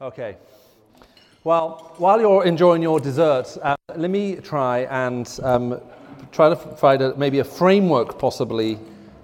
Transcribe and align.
Okay. 0.00 0.36
Well, 1.44 1.94
while 1.98 2.20
you're 2.20 2.44
enjoying 2.44 2.82
your 2.82 2.98
dessert, 2.98 3.56
uh, 3.62 3.76
let 3.94 4.10
me 4.10 4.34
try 4.36 4.80
and 4.90 5.38
um, 5.40 5.80
try 6.32 6.48
to 6.48 6.56
provide 6.56 7.00
a, 7.00 7.16
maybe 7.16 7.38
a 7.38 7.44
framework, 7.44 8.18
possibly, 8.18 8.78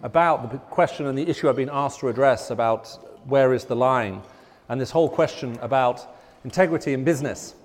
about 0.05 0.53
the 0.53 0.59
question 0.59 1.07
and 1.07 1.19
the 1.19 1.29
issue 1.29 1.49
I've 1.49 1.57
been 1.57 1.71
asked 1.73 1.99
to 2.01 2.09
address 2.09 2.51
about 2.51 2.87
where 3.29 3.53
is 3.53 3.65
the 3.65 3.75
line, 3.75 4.23
and 4.69 4.81
this 4.81 4.93
whole 4.93 5.09
question 5.09 5.59
about 5.61 6.15
integrity 6.45 6.93
in 6.93 7.03
business. 7.03 7.57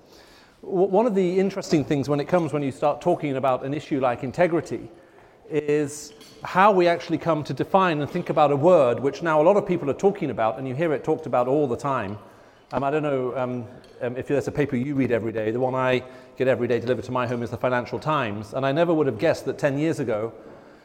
W- 0.62 0.88
one 0.88 1.06
of 1.06 1.14
the 1.14 1.38
interesting 1.38 1.84
things 1.84 2.08
when 2.08 2.18
it 2.18 2.26
comes 2.26 2.52
when 2.52 2.64
you 2.64 2.72
start 2.72 3.00
talking 3.00 3.36
about 3.36 3.64
an 3.64 3.72
issue 3.72 4.00
like 4.00 4.24
integrity 4.24 4.90
is 5.48 6.12
how 6.42 6.72
we 6.72 6.88
actually 6.88 7.18
come 7.18 7.44
to 7.44 7.54
define 7.54 8.00
and 8.00 8.10
think 8.10 8.30
about 8.30 8.50
a 8.50 8.56
word 8.56 8.98
which 8.98 9.22
now 9.22 9.40
a 9.40 9.44
lot 9.44 9.56
of 9.56 9.64
people 9.64 9.88
are 9.88 9.94
talking 9.94 10.30
about, 10.30 10.58
and 10.58 10.66
you 10.66 10.74
hear 10.74 10.92
it 10.92 11.04
talked 11.04 11.26
about 11.26 11.46
all 11.46 11.68
the 11.68 11.76
time. 11.76 12.18
Um, 12.72 12.82
I 12.82 12.90
don't 12.90 13.04
know 13.04 13.36
um, 13.36 13.64
um, 14.02 14.16
if 14.16 14.26
there's 14.26 14.48
a 14.48 14.52
paper 14.52 14.74
you 14.74 14.96
read 14.96 15.12
every 15.12 15.30
day. 15.30 15.52
The 15.52 15.60
one 15.60 15.76
I 15.76 16.02
get 16.36 16.48
every 16.48 16.66
day 16.66 16.80
delivered 16.80 17.04
to 17.04 17.12
my 17.12 17.24
home 17.24 17.44
is 17.44 17.50
the 17.50 17.56
Financial 17.56 18.00
Times, 18.00 18.54
and 18.54 18.66
I 18.66 18.72
never 18.72 18.92
would 18.92 19.06
have 19.06 19.20
guessed 19.20 19.44
that 19.44 19.56
10 19.56 19.78
years 19.78 20.00
ago 20.00 20.32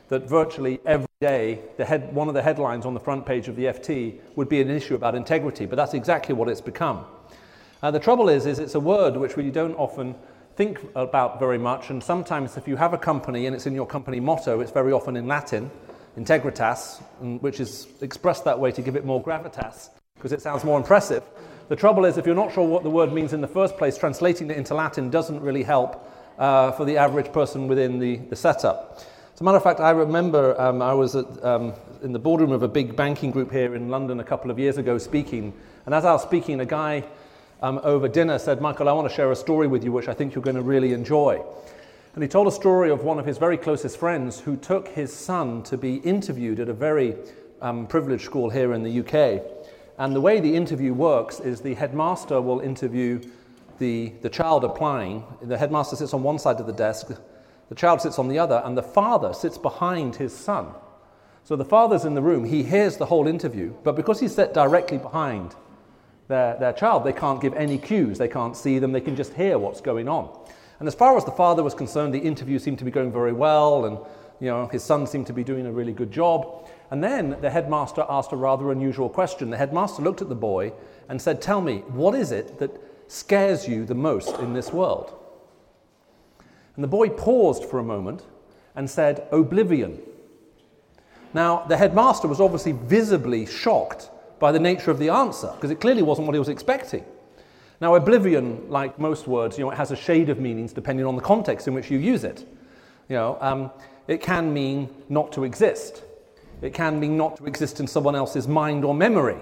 that 0.09 0.29
virtually 0.29 0.79
every 0.85 1.07
day 1.21 1.59
head, 1.79 2.13
one 2.13 2.27
of 2.27 2.35
the 2.35 2.41
headlines 2.43 2.85
on 2.85 2.93
the 2.93 2.99
front 2.99 3.25
page 3.25 3.47
of 3.47 3.55
the 3.55 3.63
FT 3.65 4.19
would 4.35 4.47
be 4.47 4.61
an 4.61 4.69
issue 4.69 4.93
about 4.93 5.15
integrity, 5.15 5.65
but 5.65 5.75
that's 5.75 5.95
exactly 5.95 6.35
what 6.35 6.49
it's 6.49 6.61
become. 6.61 7.03
Uh, 7.81 7.89
the 7.89 7.99
trouble 7.99 8.29
is, 8.29 8.45
is 8.45 8.59
it's 8.59 8.75
a 8.75 8.79
word 8.79 9.17
which 9.17 9.35
we 9.35 9.49
don't 9.49 9.73
often 9.73 10.13
think 10.55 10.79
about 10.93 11.39
very 11.39 11.57
much, 11.57 11.89
and 11.89 12.03
sometimes 12.03 12.57
if 12.57 12.67
you 12.67 12.75
have 12.75 12.93
a 12.93 12.97
company 12.97 13.47
and 13.47 13.55
it's 13.55 13.65
in 13.65 13.73
your 13.73 13.87
company 13.87 14.19
motto, 14.19 14.59
it's 14.59 14.71
very 14.71 14.91
often 14.91 15.17
in 15.17 15.25
Latin, 15.25 15.71
integritas, 16.15 17.01
which 17.41 17.59
is 17.59 17.87
expressed 18.01 18.45
that 18.45 18.59
way 18.59 18.71
to 18.71 18.83
give 18.83 18.95
it 18.95 19.03
more 19.03 19.23
gravitas, 19.23 19.89
because 20.13 20.31
it 20.31 20.43
sounds 20.43 20.63
more 20.63 20.77
impressive. 20.77 21.23
The 21.71 21.77
trouble 21.77 22.03
is, 22.03 22.17
if 22.17 22.25
you're 22.25 22.35
not 22.35 22.51
sure 22.51 22.67
what 22.67 22.83
the 22.83 22.89
word 22.89 23.13
means 23.13 23.31
in 23.31 23.39
the 23.39 23.47
first 23.47 23.77
place, 23.77 23.97
translating 23.97 24.51
it 24.51 24.57
into 24.57 24.75
Latin 24.75 25.09
doesn't 25.09 25.39
really 25.39 25.63
help 25.63 26.05
uh, 26.37 26.73
for 26.73 26.83
the 26.83 26.97
average 26.97 27.31
person 27.31 27.69
within 27.69 27.97
the, 27.97 28.17
the 28.17 28.35
setup. 28.35 29.01
As 29.33 29.39
a 29.39 29.45
matter 29.45 29.55
of 29.55 29.63
fact, 29.63 29.79
I 29.79 29.91
remember 29.91 30.59
um, 30.59 30.81
I 30.81 30.93
was 30.93 31.15
at, 31.15 31.45
um, 31.45 31.73
in 32.03 32.11
the 32.11 32.19
boardroom 32.19 32.51
of 32.51 32.61
a 32.61 32.67
big 32.67 32.97
banking 32.97 33.31
group 33.31 33.53
here 33.53 33.73
in 33.73 33.87
London 33.87 34.19
a 34.19 34.23
couple 34.25 34.51
of 34.51 34.59
years 34.59 34.77
ago 34.77 34.97
speaking, 34.97 35.53
and 35.85 35.95
as 35.95 36.03
I 36.03 36.11
was 36.11 36.23
speaking, 36.23 36.59
a 36.59 36.65
guy 36.65 37.05
um, 37.61 37.79
over 37.83 38.09
dinner 38.09 38.37
said, 38.37 38.59
Michael, 38.59 38.89
I 38.89 38.91
want 38.91 39.07
to 39.07 39.15
share 39.15 39.31
a 39.31 39.35
story 39.37 39.67
with 39.67 39.85
you 39.85 39.93
which 39.93 40.09
I 40.09 40.13
think 40.13 40.35
you're 40.35 40.43
going 40.43 40.57
to 40.57 40.61
really 40.61 40.91
enjoy. 40.91 41.41
And 42.15 42.21
he 42.21 42.27
told 42.27 42.47
a 42.47 42.51
story 42.51 42.91
of 42.91 43.05
one 43.05 43.17
of 43.17 43.25
his 43.25 43.37
very 43.37 43.55
closest 43.55 43.95
friends 43.95 44.41
who 44.41 44.57
took 44.57 44.89
his 44.89 45.13
son 45.13 45.63
to 45.63 45.77
be 45.77 45.99
interviewed 45.99 46.59
at 46.59 46.67
a 46.67 46.73
very 46.73 47.15
um, 47.61 47.87
privileged 47.87 48.25
school 48.25 48.49
here 48.49 48.73
in 48.73 48.83
the 48.83 48.99
UK. 48.99 49.60
And 50.01 50.15
the 50.15 50.21
way 50.21 50.39
the 50.39 50.55
interview 50.55 50.95
works 50.95 51.39
is 51.39 51.61
the 51.61 51.75
headmaster 51.75 52.41
will 52.41 52.59
interview 52.59 53.21
the, 53.77 54.11
the 54.23 54.29
child 54.29 54.63
applying. 54.63 55.23
The 55.43 55.59
headmaster 55.59 55.95
sits 55.95 56.15
on 56.15 56.23
one 56.23 56.39
side 56.39 56.59
of 56.59 56.65
the 56.65 56.73
desk, 56.73 57.11
the 57.69 57.75
child 57.75 58.01
sits 58.01 58.17
on 58.17 58.27
the 58.27 58.39
other, 58.39 58.63
and 58.65 58.75
the 58.75 58.81
father 58.81 59.31
sits 59.31 59.59
behind 59.59 60.15
his 60.15 60.35
son. 60.35 60.69
So 61.43 61.55
the 61.55 61.65
father's 61.65 62.03
in 62.03 62.15
the 62.15 62.21
room, 62.23 62.45
he 62.45 62.63
hears 62.63 62.97
the 62.97 63.05
whole 63.05 63.27
interview, 63.27 63.75
but 63.83 63.95
because 63.95 64.19
he's 64.19 64.33
set 64.33 64.55
directly 64.55 64.97
behind 64.97 65.53
their, 66.27 66.57
their 66.57 66.73
child, 66.73 67.03
they 67.03 67.13
can't 67.13 67.39
give 67.39 67.53
any 67.53 67.77
cues, 67.77 68.17
they 68.17 68.27
can't 68.27 68.57
see 68.57 68.79
them, 68.79 68.93
they 68.93 69.01
can 69.01 69.15
just 69.15 69.35
hear 69.35 69.59
what's 69.59 69.81
going 69.81 70.09
on. 70.09 70.35
And 70.79 70.87
as 70.87 70.95
far 70.95 71.15
as 71.15 71.25
the 71.25 71.31
father 71.31 71.61
was 71.61 71.75
concerned, 71.75 72.11
the 72.11 72.17
interview 72.17 72.57
seemed 72.57 72.79
to 72.79 72.85
be 72.85 72.91
going 72.91 73.11
very 73.11 73.33
well, 73.33 73.85
and 73.85 73.99
you 74.39 74.47
know, 74.47 74.65
his 74.65 74.83
son 74.83 75.05
seemed 75.05 75.27
to 75.27 75.33
be 75.33 75.43
doing 75.43 75.67
a 75.67 75.71
really 75.71 75.93
good 75.93 76.11
job. 76.11 76.67
And 76.91 77.01
then 77.01 77.37
the 77.41 77.49
headmaster 77.49 78.05
asked 78.09 78.33
a 78.33 78.35
rather 78.35 78.71
unusual 78.71 79.09
question. 79.09 79.49
The 79.49 79.57
headmaster 79.57 80.01
looked 80.01 80.21
at 80.21 80.29
the 80.29 80.35
boy 80.35 80.73
and 81.07 81.21
said, 81.21 81.41
Tell 81.41 81.61
me, 81.61 81.79
what 81.87 82.13
is 82.13 82.31
it 82.33 82.59
that 82.59 82.71
scares 83.07 83.67
you 83.67 83.85
the 83.85 83.95
most 83.95 84.37
in 84.39 84.53
this 84.53 84.71
world? 84.73 85.17
And 86.75 86.83
the 86.83 86.89
boy 86.89 87.09
paused 87.09 87.65
for 87.65 87.79
a 87.79 87.83
moment 87.83 88.25
and 88.75 88.89
said, 88.89 89.27
Oblivion. 89.31 89.99
Now, 91.33 91.63
the 91.63 91.77
headmaster 91.77 92.27
was 92.27 92.41
obviously 92.41 92.73
visibly 92.73 93.45
shocked 93.45 94.09
by 94.39 94.51
the 94.51 94.59
nature 94.59 94.91
of 94.91 94.99
the 94.99 95.09
answer, 95.09 95.51
because 95.55 95.71
it 95.71 95.79
clearly 95.79 96.01
wasn't 96.01 96.27
what 96.27 96.33
he 96.33 96.39
was 96.39 96.49
expecting. 96.49 97.05
Now, 97.79 97.95
oblivion, 97.95 98.69
like 98.69 98.99
most 98.99 99.27
words, 99.27 99.57
you 99.57 99.63
know, 99.63 99.71
it 99.71 99.77
has 99.77 99.91
a 99.91 99.95
shade 99.95 100.29
of 100.29 100.39
meanings 100.39 100.73
depending 100.73 101.05
on 101.05 101.15
the 101.15 101.21
context 101.21 101.67
in 101.67 101.73
which 101.73 101.89
you 101.89 101.97
use 101.97 102.23
it. 102.23 102.45
You 103.07 103.15
know, 103.15 103.37
um, 103.39 103.71
it 104.07 104.21
can 104.21 104.53
mean 104.53 104.89
not 105.09 105.31
to 105.33 105.43
exist. 105.43 106.03
It 106.61 106.73
can 106.73 106.99
mean 106.99 107.17
not 107.17 107.37
to 107.37 107.45
exist 107.45 107.79
in 107.79 107.87
someone 107.87 108.15
else's 108.15 108.47
mind 108.47 108.85
or 108.85 108.93
memory, 108.93 109.37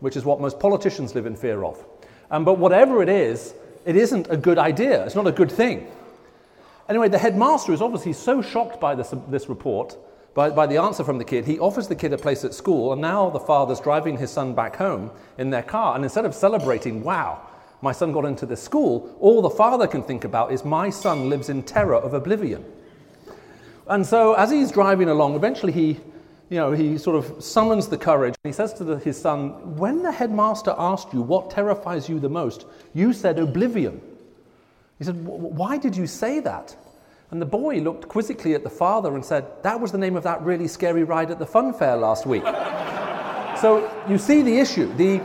which 0.00 0.16
is 0.16 0.24
what 0.24 0.40
most 0.40 0.60
politicians 0.60 1.14
live 1.14 1.26
in 1.26 1.36
fear 1.36 1.64
of. 1.64 1.84
Um, 2.30 2.44
but 2.44 2.58
whatever 2.58 3.02
it 3.02 3.08
is, 3.08 3.54
it 3.84 3.96
isn't 3.96 4.28
a 4.30 4.36
good 4.36 4.58
idea. 4.58 5.04
It's 5.04 5.14
not 5.14 5.26
a 5.26 5.32
good 5.32 5.50
thing. 5.50 5.90
Anyway, 6.88 7.08
the 7.08 7.18
headmaster 7.18 7.72
is 7.72 7.80
obviously 7.80 8.12
so 8.12 8.42
shocked 8.42 8.80
by 8.80 8.94
this, 8.94 9.14
this 9.28 9.48
report, 9.48 9.96
by, 10.34 10.50
by 10.50 10.66
the 10.66 10.76
answer 10.76 11.02
from 11.02 11.18
the 11.18 11.24
kid, 11.24 11.44
he 11.44 11.58
offers 11.58 11.88
the 11.88 11.94
kid 11.94 12.12
a 12.12 12.18
place 12.18 12.44
at 12.44 12.54
school, 12.54 12.92
and 12.92 13.02
now 13.02 13.30
the 13.30 13.40
father's 13.40 13.80
driving 13.80 14.16
his 14.16 14.30
son 14.30 14.54
back 14.54 14.76
home 14.76 15.10
in 15.38 15.50
their 15.50 15.62
car. 15.62 15.94
And 15.96 16.04
instead 16.04 16.24
of 16.24 16.34
celebrating, 16.34 17.02
wow, 17.02 17.42
my 17.82 17.92
son 17.92 18.12
got 18.12 18.24
into 18.24 18.46
this 18.46 18.62
school, 18.62 19.16
all 19.20 19.42
the 19.42 19.50
father 19.50 19.86
can 19.86 20.02
think 20.02 20.24
about 20.24 20.52
is 20.52 20.64
my 20.64 20.90
son 20.90 21.28
lives 21.28 21.48
in 21.48 21.62
terror 21.62 21.96
of 21.96 22.14
oblivion. 22.14 22.64
And 23.88 24.06
so 24.06 24.34
as 24.34 24.52
he's 24.52 24.70
driving 24.70 25.08
along, 25.08 25.34
eventually 25.34 25.72
he 25.72 25.98
you 26.50 26.56
know, 26.56 26.72
he 26.72 26.98
sort 26.98 27.16
of 27.16 27.42
summons 27.42 27.86
the 27.86 27.96
courage. 27.96 28.34
He 28.42 28.52
says 28.52 28.74
to 28.74 28.84
the, 28.84 28.98
his 28.98 29.18
son, 29.18 29.76
When 29.76 30.02
the 30.02 30.10
headmaster 30.10 30.74
asked 30.76 31.12
you 31.14 31.22
what 31.22 31.50
terrifies 31.50 32.08
you 32.08 32.18
the 32.18 32.28
most, 32.28 32.66
you 32.92 33.12
said 33.12 33.38
oblivion. 33.38 34.00
He 34.98 35.04
said, 35.04 35.24
Why 35.24 35.78
did 35.78 35.96
you 35.96 36.08
say 36.08 36.40
that? 36.40 36.76
And 37.30 37.40
the 37.40 37.46
boy 37.46 37.76
looked 37.76 38.08
quizzically 38.08 38.54
at 38.54 38.64
the 38.64 38.70
father 38.70 39.14
and 39.14 39.24
said, 39.24 39.46
That 39.62 39.80
was 39.80 39.92
the 39.92 39.98
name 39.98 40.16
of 40.16 40.24
that 40.24 40.42
really 40.42 40.66
scary 40.66 41.04
ride 41.04 41.30
at 41.30 41.38
the 41.38 41.46
fun 41.46 41.72
fair 41.72 41.96
last 41.96 42.26
week. 42.26 42.42
so 43.60 43.88
you 44.08 44.18
see 44.18 44.42
the 44.42 44.58
issue. 44.58 44.92
The 44.94 45.22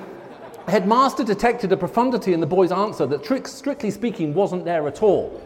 headmaster 0.68 1.24
detected 1.24 1.72
a 1.72 1.78
profundity 1.78 2.34
in 2.34 2.40
the 2.40 2.46
boy's 2.46 2.72
answer 2.72 3.08
that, 3.08 3.26
strictly 3.48 3.90
speaking, 3.90 4.36
wasn't 4.36 4.64
there 4.64 4.88
at 4.88 5.02
all. 5.02 5.42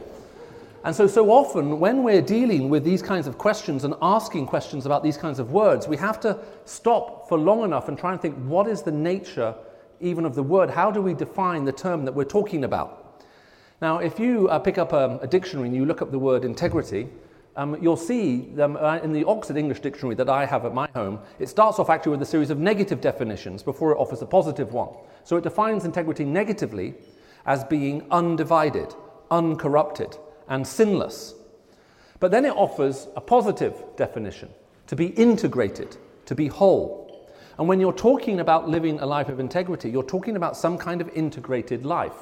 And 0.84 0.96
so, 0.96 1.08
so 1.08 1.30
often, 1.30 1.80
when 1.80 2.04
we're 2.04 2.22
dealing 2.22 2.70
with 2.70 2.86
these 2.86 3.02
kinds 3.02 3.28
of 3.28 3.38
questions 3.38 3.84
and 3.84 3.96
asking 4.02 4.46
questions 4.46 4.86
about 4.86 5.04
these 5.04 5.18
kinds 5.18 5.40
of 5.40 5.52
words, 5.52 5.90
we 5.90 5.98
have 5.98 6.22
to 6.22 6.40
stop 6.64 7.28
for 7.28 7.38
long 7.38 7.64
enough 7.64 7.90
and 7.90 7.98
try 7.98 8.14
and 8.14 8.22
think 8.22 8.36
what 8.46 8.66
is 8.66 8.82
the 8.82 8.92
nature 8.92 9.54
even 10.00 10.26
of 10.26 10.36
the 10.36 10.44
word? 10.44 10.70
How 10.70 10.90
do 10.90 11.02
we 11.02 11.14
define 11.14 11.66
the 11.66 11.74
term 11.74 12.06
that 12.06 12.14
we're 12.14 12.24
talking 12.24 12.64
about? 12.64 13.26
Now, 13.82 13.98
if 13.98 14.20
you 14.20 14.48
uh, 14.48 14.60
pick 14.60 14.78
up 14.78 14.94
a, 14.94 15.20
a, 15.22 15.28
dictionary 15.28 15.68
and 15.68 15.76
you 15.76 15.86
look 15.86 16.02
up 16.02 16.12
the 16.12 16.20
word 16.20 16.46
integrity, 16.46 17.10
um, 17.58 17.82
you'll 17.82 17.98
see 17.98 18.50
um, 18.62 18.78
in 19.04 19.12
the 19.12 19.26
Oxford 19.26 19.58
English 19.58 19.82
Dictionary 19.82 20.16
that 20.16 20.30
I 20.30 20.46
have 20.46 20.66
at 20.66 20.74
my 20.74 20.88
home, 20.96 21.20
it 21.40 21.50
starts 21.50 21.78
off 21.80 21.90
actually 21.90 22.12
with 22.12 22.22
a 22.22 22.26
series 22.26 22.52
of 22.52 22.58
negative 22.58 23.02
definitions 23.02 23.64
before 23.64 23.92
it 23.92 23.96
offers 23.96 24.22
a 24.22 24.26
positive 24.26 24.72
one. 24.72 24.90
So 25.26 25.36
it 25.36 25.44
defines 25.44 25.84
integrity 25.84 26.24
negatively 26.24 26.94
as 27.46 27.66
being 27.66 28.08
undivided, 28.12 28.96
uncorrupted 29.30 30.18
and 30.50 30.68
sinless. 30.68 31.34
But 32.20 32.32
then 32.32 32.44
it 32.44 32.56
offers 32.56 33.08
a 33.16 33.22
positive 33.22 33.76
definition 33.96 34.50
to 34.88 34.96
be 34.96 35.08
integrated, 35.08 35.96
to 36.26 36.36
be 36.36 36.48
whole. 36.48 37.30
And 37.58 37.68
when 37.68 37.80
you're 37.80 37.94
talking 37.94 38.40
about 38.40 38.68
living 38.68 39.00
a 39.00 39.06
life 39.06 39.30
of 39.30 39.40
integrity, 39.40 39.90
you're 39.90 40.04
talking 40.04 40.36
about 40.36 40.58
some 40.58 40.78
kind 40.78 41.02
of 41.02 41.10
integrated 41.10 41.86
life. 41.86 42.16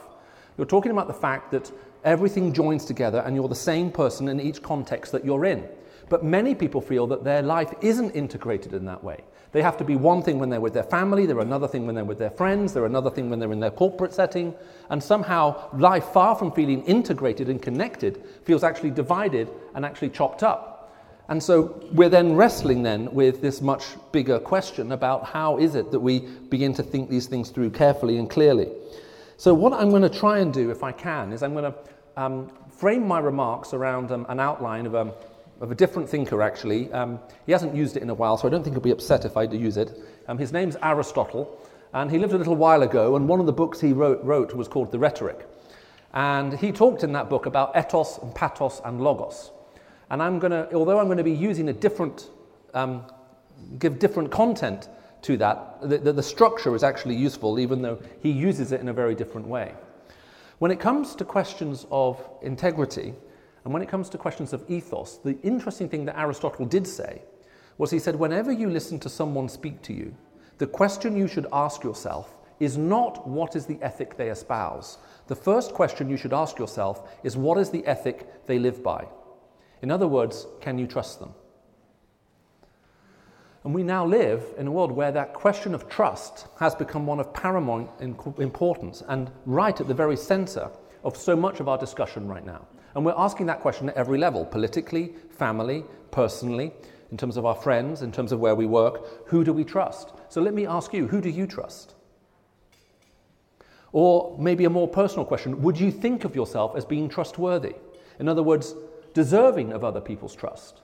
You're 0.58 0.68
talking 0.68 0.92
about 0.92 1.08
the 1.08 1.14
fact 1.14 1.52
that 1.52 1.72
everything 2.04 2.54
joins 2.54 2.86
together 2.86 3.20
and 3.20 3.36
you're 3.36 3.48
the 3.48 3.56
same 3.56 3.92
person 3.92 4.28
in 4.28 4.40
each 4.40 4.62
context 4.62 5.12
that 5.12 5.24
you're 5.26 5.46
in. 5.46 5.68
But 6.10 6.24
many 6.24 6.56
people 6.56 6.82
feel 6.82 7.08
that 7.08 7.24
their 7.24 7.42
life 7.42 7.74
isn't 7.82 8.12
integrated 8.12 8.74
in 8.74 8.86
that 8.86 9.04
way. 9.04 9.24
They 9.58 9.64
have 9.64 9.78
to 9.78 9.84
be 9.84 9.96
one 9.96 10.22
thing 10.22 10.38
when 10.38 10.52
they're 10.52 10.62
with 10.62 10.76
their 10.76 10.84
family, 10.84 11.26
they're 11.26 11.40
another 11.40 11.68
thing 11.68 11.88
when 11.88 11.96
they're 11.96 12.06
with 12.06 12.20
their 12.20 12.30
friends, 12.30 12.74
they're 12.74 12.86
another 12.86 13.10
thing 13.10 13.28
when 13.28 13.40
they're 13.40 13.52
in 13.52 13.60
their 13.60 13.72
corporate 13.72 14.14
setting, 14.14 14.54
and 14.92 15.02
somehow 15.02 15.76
life, 15.76 16.10
far 16.10 16.36
from 16.36 16.52
feeling 16.52 16.84
integrated 16.84 17.50
and 17.50 17.60
connected, 17.60 18.24
feels 18.46 18.64
actually 18.64 18.92
divided 18.92 19.50
and 19.74 19.84
actually 19.84 20.12
chopped 20.12 20.44
up. 20.44 20.94
And 21.28 21.42
so 21.42 21.84
we're 21.92 22.08
then 22.08 22.36
wrestling 22.36 22.84
then 22.84 23.12
with 23.12 23.42
this 23.42 23.60
much 23.60 23.84
bigger 24.12 24.38
question 24.38 24.92
about 24.92 25.26
how 25.26 25.58
is 25.58 25.74
it 25.74 25.90
that 25.90 26.02
we 26.02 26.20
begin 26.20 26.72
to 26.76 26.84
think 26.84 27.10
these 27.10 27.26
things 27.26 27.50
through 27.50 27.72
carefully 27.72 28.20
and 28.20 28.30
clearly. 28.30 28.68
So 29.38 29.56
what 29.56 29.74
I'm 29.74 29.90
going 29.90 30.04
to 30.04 30.20
try 30.20 30.38
and 30.38 30.54
do, 30.54 30.70
if 30.70 30.84
I 30.84 30.92
can, 30.92 31.34
is 31.34 31.42
I'm 31.42 31.54
going 31.54 31.74
to 31.74 31.80
um, 32.16 32.52
frame 32.70 33.08
my 33.08 33.18
remarks 33.18 33.74
around 33.74 34.12
um, 34.12 34.28
an 34.30 34.40
outline 34.40 34.86
of 34.86 34.94
um, 34.94 35.14
of 35.60 35.72
a 35.72 35.76
different 35.76 36.10
thinker, 36.10 36.42
actually. 36.42 36.92
Um, 36.92 37.20
he 37.46 37.52
hasn't 37.52 37.76
used 37.76 37.98
it 37.98 38.04
in 38.04 38.10
a 38.10 38.14
while, 38.14 38.38
so 38.38 38.48
I 38.48 38.52
don't 38.52 38.64
think 38.64 38.76
he'll 38.76 38.82
be 38.82 38.92
upset 38.92 39.26
if 39.26 39.38
I 39.38 39.46
do 39.46 39.58
use 39.58 39.78
it. 39.78 39.98
Um, 40.28 40.38
his 40.38 40.52
name's 40.52 40.76
Aristotle, 40.84 41.60
and 41.94 42.12
he 42.12 42.20
lived 42.20 42.34
a 42.34 42.38
little 42.38 42.56
while 42.56 42.84
ago, 42.84 43.16
and 43.16 43.28
one 43.28 43.40
of 43.40 43.46
the 43.46 43.54
books 43.54 43.80
he 43.80 43.94
wrote, 43.94 44.24
wrote 44.24 44.54
was 44.54 44.68
called 44.68 44.92
The 44.92 45.00
Rhetoric. 45.00 45.48
And 46.14 46.54
he 46.54 46.72
talked 46.72 47.04
in 47.04 47.12
that 47.14 47.30
book 47.30 47.46
about 47.46 47.76
ethos 47.78 48.18
and 48.18 48.34
pathos 48.34 48.82
and 48.84 49.02
logos. 49.02 49.52
And 50.10 50.24
I'm 50.24 50.40
going 50.40 50.52
to, 50.52 50.74
although 50.74 51.00
I'm 51.00 51.06
going 51.06 51.18
to 51.18 51.24
be 51.24 51.32
using 51.32 51.70
a 51.70 51.74
different, 51.74 52.30
um, 52.74 53.04
give 53.78 54.00
different 54.00 54.32
content 54.32 54.90
to 55.24 55.38
that. 55.38 55.82
The, 55.82 55.98
the, 55.98 56.14
the 56.14 56.24
structure 56.24 56.76
is 56.76 56.84
actually 56.84 57.16
useful, 57.16 57.60
even 57.60 57.82
though 57.82 58.02
he 58.22 58.32
uses 58.32 58.72
it 58.72 58.80
in 58.80 58.88
a 58.88 58.94
very 58.94 59.16
different 59.16 59.48
way. 59.48 59.74
When 60.60 60.72
it 60.72 60.80
comes 60.80 61.16
to 61.16 61.26
questions 61.26 61.86
of 61.92 62.24
integrity, 62.42 63.14
and 63.68 63.74
when 63.74 63.84
it 63.84 63.90
comes 63.90 64.08
to 64.08 64.18
questions 64.18 64.54
of 64.54 64.64
ethos, 64.70 65.18
the 65.26 65.38
interesting 65.44 65.90
thing 65.90 66.06
that 66.06 66.18
Aristotle 66.18 66.66
did 66.66 66.88
say 66.88 67.22
was 67.78 67.92
he 67.92 68.00
said, 68.00 68.16
whenever 68.16 68.50
you 68.50 68.70
listen 68.70 68.98
to 69.00 69.10
someone 69.10 69.50
speak 69.50 69.82
to 69.82 69.94
you, 69.94 70.16
the 70.58 70.68
question 70.68 71.18
you 71.18 71.28
should 71.28 71.48
ask 71.52 71.84
yourself 71.84 72.34
is 72.62 72.78
not 72.78 73.28
what 73.28 73.58
is 73.58 73.66
the 73.66 73.78
ethic 73.82 74.16
they 74.16 74.30
espouse. 74.30 75.00
The 75.28 75.36
first 75.36 75.74
question 75.74 76.10
you 76.10 76.16
should 76.16 76.32
ask 76.32 76.58
yourself 76.58 77.12
is 77.26 77.36
what 77.36 77.58
is 77.58 77.70
the 77.70 77.86
ethic 77.86 78.46
they 78.46 78.58
live 78.58 78.82
by? 78.82 79.06
In 79.82 79.92
other 79.92 80.08
words, 80.08 80.48
can 80.62 80.80
you 80.80 80.88
trust 80.88 81.20
them? 81.20 81.34
And 83.66 83.74
we 83.74 83.84
now 83.84 84.06
live 84.06 84.46
in 84.58 84.68
a 84.68 84.72
world 84.72 84.94
where 84.94 85.12
that 85.12 85.34
question 85.34 85.76
of 85.76 85.90
trust 85.90 86.48
has 86.58 86.74
become 86.74 87.06
one 87.06 87.20
of 87.20 87.34
paramount 87.34 87.90
importance 88.38 89.04
and 89.10 89.30
right 89.46 89.78
at 89.82 89.90
the 89.90 89.94
very 89.94 90.16
center 90.16 90.70
of 91.04 91.18
so 91.18 91.36
much 91.36 91.60
of 91.60 91.68
our 91.68 91.78
discussion 91.78 92.30
right 92.30 92.46
now. 92.46 92.66
And 92.96 93.06
we're 93.06 93.14
asking 93.18 93.46
that 93.48 93.60
question 93.60 93.90
at 93.90 93.96
every 93.96 94.18
level 94.18 94.46
politically, 94.46 95.14
family, 95.30 95.84
personally, 96.12 96.72
in 97.12 97.18
terms 97.18 97.38
of 97.38 97.46
our 97.46 97.56
friends, 97.56 98.02
in 98.02 98.12
terms 98.12 98.32
of 98.32 98.40
where 98.40 98.56
we 98.56 98.66
work. 98.66 99.28
Who 99.28 99.44
do 99.44 99.54
we 99.54 99.64
trust? 99.64 100.12
So 100.30 100.42
let 100.42 100.54
me 100.54 100.66
ask 100.66 100.94
you 100.94 101.08
who 101.08 101.22
do 101.22 101.30
you 101.30 101.48
trust? 101.48 101.94
Or 103.92 104.36
maybe 104.38 104.66
a 104.66 104.70
more 104.70 104.88
personal 104.88 105.26
question 105.26 105.62
would 105.62 105.80
you 105.80 105.92
think 105.92 106.26
of 106.26 106.36
yourself 106.36 106.76
as 106.76 106.86
being 106.86 107.10
trustworthy? 107.10 107.76
In 108.20 108.28
other 108.28 108.44
words, 108.44 108.76
deserving 109.14 109.74
of 109.74 109.84
other 109.84 110.02
people's 110.02 110.36
trust? 110.36 110.82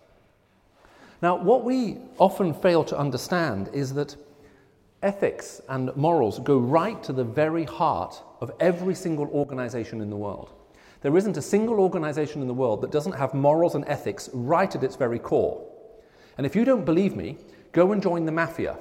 Now, 1.21 1.35
what 1.37 1.63
we 1.63 1.97
often 2.17 2.53
fail 2.53 2.83
to 2.85 2.97
understand 2.97 3.69
is 3.73 3.93
that 3.93 4.15
ethics 5.01 5.61
and 5.69 5.95
morals 5.95 6.39
go 6.39 6.57
right 6.57 7.01
to 7.03 7.13
the 7.13 7.23
very 7.23 7.63
heart 7.63 8.21
of 8.41 8.51
every 8.59 8.95
single 8.95 9.27
organization 9.27 10.01
in 10.01 10.09
the 10.09 10.15
world. 10.15 10.51
There 11.03 11.17
isn't 11.17 11.35
a 11.35 11.41
single 11.41 11.81
organization 11.81 12.41
in 12.41 12.47
the 12.47 12.53
world 12.53 12.79
that 12.81 12.91
doesn't 12.91 13.11
have 13.13 13.33
morals 13.33 13.75
and 13.75 13.83
ethics 13.87 14.29
right 14.33 14.73
at 14.73 14.83
its 14.83 14.95
very 14.95 15.19
core. 15.19 15.61
And 16.37 16.45
if 16.45 16.55
you 16.55 16.63
don't 16.63 16.85
believe 16.85 17.13
me, 17.13 17.37
go 17.73 17.91
and 17.91 18.01
join 18.01 18.25
the 18.25 18.31
mafia. 18.31 18.77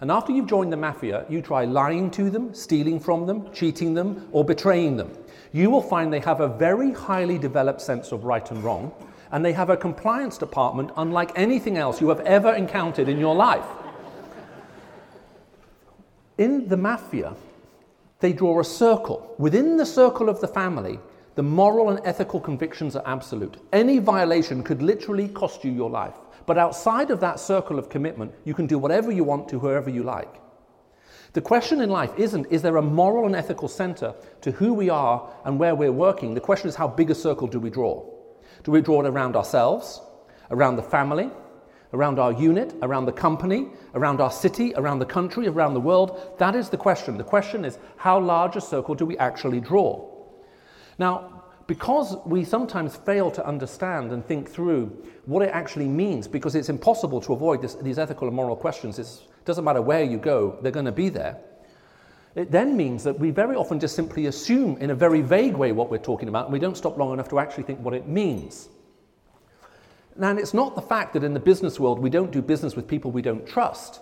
And 0.00 0.10
after 0.10 0.32
you've 0.32 0.46
joined 0.46 0.72
the 0.72 0.76
mafia, 0.76 1.26
you 1.28 1.42
try 1.42 1.64
lying 1.64 2.12
to 2.12 2.30
them, 2.30 2.54
stealing 2.54 3.00
from 3.00 3.26
them, 3.26 3.52
cheating 3.52 3.92
them, 3.92 4.28
or 4.30 4.44
betraying 4.44 4.96
them. 4.96 5.10
You 5.52 5.68
will 5.68 5.82
find 5.82 6.12
they 6.12 6.20
have 6.20 6.40
a 6.40 6.48
very 6.48 6.92
highly 6.92 7.38
developed 7.38 7.80
sense 7.80 8.12
of 8.12 8.24
right 8.24 8.48
and 8.52 8.62
wrong, 8.62 8.92
and 9.32 9.44
they 9.44 9.52
have 9.52 9.70
a 9.70 9.76
compliance 9.76 10.38
department 10.38 10.92
unlike 10.96 11.32
anything 11.34 11.76
else 11.76 12.00
you 12.00 12.08
have 12.08 12.20
ever 12.20 12.54
encountered 12.54 13.08
in 13.08 13.18
your 13.18 13.34
life. 13.34 13.66
In 16.38 16.68
the 16.68 16.76
mafia, 16.76 17.34
they 18.20 18.32
draw 18.32 18.60
a 18.60 18.64
circle. 18.64 19.34
Within 19.38 19.76
the 19.76 19.86
circle 19.86 20.28
of 20.28 20.40
the 20.40 20.48
family, 20.48 21.00
the 21.34 21.42
moral 21.42 21.90
and 21.90 22.00
ethical 22.04 22.38
convictions 22.40 22.94
are 22.94 23.02
absolute. 23.06 23.56
Any 23.72 23.98
violation 23.98 24.62
could 24.62 24.82
literally 24.82 25.28
cost 25.28 25.64
you 25.64 25.72
your 25.72 25.90
life. 25.90 26.14
But 26.46 26.58
outside 26.58 27.10
of 27.10 27.20
that 27.20 27.40
circle 27.40 27.78
of 27.78 27.88
commitment, 27.88 28.32
you 28.44 28.54
can 28.54 28.66
do 28.66 28.78
whatever 28.78 29.10
you 29.10 29.24
want 29.24 29.48
to 29.48 29.58
whoever 29.58 29.90
you 29.90 30.02
like. 30.02 30.32
The 31.32 31.40
question 31.40 31.80
in 31.80 31.90
life 31.90 32.12
isn't, 32.16 32.46
is 32.52 32.62
there 32.62 32.76
a 32.76 32.82
moral 32.82 33.26
and 33.26 33.34
ethical 33.34 33.66
center 33.66 34.14
to 34.42 34.52
who 34.52 34.72
we 34.72 34.88
are 34.88 35.28
and 35.44 35.58
where 35.58 35.74
we're 35.74 35.90
working? 35.90 36.34
The 36.34 36.40
question 36.40 36.68
is, 36.68 36.76
how 36.76 36.86
big 36.86 37.10
a 37.10 37.14
circle 37.14 37.48
do 37.48 37.58
we 37.58 37.70
draw? 37.70 38.08
Do 38.62 38.70
we 38.70 38.80
draw 38.80 39.00
it 39.00 39.08
around 39.08 39.34
ourselves, 39.34 40.00
around 40.52 40.76
the 40.76 40.82
family, 40.82 41.30
around 41.92 42.20
our 42.20 42.32
unit, 42.32 42.74
around 42.82 43.06
the 43.06 43.12
company, 43.12 43.70
around 43.94 44.20
our 44.20 44.30
city, 44.30 44.72
around 44.76 45.00
the 45.00 45.06
country, 45.06 45.48
around 45.48 45.74
the 45.74 45.80
world? 45.80 46.34
That 46.38 46.54
is 46.54 46.68
the 46.68 46.76
question. 46.76 47.18
The 47.18 47.24
question 47.24 47.64
is, 47.64 47.78
how 47.96 48.20
large 48.20 48.54
a 48.54 48.60
circle 48.60 48.94
do 48.94 49.04
we 49.04 49.18
actually 49.18 49.58
draw? 49.58 50.13
Now, 50.98 51.42
because 51.66 52.16
we 52.26 52.44
sometimes 52.44 52.96
fail 52.96 53.30
to 53.30 53.46
understand 53.46 54.12
and 54.12 54.24
think 54.24 54.50
through 54.50 54.86
what 55.24 55.42
it 55.42 55.50
actually 55.50 55.88
means, 55.88 56.28
because 56.28 56.54
it's 56.54 56.68
impossible 56.68 57.20
to 57.22 57.32
avoid 57.32 57.62
this, 57.62 57.74
these 57.76 57.98
ethical 57.98 58.28
and 58.28 58.36
moral 58.36 58.56
questions, 58.56 58.98
it 58.98 59.08
doesn't 59.44 59.64
matter 59.64 59.80
where 59.80 60.02
you 60.02 60.18
go, 60.18 60.58
they're 60.60 60.72
going 60.72 60.84
to 60.84 60.92
be 60.92 61.08
there. 61.08 61.38
It 62.34 62.50
then 62.50 62.76
means 62.76 63.04
that 63.04 63.18
we 63.18 63.30
very 63.30 63.54
often 63.56 63.78
just 63.78 63.94
simply 63.94 64.26
assume 64.26 64.76
in 64.78 64.90
a 64.90 64.94
very 64.94 65.22
vague 65.22 65.54
way 65.54 65.72
what 65.72 65.90
we're 65.90 65.98
talking 65.98 66.28
about, 66.28 66.46
and 66.46 66.52
we 66.52 66.58
don't 66.58 66.76
stop 66.76 66.98
long 66.98 67.12
enough 67.12 67.28
to 67.28 67.38
actually 67.38 67.62
think 67.62 67.80
what 67.80 67.94
it 67.94 68.08
means. 68.08 68.68
And 70.20 70.38
it's 70.38 70.54
not 70.54 70.74
the 70.74 70.82
fact 70.82 71.14
that 71.14 71.24
in 71.24 71.32
the 71.32 71.40
business 71.40 71.80
world 71.80 71.98
we 71.98 72.10
don't 72.10 72.30
do 72.30 72.42
business 72.42 72.76
with 72.76 72.86
people 72.86 73.10
we 73.10 73.22
don't 73.22 73.46
trust, 73.46 74.00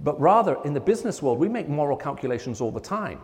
but 0.00 0.18
rather 0.20 0.56
in 0.64 0.72
the 0.72 0.80
business 0.80 1.20
world 1.20 1.38
we 1.38 1.48
make 1.48 1.68
moral 1.68 1.96
calculations 1.96 2.60
all 2.60 2.72
the 2.72 2.80
time. 2.80 3.20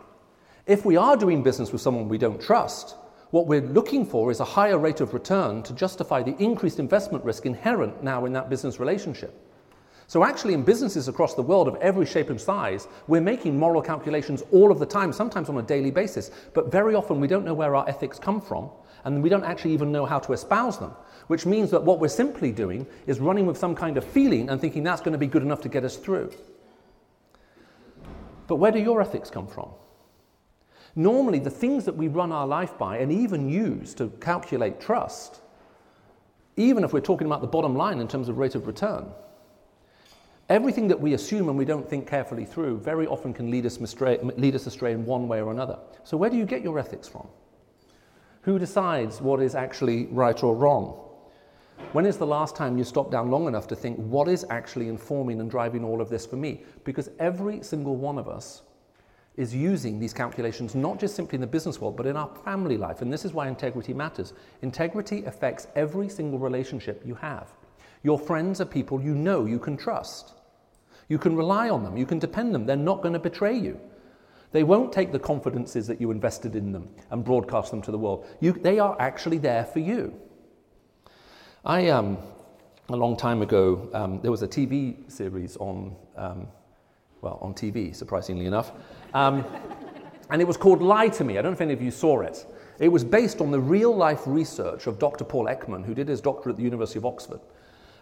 If 0.70 0.84
we 0.84 0.96
are 0.96 1.16
doing 1.16 1.42
business 1.42 1.72
with 1.72 1.80
someone 1.80 2.08
we 2.08 2.16
don't 2.16 2.40
trust, 2.40 2.94
what 3.32 3.48
we're 3.48 3.60
looking 3.60 4.06
for 4.06 4.30
is 4.30 4.38
a 4.38 4.44
higher 4.44 4.78
rate 4.78 5.00
of 5.00 5.12
return 5.12 5.64
to 5.64 5.72
justify 5.72 6.22
the 6.22 6.36
increased 6.40 6.78
investment 6.78 7.24
risk 7.24 7.44
inherent 7.44 8.04
now 8.04 8.24
in 8.24 8.32
that 8.34 8.48
business 8.48 8.78
relationship. 8.78 9.34
So, 10.06 10.22
actually, 10.22 10.54
in 10.54 10.62
businesses 10.62 11.08
across 11.08 11.34
the 11.34 11.42
world 11.42 11.66
of 11.66 11.74
every 11.80 12.06
shape 12.06 12.30
and 12.30 12.40
size, 12.40 12.86
we're 13.08 13.20
making 13.20 13.58
moral 13.58 13.82
calculations 13.82 14.44
all 14.52 14.70
of 14.70 14.78
the 14.78 14.86
time, 14.86 15.12
sometimes 15.12 15.48
on 15.48 15.58
a 15.58 15.62
daily 15.62 15.90
basis. 15.90 16.30
But 16.54 16.70
very 16.70 16.94
often, 16.94 17.18
we 17.18 17.26
don't 17.26 17.44
know 17.44 17.54
where 17.54 17.74
our 17.74 17.88
ethics 17.88 18.20
come 18.20 18.40
from, 18.40 18.70
and 19.02 19.24
we 19.24 19.28
don't 19.28 19.42
actually 19.42 19.74
even 19.74 19.90
know 19.90 20.06
how 20.06 20.20
to 20.20 20.32
espouse 20.32 20.78
them. 20.78 20.92
Which 21.26 21.46
means 21.46 21.72
that 21.72 21.82
what 21.82 21.98
we're 21.98 22.06
simply 22.06 22.52
doing 22.52 22.86
is 23.08 23.18
running 23.18 23.44
with 23.44 23.58
some 23.58 23.74
kind 23.74 23.96
of 23.96 24.04
feeling 24.04 24.48
and 24.48 24.60
thinking 24.60 24.84
that's 24.84 25.00
going 25.00 25.14
to 25.14 25.18
be 25.18 25.26
good 25.26 25.42
enough 25.42 25.62
to 25.62 25.68
get 25.68 25.82
us 25.82 25.96
through. 25.96 26.30
But 28.46 28.56
where 28.56 28.70
do 28.70 28.78
your 28.78 29.02
ethics 29.02 29.30
come 29.30 29.48
from? 29.48 29.70
Normally, 30.96 31.38
the 31.38 31.50
things 31.50 31.84
that 31.84 31.96
we 31.96 32.08
run 32.08 32.32
our 32.32 32.46
life 32.46 32.76
by 32.76 32.98
and 32.98 33.12
even 33.12 33.48
use 33.48 33.94
to 33.94 34.08
calculate 34.20 34.80
trust, 34.80 35.40
even 36.56 36.84
if 36.84 36.92
we're 36.92 37.00
talking 37.00 37.26
about 37.26 37.40
the 37.40 37.46
bottom 37.46 37.76
line 37.76 38.00
in 38.00 38.08
terms 38.08 38.28
of 38.28 38.38
rate 38.38 38.54
of 38.54 38.66
return, 38.66 39.06
everything 40.48 40.88
that 40.88 41.00
we 41.00 41.14
assume 41.14 41.48
and 41.48 41.56
we 41.56 41.64
don't 41.64 41.88
think 41.88 42.08
carefully 42.08 42.44
through 42.44 42.78
very 42.78 43.06
often 43.06 43.32
can 43.32 43.50
lead 43.50 43.64
us, 43.66 43.76
astray, 43.78 44.18
lead 44.36 44.54
us 44.54 44.66
astray 44.66 44.92
in 44.92 45.06
one 45.06 45.28
way 45.28 45.40
or 45.40 45.52
another. 45.52 45.78
So, 46.02 46.16
where 46.16 46.28
do 46.28 46.36
you 46.36 46.44
get 46.44 46.62
your 46.62 46.78
ethics 46.78 47.06
from? 47.06 47.28
Who 48.42 48.58
decides 48.58 49.20
what 49.20 49.40
is 49.40 49.54
actually 49.54 50.06
right 50.06 50.42
or 50.42 50.56
wrong? 50.56 51.06
When 51.92 52.06
is 52.06 52.16
the 52.16 52.26
last 52.26 52.56
time 52.56 52.78
you 52.78 52.84
stopped 52.84 53.10
down 53.10 53.30
long 53.30 53.46
enough 53.48 53.66
to 53.68 53.76
think, 53.76 53.96
what 53.98 54.28
is 54.28 54.44
actually 54.50 54.88
informing 54.88 55.40
and 55.40 55.50
driving 55.50 55.84
all 55.84 56.00
of 56.00 56.08
this 56.08 56.26
for 56.26 56.36
me? 56.36 56.62
Because 56.84 57.10
every 57.18 57.62
single 57.62 57.96
one 57.96 58.18
of 58.18 58.28
us 58.28 58.62
is 59.36 59.54
using 59.54 59.98
these 59.98 60.12
calculations 60.12 60.74
not 60.74 60.98
just 60.98 61.14
simply 61.14 61.36
in 61.36 61.40
the 61.40 61.46
business 61.46 61.80
world, 61.80 61.96
but 61.96 62.06
in 62.06 62.16
our 62.16 62.30
family 62.44 62.76
life. 62.76 63.00
And 63.00 63.12
this 63.12 63.24
is 63.24 63.32
why 63.32 63.48
integrity 63.48 63.94
matters. 63.94 64.32
Integrity 64.62 65.24
affects 65.24 65.66
every 65.76 66.08
single 66.08 66.38
relationship 66.38 67.02
you 67.04 67.14
have. 67.14 67.52
Your 68.02 68.18
friends 68.18 68.60
are 68.60 68.66
people 68.66 69.00
you 69.00 69.14
know 69.14 69.46
you 69.46 69.58
can 69.58 69.76
trust. 69.76 70.34
You 71.08 71.18
can 71.18 71.36
rely 71.36 71.68
on 71.68 71.82
them, 71.82 71.96
you 71.96 72.06
can 72.06 72.18
depend 72.18 72.48
on 72.48 72.52
them. 72.52 72.66
They're 72.66 72.76
not 72.76 73.02
going 73.02 73.14
to 73.14 73.18
betray 73.18 73.56
you. 73.56 73.80
They 74.52 74.64
won't 74.64 74.92
take 74.92 75.12
the 75.12 75.18
confidences 75.18 75.86
that 75.86 76.00
you 76.00 76.10
invested 76.10 76.56
in 76.56 76.72
them 76.72 76.88
and 77.10 77.24
broadcast 77.24 77.70
them 77.70 77.82
to 77.82 77.90
the 77.90 77.98
world. 77.98 78.26
You, 78.40 78.52
they 78.52 78.78
are 78.78 78.96
actually 78.98 79.38
there 79.38 79.64
for 79.64 79.78
you. 79.78 80.14
I, 81.64 81.88
um, 81.88 82.18
a 82.88 82.96
long 82.96 83.16
time 83.16 83.42
ago, 83.42 83.88
um, 83.92 84.20
there 84.22 84.30
was 84.30 84.42
a 84.42 84.48
TV 84.48 85.10
series 85.10 85.56
on, 85.58 85.94
um, 86.16 86.48
well, 87.22 87.38
on 87.40 87.54
TV, 87.54 87.94
surprisingly 87.94 88.46
enough, 88.46 88.72
um, 89.14 89.44
and 90.30 90.40
it 90.40 90.46
was 90.46 90.56
called 90.56 90.80
Lie 90.80 91.08
to 91.08 91.24
Me. 91.24 91.38
I 91.38 91.42
don't 91.42 91.52
know 91.52 91.56
if 91.56 91.60
any 91.60 91.72
of 91.72 91.82
you 91.82 91.90
saw 91.90 92.20
it. 92.20 92.46
It 92.78 92.88
was 92.88 93.04
based 93.04 93.40
on 93.40 93.50
the 93.50 93.60
real 93.60 93.94
life 93.94 94.22
research 94.26 94.86
of 94.86 94.98
Dr. 94.98 95.24
Paul 95.24 95.46
Ekman, 95.46 95.84
who 95.84 95.94
did 95.94 96.08
his 96.08 96.20
doctorate 96.20 96.54
at 96.54 96.56
the 96.56 96.62
University 96.62 96.98
of 96.98 97.04
Oxford, 97.04 97.40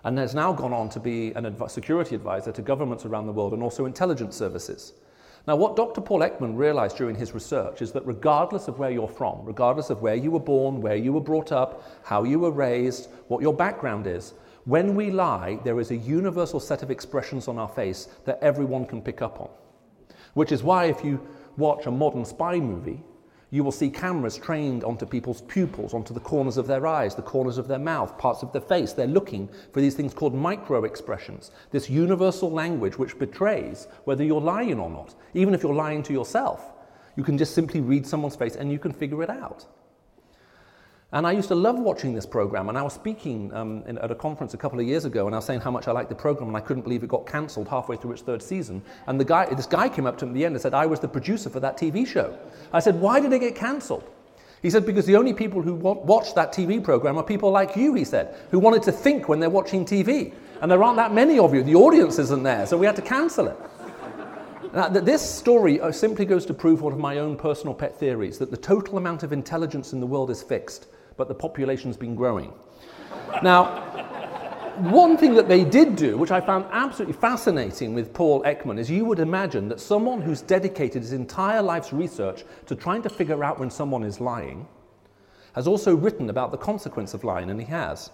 and 0.04 0.16
has 0.18 0.34
now 0.34 0.52
gone 0.52 0.72
on 0.72 0.88
to 0.90 1.00
be 1.00 1.32
a 1.32 1.38
adv- 1.38 1.70
security 1.70 2.14
advisor 2.14 2.52
to 2.52 2.62
governments 2.62 3.04
around 3.04 3.26
the 3.26 3.32
world 3.32 3.54
and 3.54 3.62
also 3.62 3.86
intelligence 3.86 4.36
services. 4.36 4.92
Now, 5.48 5.56
what 5.56 5.76
Dr. 5.76 6.00
Paul 6.02 6.20
Ekman 6.20 6.56
realized 6.56 6.98
during 6.98 7.16
his 7.16 7.32
research 7.32 7.80
is 7.80 7.90
that 7.92 8.06
regardless 8.06 8.68
of 8.68 8.78
where 8.78 8.90
you're 8.90 9.08
from, 9.08 9.44
regardless 9.44 9.88
of 9.88 10.02
where 10.02 10.14
you 10.14 10.30
were 10.30 10.38
born, 10.38 10.82
where 10.82 10.96
you 10.96 11.12
were 11.12 11.20
brought 11.22 11.52
up, 11.52 11.82
how 12.04 12.22
you 12.22 12.38
were 12.38 12.50
raised, 12.50 13.08
what 13.28 13.42
your 13.42 13.54
background 13.54 14.06
is, 14.06 14.34
when 14.68 14.94
we 14.94 15.10
lie, 15.10 15.58
there 15.64 15.80
is 15.80 15.90
a 15.92 15.96
universal 15.96 16.60
set 16.60 16.82
of 16.82 16.90
expressions 16.90 17.48
on 17.48 17.58
our 17.58 17.70
face 17.70 18.08
that 18.26 18.38
everyone 18.42 18.84
can 18.84 19.00
pick 19.00 19.22
up 19.22 19.40
on. 19.40 19.48
Which 20.34 20.52
is 20.52 20.62
why, 20.62 20.84
if 20.84 21.02
you 21.02 21.26
watch 21.56 21.86
a 21.86 21.90
modern 21.90 22.26
spy 22.26 22.60
movie, 22.60 23.02
you 23.48 23.64
will 23.64 23.72
see 23.72 23.88
cameras 23.88 24.36
trained 24.36 24.84
onto 24.84 25.06
people's 25.06 25.40
pupils, 25.40 25.94
onto 25.94 26.12
the 26.12 26.20
corners 26.20 26.58
of 26.58 26.66
their 26.66 26.86
eyes, 26.86 27.14
the 27.14 27.22
corners 27.22 27.56
of 27.56 27.66
their 27.66 27.78
mouth, 27.78 28.18
parts 28.18 28.42
of 28.42 28.52
their 28.52 28.60
face. 28.60 28.92
They're 28.92 29.06
looking 29.06 29.48
for 29.72 29.80
these 29.80 29.94
things 29.94 30.12
called 30.12 30.34
micro 30.34 30.84
expressions, 30.84 31.50
this 31.70 31.88
universal 31.88 32.50
language 32.50 32.98
which 32.98 33.18
betrays 33.18 33.88
whether 34.04 34.22
you're 34.22 34.38
lying 34.38 34.78
or 34.78 34.90
not. 34.90 35.14
Even 35.32 35.54
if 35.54 35.62
you're 35.62 35.72
lying 35.72 36.02
to 36.02 36.12
yourself, 36.12 36.74
you 37.16 37.24
can 37.24 37.38
just 37.38 37.54
simply 37.54 37.80
read 37.80 38.06
someone's 38.06 38.36
face 38.36 38.56
and 38.56 38.70
you 38.70 38.78
can 38.78 38.92
figure 38.92 39.22
it 39.22 39.30
out. 39.30 39.64
And 41.10 41.26
I 41.26 41.32
used 41.32 41.48
to 41.48 41.54
love 41.54 41.78
watching 41.78 42.12
this 42.12 42.26
program. 42.26 42.68
And 42.68 42.76
I 42.76 42.82
was 42.82 42.92
speaking 42.92 43.52
um, 43.54 43.82
in, 43.86 43.96
at 43.98 44.10
a 44.10 44.14
conference 44.14 44.52
a 44.52 44.58
couple 44.58 44.78
of 44.78 44.86
years 44.86 45.06
ago, 45.06 45.24
and 45.24 45.34
I 45.34 45.38
was 45.38 45.46
saying 45.46 45.60
how 45.60 45.70
much 45.70 45.88
I 45.88 45.92
liked 45.92 46.10
the 46.10 46.14
program, 46.14 46.48
and 46.48 46.56
I 46.56 46.60
couldn't 46.60 46.82
believe 46.82 47.02
it 47.02 47.08
got 47.08 47.26
cancelled 47.26 47.66
halfway 47.66 47.96
through 47.96 48.12
its 48.12 48.20
third 48.20 48.42
season. 48.42 48.82
And 49.06 49.18
the 49.18 49.24
guy, 49.24 49.46
this 49.54 49.66
guy 49.66 49.88
came 49.88 50.04
up 50.04 50.18
to 50.18 50.26
me 50.26 50.32
at 50.32 50.34
the 50.34 50.44
end 50.44 50.54
and 50.54 50.60
said, 50.60 50.74
I 50.74 50.84
was 50.84 51.00
the 51.00 51.08
producer 51.08 51.48
for 51.48 51.60
that 51.60 51.78
TV 51.78 52.06
show. 52.06 52.38
I 52.74 52.80
said, 52.80 53.00
Why 53.00 53.20
did 53.20 53.32
it 53.32 53.38
get 53.38 53.54
cancelled? 53.54 54.04
He 54.60 54.68
said, 54.68 54.84
Because 54.84 55.06
the 55.06 55.16
only 55.16 55.32
people 55.32 55.62
who 55.62 55.74
watch 55.74 56.34
that 56.34 56.52
TV 56.52 56.82
program 56.84 57.16
are 57.16 57.22
people 57.22 57.50
like 57.50 57.74
you, 57.74 57.94
he 57.94 58.04
said, 58.04 58.36
who 58.50 58.58
wanted 58.58 58.82
to 58.82 58.92
think 58.92 59.30
when 59.30 59.40
they're 59.40 59.48
watching 59.48 59.86
TV. 59.86 60.34
And 60.60 60.70
there 60.70 60.82
aren't 60.82 60.96
that 60.96 61.14
many 61.14 61.38
of 61.38 61.54
you. 61.54 61.62
The 61.62 61.76
audience 61.76 62.18
isn't 62.18 62.42
there, 62.42 62.66
so 62.66 62.76
we 62.76 62.84
had 62.84 62.96
to 62.96 63.02
cancel 63.02 63.46
it. 63.46 63.56
Now, 64.74 64.88
this 64.88 65.22
story 65.22 65.80
uh, 65.80 65.90
simply 65.90 66.26
goes 66.26 66.44
to 66.46 66.52
prove 66.52 66.82
one 66.82 66.92
of 66.92 66.98
my 66.98 67.18
own 67.18 67.36
personal 67.36 67.72
pet 67.72 67.96
theories 67.96 68.38
that 68.38 68.50
the 68.50 68.56
total 68.56 68.98
amount 68.98 69.22
of 69.22 69.32
intelligence 69.32 69.94
in 69.94 70.00
the 70.00 70.06
world 70.06 70.30
is 70.30 70.42
fixed, 70.42 70.88
but 71.18 71.28
the 71.28 71.34
population's 71.34 71.98
been 71.98 72.14
growing. 72.14 72.54
Now, 73.42 73.82
one 74.78 75.16
thing 75.16 75.34
that 75.34 75.48
they 75.48 75.64
did 75.64 75.96
do, 75.96 76.16
which 76.16 76.30
I 76.30 76.40
found 76.40 76.64
absolutely 76.70 77.20
fascinating 77.20 77.92
with 77.92 78.14
Paul 78.14 78.42
Ekman, 78.44 78.78
is 78.78 78.88
you 78.88 79.04
would 79.04 79.18
imagine 79.18 79.68
that 79.68 79.80
someone 79.80 80.22
who's 80.22 80.40
dedicated 80.40 81.02
his 81.02 81.12
entire 81.12 81.60
life's 81.60 81.92
research 81.92 82.44
to 82.66 82.76
trying 82.76 83.02
to 83.02 83.10
figure 83.10 83.42
out 83.42 83.58
when 83.58 83.70
someone 83.70 84.04
is 84.04 84.20
lying 84.20 84.66
has 85.54 85.66
also 85.66 85.96
written 85.96 86.30
about 86.30 86.52
the 86.52 86.56
consequence 86.56 87.12
of 87.12 87.24
lying, 87.24 87.50
and 87.50 87.60
he 87.60 87.66
has. 87.66 88.10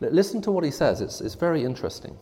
Listen 0.00 0.40
to 0.42 0.52
what 0.52 0.64
he 0.64 0.70
says, 0.70 1.00
it's, 1.00 1.20
it's 1.20 1.34
very 1.34 1.64
interesting. 1.64 2.16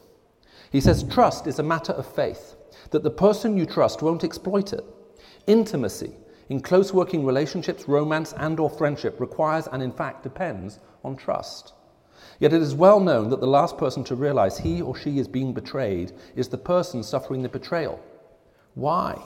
He 0.72 0.80
says, 0.80 1.04
Trust 1.04 1.46
is 1.46 1.58
a 1.58 1.62
matter 1.62 1.92
of 1.92 2.12
faith, 2.12 2.56
that 2.90 3.02
the 3.02 3.10
person 3.10 3.58
you 3.58 3.66
trust 3.66 4.00
won't 4.00 4.24
exploit 4.24 4.72
it. 4.72 4.84
Intimacy 5.46 6.14
in 6.48 6.60
close 6.60 6.92
working 6.92 7.24
relationships, 7.24 7.88
romance, 7.88 8.32
and 8.38 8.58
or 8.58 8.70
friendship 8.70 9.20
requires 9.20 9.68
and 9.68 9.82
in 9.82 9.92
fact 9.92 10.22
depends 10.22 10.78
on 11.04 11.16
trust. 11.16 11.74
Yet 12.40 12.52
it 12.52 12.62
is 12.62 12.74
well 12.74 13.00
known 13.00 13.30
that 13.30 13.40
the 13.40 13.46
last 13.46 13.78
person 13.78 14.04
to 14.04 14.14
realize 14.14 14.58
he 14.58 14.80
or 14.80 14.96
she 14.96 15.18
is 15.18 15.28
being 15.28 15.52
betrayed 15.52 16.12
is 16.36 16.48
the 16.48 16.58
person 16.58 17.02
suffering 17.02 17.42
the 17.42 17.48
betrayal. 17.48 18.00
Why? 18.74 19.20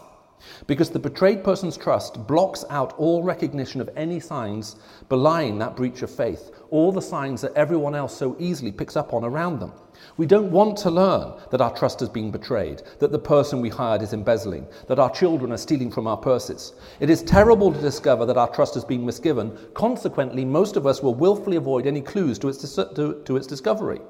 Because 0.66 0.90
the 0.90 0.98
betrayed 0.98 1.44
person's 1.44 1.76
trust 1.76 2.26
blocks 2.26 2.64
out 2.68 2.94
all 2.98 3.22
recognition 3.22 3.80
of 3.80 3.90
any 3.96 4.18
signs 4.18 4.76
belying 5.08 5.58
that 5.58 5.76
breach 5.76 6.02
of 6.02 6.10
faith, 6.10 6.50
all 6.70 6.90
the 6.90 7.02
signs 7.02 7.42
that 7.42 7.54
everyone 7.54 7.94
else 7.94 8.16
so 8.16 8.34
easily 8.38 8.72
picks 8.72 8.96
up 8.96 9.12
on 9.12 9.24
around 9.24 9.60
them. 9.60 9.72
We 10.16 10.26
don't 10.26 10.50
want 10.50 10.76
to 10.78 10.90
learn 10.90 11.34
that 11.50 11.60
our 11.60 11.74
trust 11.74 12.00
has 12.00 12.08
been 12.08 12.30
betrayed, 12.30 12.82
that 12.98 13.12
the 13.12 13.18
person 13.18 13.60
we 13.60 13.68
hired 13.68 14.02
is 14.02 14.12
embezzling, 14.12 14.66
that 14.88 14.98
our 14.98 15.10
children 15.10 15.52
are 15.52 15.56
stealing 15.56 15.90
from 15.90 16.06
our 16.06 16.16
purses. 16.16 16.74
It 17.00 17.10
is 17.10 17.22
terrible 17.22 17.72
to 17.72 17.80
discover 17.80 18.26
that 18.26 18.36
our 18.36 18.48
trust 18.48 18.74
has 18.74 18.84
been 18.84 19.04
misgiven. 19.04 19.72
Consequently, 19.74 20.44
most 20.44 20.76
of 20.76 20.86
us 20.86 21.02
will 21.02 21.14
willfully 21.14 21.56
avoid 21.56 21.86
any 21.86 22.00
clues 22.00 22.38
to 22.40 22.48
its, 22.48 22.58
dis- 22.58 22.74
to, 22.74 23.22
to 23.24 23.36
its 23.36 23.46
discovery. 23.46 24.00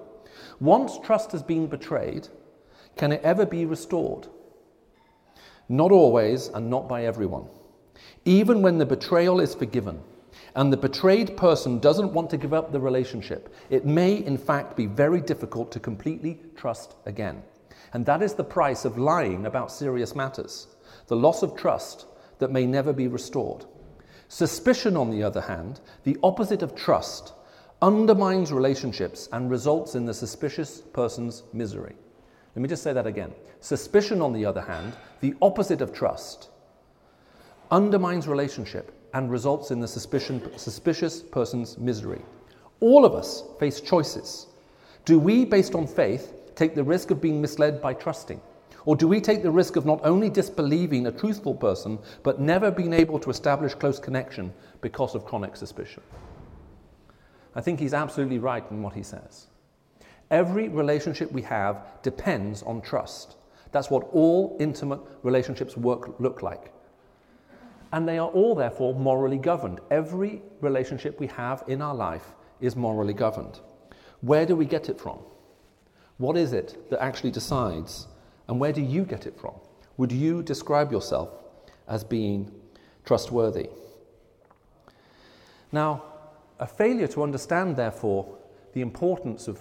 Once 0.60 0.98
trust 0.98 1.32
has 1.32 1.42
been 1.42 1.66
betrayed, 1.66 2.28
can 2.96 3.12
it 3.12 3.20
ever 3.22 3.46
be 3.46 3.64
restored? 3.64 4.28
Not 5.68 5.92
always, 5.92 6.48
and 6.48 6.68
not 6.68 6.88
by 6.88 7.04
everyone. 7.04 7.46
Even 8.24 8.62
when 8.62 8.78
the 8.78 8.86
betrayal 8.86 9.40
is 9.40 9.54
forgiven, 9.54 10.00
and 10.54 10.72
the 10.72 10.76
betrayed 10.76 11.36
person 11.36 11.78
doesn't 11.78 12.12
want 12.12 12.30
to 12.30 12.36
give 12.36 12.52
up 12.52 12.72
the 12.72 12.80
relationship, 12.80 13.54
it 13.70 13.86
may 13.86 14.16
in 14.16 14.36
fact 14.36 14.76
be 14.76 14.86
very 14.86 15.20
difficult 15.20 15.72
to 15.72 15.80
completely 15.80 16.40
trust 16.56 16.94
again. 17.06 17.42
And 17.92 18.06
that 18.06 18.22
is 18.22 18.34
the 18.34 18.44
price 18.44 18.84
of 18.84 18.98
lying 18.98 19.46
about 19.46 19.72
serious 19.72 20.14
matters 20.14 20.68
the 21.08 21.16
loss 21.16 21.42
of 21.42 21.56
trust 21.56 22.06
that 22.38 22.50
may 22.50 22.64
never 22.64 22.92
be 22.92 23.06
restored. 23.06 23.64
Suspicion, 24.28 24.96
on 24.96 25.10
the 25.10 25.22
other 25.22 25.42
hand, 25.42 25.80
the 26.04 26.16
opposite 26.22 26.62
of 26.62 26.74
trust, 26.74 27.34
undermines 27.82 28.52
relationships 28.52 29.28
and 29.32 29.50
results 29.50 29.94
in 29.94 30.06
the 30.06 30.14
suspicious 30.14 30.80
person's 30.80 31.42
misery. 31.52 31.94
Let 32.54 32.62
me 32.62 32.68
just 32.68 32.82
say 32.82 32.92
that 32.92 33.06
again. 33.06 33.32
Suspicion, 33.60 34.22
on 34.22 34.32
the 34.32 34.46
other 34.46 34.62
hand, 34.62 34.94
the 35.20 35.34
opposite 35.42 35.80
of 35.80 35.92
trust, 35.92 36.48
undermines 37.70 38.26
relationship 38.28 38.92
and 39.14 39.30
results 39.30 39.70
in 39.70 39.80
the 39.80 39.88
suspicious 39.88 41.20
person's 41.22 41.78
misery. 41.78 42.22
All 42.80 43.04
of 43.04 43.14
us 43.14 43.44
face 43.58 43.80
choices. 43.80 44.46
Do 45.04 45.18
we, 45.18 45.44
based 45.44 45.74
on 45.74 45.86
faith, 45.86 46.32
take 46.54 46.74
the 46.74 46.84
risk 46.84 47.10
of 47.10 47.20
being 47.20 47.40
misled 47.40 47.82
by 47.82 47.94
trusting? 47.94 48.40
Or 48.84 48.96
do 48.96 49.06
we 49.06 49.20
take 49.20 49.42
the 49.42 49.50
risk 49.50 49.76
of 49.76 49.86
not 49.86 50.00
only 50.02 50.28
disbelieving 50.28 51.06
a 51.06 51.12
truthful 51.12 51.54
person, 51.54 51.98
but 52.22 52.40
never 52.40 52.70
being 52.70 52.92
able 52.92 53.20
to 53.20 53.30
establish 53.30 53.74
close 53.74 53.98
connection 53.98 54.52
because 54.80 55.14
of 55.14 55.24
chronic 55.24 55.56
suspicion? 55.56 56.02
I 57.54 57.60
think 57.60 57.78
he's 57.78 57.94
absolutely 57.94 58.38
right 58.38 58.64
in 58.70 58.82
what 58.82 58.94
he 58.94 59.02
says. 59.02 59.46
Every 60.30 60.68
relationship 60.68 61.30
we 61.30 61.42
have 61.42 61.86
depends 62.02 62.62
on 62.62 62.80
trust. 62.80 63.36
That's 63.70 63.90
what 63.90 64.08
all 64.12 64.56
intimate 64.58 65.00
relationships 65.22 65.76
work, 65.76 66.18
look 66.18 66.42
like 66.42 66.71
and 67.92 68.08
they 68.08 68.18
are 68.18 68.28
all 68.28 68.54
therefore 68.54 68.94
morally 68.94 69.38
governed. 69.38 69.80
Every 69.90 70.42
relationship 70.60 71.20
we 71.20 71.26
have 71.28 71.62
in 71.68 71.82
our 71.82 71.94
life 71.94 72.32
is 72.60 72.74
morally 72.74 73.12
governed. 73.12 73.60
Where 74.22 74.46
do 74.46 74.56
we 74.56 74.64
get 74.64 74.88
it 74.88 74.98
from? 74.98 75.18
What 76.16 76.36
is 76.36 76.52
it 76.52 76.90
that 76.90 77.02
actually 77.02 77.32
decides? 77.32 78.06
And 78.48 78.58
where 78.58 78.72
do 78.72 78.80
you 78.80 79.04
get 79.04 79.26
it 79.26 79.38
from? 79.38 79.54
Would 79.98 80.12
you 80.12 80.42
describe 80.42 80.90
yourself 80.90 81.30
as 81.86 82.02
being 82.02 82.50
trustworthy? 83.04 83.68
Now, 85.70 86.04
a 86.58 86.66
failure 86.66 87.08
to 87.08 87.22
understand, 87.22 87.76
therefore, 87.76 88.38
the 88.72 88.80
importance 88.80 89.48
of 89.48 89.60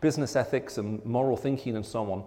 business 0.00 0.34
ethics 0.34 0.78
and 0.78 1.04
moral 1.04 1.36
thinking 1.36 1.76
and 1.76 1.84
so 1.84 2.10
on, 2.10 2.24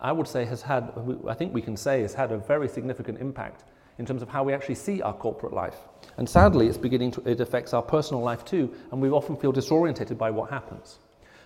I 0.00 0.12
would 0.12 0.28
say 0.28 0.44
has 0.44 0.62
had, 0.62 0.92
I 1.28 1.34
think 1.34 1.52
we 1.52 1.62
can 1.62 1.76
say, 1.76 2.02
has 2.02 2.14
had 2.14 2.30
a 2.30 2.38
very 2.38 2.68
significant 2.68 3.18
impact 3.20 3.64
in 3.98 4.06
terms 4.06 4.22
of 4.22 4.28
how 4.28 4.42
we 4.42 4.52
actually 4.52 4.74
see 4.74 5.02
our 5.02 5.12
corporate 5.12 5.52
life. 5.52 5.76
And 6.16 6.28
sadly, 6.28 6.66
it's 6.66 6.78
beginning 6.78 7.12
to, 7.12 7.28
it 7.28 7.40
affects 7.40 7.72
our 7.72 7.82
personal 7.82 8.22
life 8.22 8.44
too, 8.44 8.72
and 8.92 9.00
we 9.00 9.10
often 9.10 9.36
feel 9.36 9.52
disorientated 9.52 10.18
by 10.18 10.30
what 10.30 10.50
happens. 10.50 10.98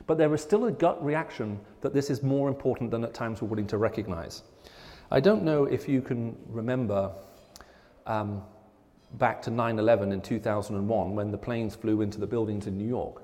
But 0.06 0.18
there 0.18 0.32
is 0.34 0.40
still 0.40 0.64
a 0.64 0.72
gut 0.72 1.04
reaction 1.04 1.60
that 1.82 1.92
this 1.92 2.08
is 2.08 2.22
more 2.22 2.48
important 2.48 2.90
than 2.90 3.04
at 3.04 3.12
times 3.12 3.42
we're 3.42 3.48
willing 3.48 3.66
to 3.68 3.78
recognize. 3.78 4.42
I 5.10 5.20
don't 5.20 5.42
know 5.42 5.64
if 5.64 5.88
you 5.88 6.00
can 6.00 6.36
remember 6.48 7.12
um, 8.06 8.42
back 9.14 9.42
to 9.42 9.50
9 9.50 9.78
11 9.78 10.12
in 10.12 10.20
2001 10.20 11.14
when 11.14 11.30
the 11.30 11.38
planes 11.38 11.74
flew 11.74 12.00
into 12.00 12.18
the 12.18 12.26
buildings 12.26 12.66
in 12.66 12.76
New 12.76 12.88
York. 12.88 13.22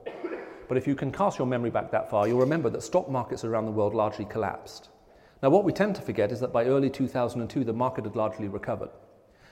But 0.69 0.79
if 0.79 0.87
you 0.87 0.95
can 0.95 1.13
cast 1.13 1.39
your 1.39 1.47
memory 1.47 1.71
back 1.71 1.91
that 1.91 2.11
far, 2.11 2.27
you'll 2.27 2.41
remember 2.41 2.71
that 2.71 2.83
stock 2.83 3.11
markets 3.11 3.45
around 3.45 3.67
the 3.67 3.73
world 3.73 3.95
largely 3.95 4.25
collapsed. 4.25 4.89
Now, 5.43 5.51
what 5.51 5.65
we 5.65 5.73
tend 5.73 5.95
to 5.97 6.03
forget 6.03 6.33
is 6.33 6.41
that 6.41 6.53
by 6.53 6.65
early 6.65 6.89
2002, 6.89 7.65
the 7.65 7.73
market 7.73 8.05
had 8.05 8.17
largely 8.17 8.49
recovered. 8.49 8.89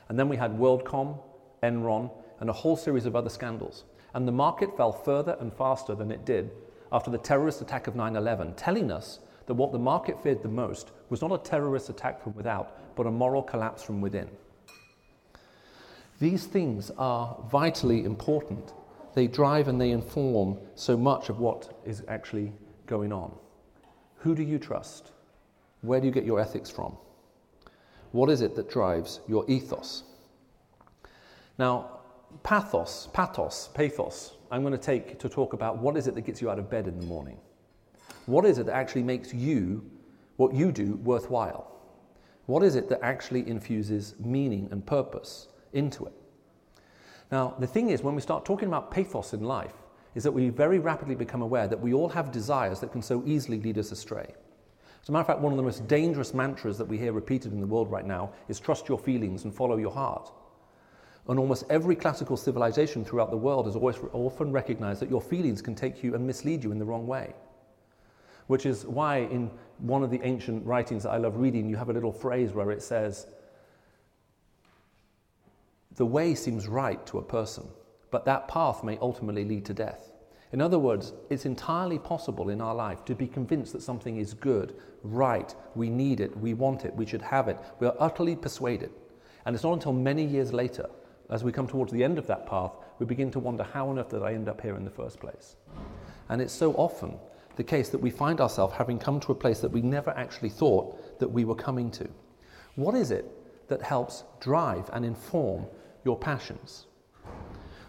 And 0.08 0.18
then 0.18 0.28
we 0.28 0.36
had 0.36 0.58
WorldCom, 0.58 1.18
Enron, 1.62 2.10
and 2.40 2.50
a 2.50 2.52
whole 2.52 2.76
series 2.76 3.06
of 3.06 3.16
other 3.16 3.30
scandals. 3.30 3.84
And 4.14 4.26
the 4.26 4.32
market 4.32 4.76
fell 4.76 4.92
further 4.92 5.36
and 5.40 5.52
faster 5.52 5.94
than 5.94 6.10
it 6.10 6.26
did 6.26 6.50
after 6.90 7.10
the 7.10 7.18
terrorist 7.18 7.62
attack 7.62 7.86
of 7.86 7.96
9 7.96 8.16
11, 8.16 8.54
telling 8.54 8.90
us 8.90 9.20
that 9.46 9.54
what 9.54 9.72
the 9.72 9.78
market 9.78 10.22
feared 10.22 10.42
the 10.42 10.48
most 10.48 10.90
was 11.08 11.22
not 11.22 11.32
a 11.32 11.38
terrorist 11.38 11.88
attack 11.88 12.22
from 12.22 12.34
without, 12.34 12.96
but 12.96 13.06
a 13.06 13.10
moral 13.10 13.42
collapse 13.42 13.82
from 13.82 14.00
within. 14.00 14.28
These 16.20 16.46
things 16.46 16.90
are 16.98 17.36
vitally 17.50 18.04
important. 18.04 18.72
They 19.14 19.26
drive 19.26 19.68
and 19.68 19.80
they 19.80 19.90
inform 19.90 20.58
so 20.74 20.96
much 20.96 21.28
of 21.28 21.40
what 21.40 21.80
is 21.84 22.04
actually 22.08 22.52
going 22.86 23.12
on. 23.12 23.34
Who 24.18 24.34
do 24.34 24.42
you 24.42 24.58
trust? 24.58 25.10
Where 25.80 26.00
do 26.00 26.06
you 26.06 26.12
get 26.12 26.24
your 26.24 26.38
ethics 26.38 26.70
from? 26.70 26.96
What 28.12 28.30
is 28.30 28.42
it 28.42 28.54
that 28.56 28.70
drives 28.70 29.20
your 29.26 29.44
ethos? 29.48 30.04
Now, 31.58 32.00
pathos, 32.42 33.08
pathos, 33.12 33.70
pathos, 33.74 34.34
I'm 34.50 34.62
going 34.62 34.72
to 34.72 34.78
take 34.78 35.18
to 35.18 35.28
talk 35.28 35.54
about 35.54 35.78
what 35.78 35.96
is 35.96 36.06
it 36.06 36.14
that 36.14 36.22
gets 36.22 36.40
you 36.40 36.50
out 36.50 36.58
of 36.58 36.70
bed 36.70 36.86
in 36.86 36.98
the 37.00 37.06
morning? 37.06 37.38
What 38.26 38.44
is 38.44 38.58
it 38.58 38.66
that 38.66 38.74
actually 38.74 39.02
makes 39.02 39.32
you, 39.32 39.84
what 40.36 40.54
you 40.54 40.72
do, 40.72 40.96
worthwhile? 40.96 41.68
What 42.46 42.62
is 42.62 42.76
it 42.76 42.88
that 42.90 43.02
actually 43.02 43.48
infuses 43.48 44.14
meaning 44.18 44.68
and 44.70 44.84
purpose 44.84 45.48
into 45.72 46.04
it? 46.04 46.12
Now, 47.30 47.54
the 47.58 47.66
thing 47.66 47.90
is, 47.90 48.02
when 48.02 48.14
we 48.14 48.20
start 48.20 48.44
talking 48.44 48.68
about 48.68 48.90
pathos 48.90 49.32
in 49.32 49.42
life, 49.42 49.72
is 50.14 50.22
that 50.24 50.32
we 50.32 50.50
very 50.50 50.78
rapidly 50.78 51.14
become 51.14 51.40
aware 51.40 51.66
that 51.66 51.80
we 51.80 51.94
all 51.94 52.10
have 52.10 52.30
desires 52.30 52.78
that 52.80 52.92
can 52.92 53.00
so 53.00 53.22
easily 53.24 53.58
lead 53.58 53.78
us 53.78 53.90
astray. 53.90 54.34
As 55.02 55.08
a 55.08 55.12
matter 55.12 55.22
of 55.22 55.26
fact, 55.26 55.40
one 55.40 55.52
of 55.52 55.56
the 55.56 55.64
most 55.64 55.88
dangerous 55.88 56.32
mantras 56.32 56.78
that 56.78 56.86
we 56.86 56.96
hear 56.96 57.12
repeated 57.12 57.52
in 57.52 57.60
the 57.60 57.66
world 57.66 57.90
right 57.90 58.06
now 58.06 58.32
is 58.48 58.60
trust 58.60 58.88
your 58.88 58.98
feelings 58.98 59.42
and 59.42 59.52
follow 59.52 59.76
your 59.76 59.90
heart. 59.90 60.30
And 61.26 61.40
almost 61.40 61.64
every 61.70 61.96
classical 61.96 62.36
civilization 62.36 63.04
throughout 63.04 63.30
the 63.30 63.36
world 63.36 63.66
has 63.66 63.74
always 63.74 63.96
often 64.12 64.52
recognized 64.52 65.00
that 65.02 65.10
your 65.10 65.20
feelings 65.20 65.60
can 65.60 65.74
take 65.74 66.04
you 66.04 66.14
and 66.14 66.24
mislead 66.24 66.62
you 66.62 66.70
in 66.70 66.78
the 66.78 66.84
wrong 66.84 67.08
way. 67.08 67.34
Which 68.46 68.64
is 68.64 68.86
why, 68.86 69.18
in 69.18 69.50
one 69.78 70.04
of 70.04 70.10
the 70.10 70.20
ancient 70.22 70.64
writings 70.64 71.02
that 71.02 71.10
I 71.10 71.16
love 71.16 71.36
reading, 71.36 71.68
you 71.68 71.76
have 71.76 71.90
a 71.90 71.92
little 71.92 72.12
phrase 72.12 72.52
where 72.52 72.70
it 72.70 72.82
says, 72.82 73.26
The 75.96 76.06
way 76.06 76.34
seems 76.36 76.68
right 76.68 77.04
to 77.06 77.18
a 77.18 77.22
person, 77.22 77.66
but 78.12 78.24
that 78.26 78.46
path 78.46 78.84
may 78.84 78.98
ultimately 78.98 79.44
lead 79.44 79.64
to 79.66 79.74
death. 79.74 80.11
In 80.52 80.60
other 80.60 80.78
words, 80.78 81.14
it's 81.30 81.46
entirely 81.46 81.98
possible 81.98 82.50
in 82.50 82.60
our 82.60 82.74
life 82.74 83.04
to 83.06 83.14
be 83.14 83.26
convinced 83.26 83.72
that 83.72 83.82
something 83.82 84.18
is 84.18 84.34
good, 84.34 84.74
right, 85.02 85.54
we 85.74 85.88
need 85.88 86.20
it, 86.20 86.36
we 86.36 86.52
want 86.52 86.84
it, 86.84 86.94
we 86.94 87.06
should 87.06 87.22
have 87.22 87.48
it. 87.48 87.58
We 87.80 87.86
are 87.86 87.96
utterly 87.98 88.36
persuaded. 88.36 88.90
And 89.46 89.54
it's 89.54 89.64
not 89.64 89.72
until 89.72 89.94
many 89.94 90.24
years 90.24 90.52
later, 90.52 90.88
as 91.30 91.42
we 91.42 91.52
come 91.52 91.66
towards 91.66 91.90
the 91.90 92.04
end 92.04 92.18
of 92.18 92.26
that 92.26 92.46
path, 92.46 92.72
we 92.98 93.06
begin 93.06 93.30
to 93.30 93.40
wonder 93.40 93.64
how 93.64 93.88
on 93.88 93.98
earth 93.98 94.10
did 94.10 94.22
I 94.22 94.34
end 94.34 94.48
up 94.48 94.60
here 94.60 94.76
in 94.76 94.84
the 94.84 94.90
first 94.90 95.18
place? 95.18 95.56
And 96.28 96.42
it's 96.42 96.52
so 96.52 96.74
often 96.74 97.18
the 97.56 97.64
case 97.64 97.88
that 97.88 98.00
we 98.00 98.10
find 98.10 98.40
ourselves 98.40 98.74
having 98.74 98.98
come 98.98 99.20
to 99.20 99.32
a 99.32 99.34
place 99.34 99.60
that 99.60 99.70
we 99.70 99.80
never 99.80 100.10
actually 100.10 100.50
thought 100.50 101.18
that 101.18 101.28
we 101.28 101.44
were 101.46 101.54
coming 101.54 101.90
to. 101.92 102.08
What 102.74 102.94
is 102.94 103.10
it 103.10 103.26
that 103.68 103.82
helps 103.82 104.24
drive 104.40 104.90
and 104.92 105.04
inform 105.04 105.66
your 106.04 106.18
passions? 106.18 106.86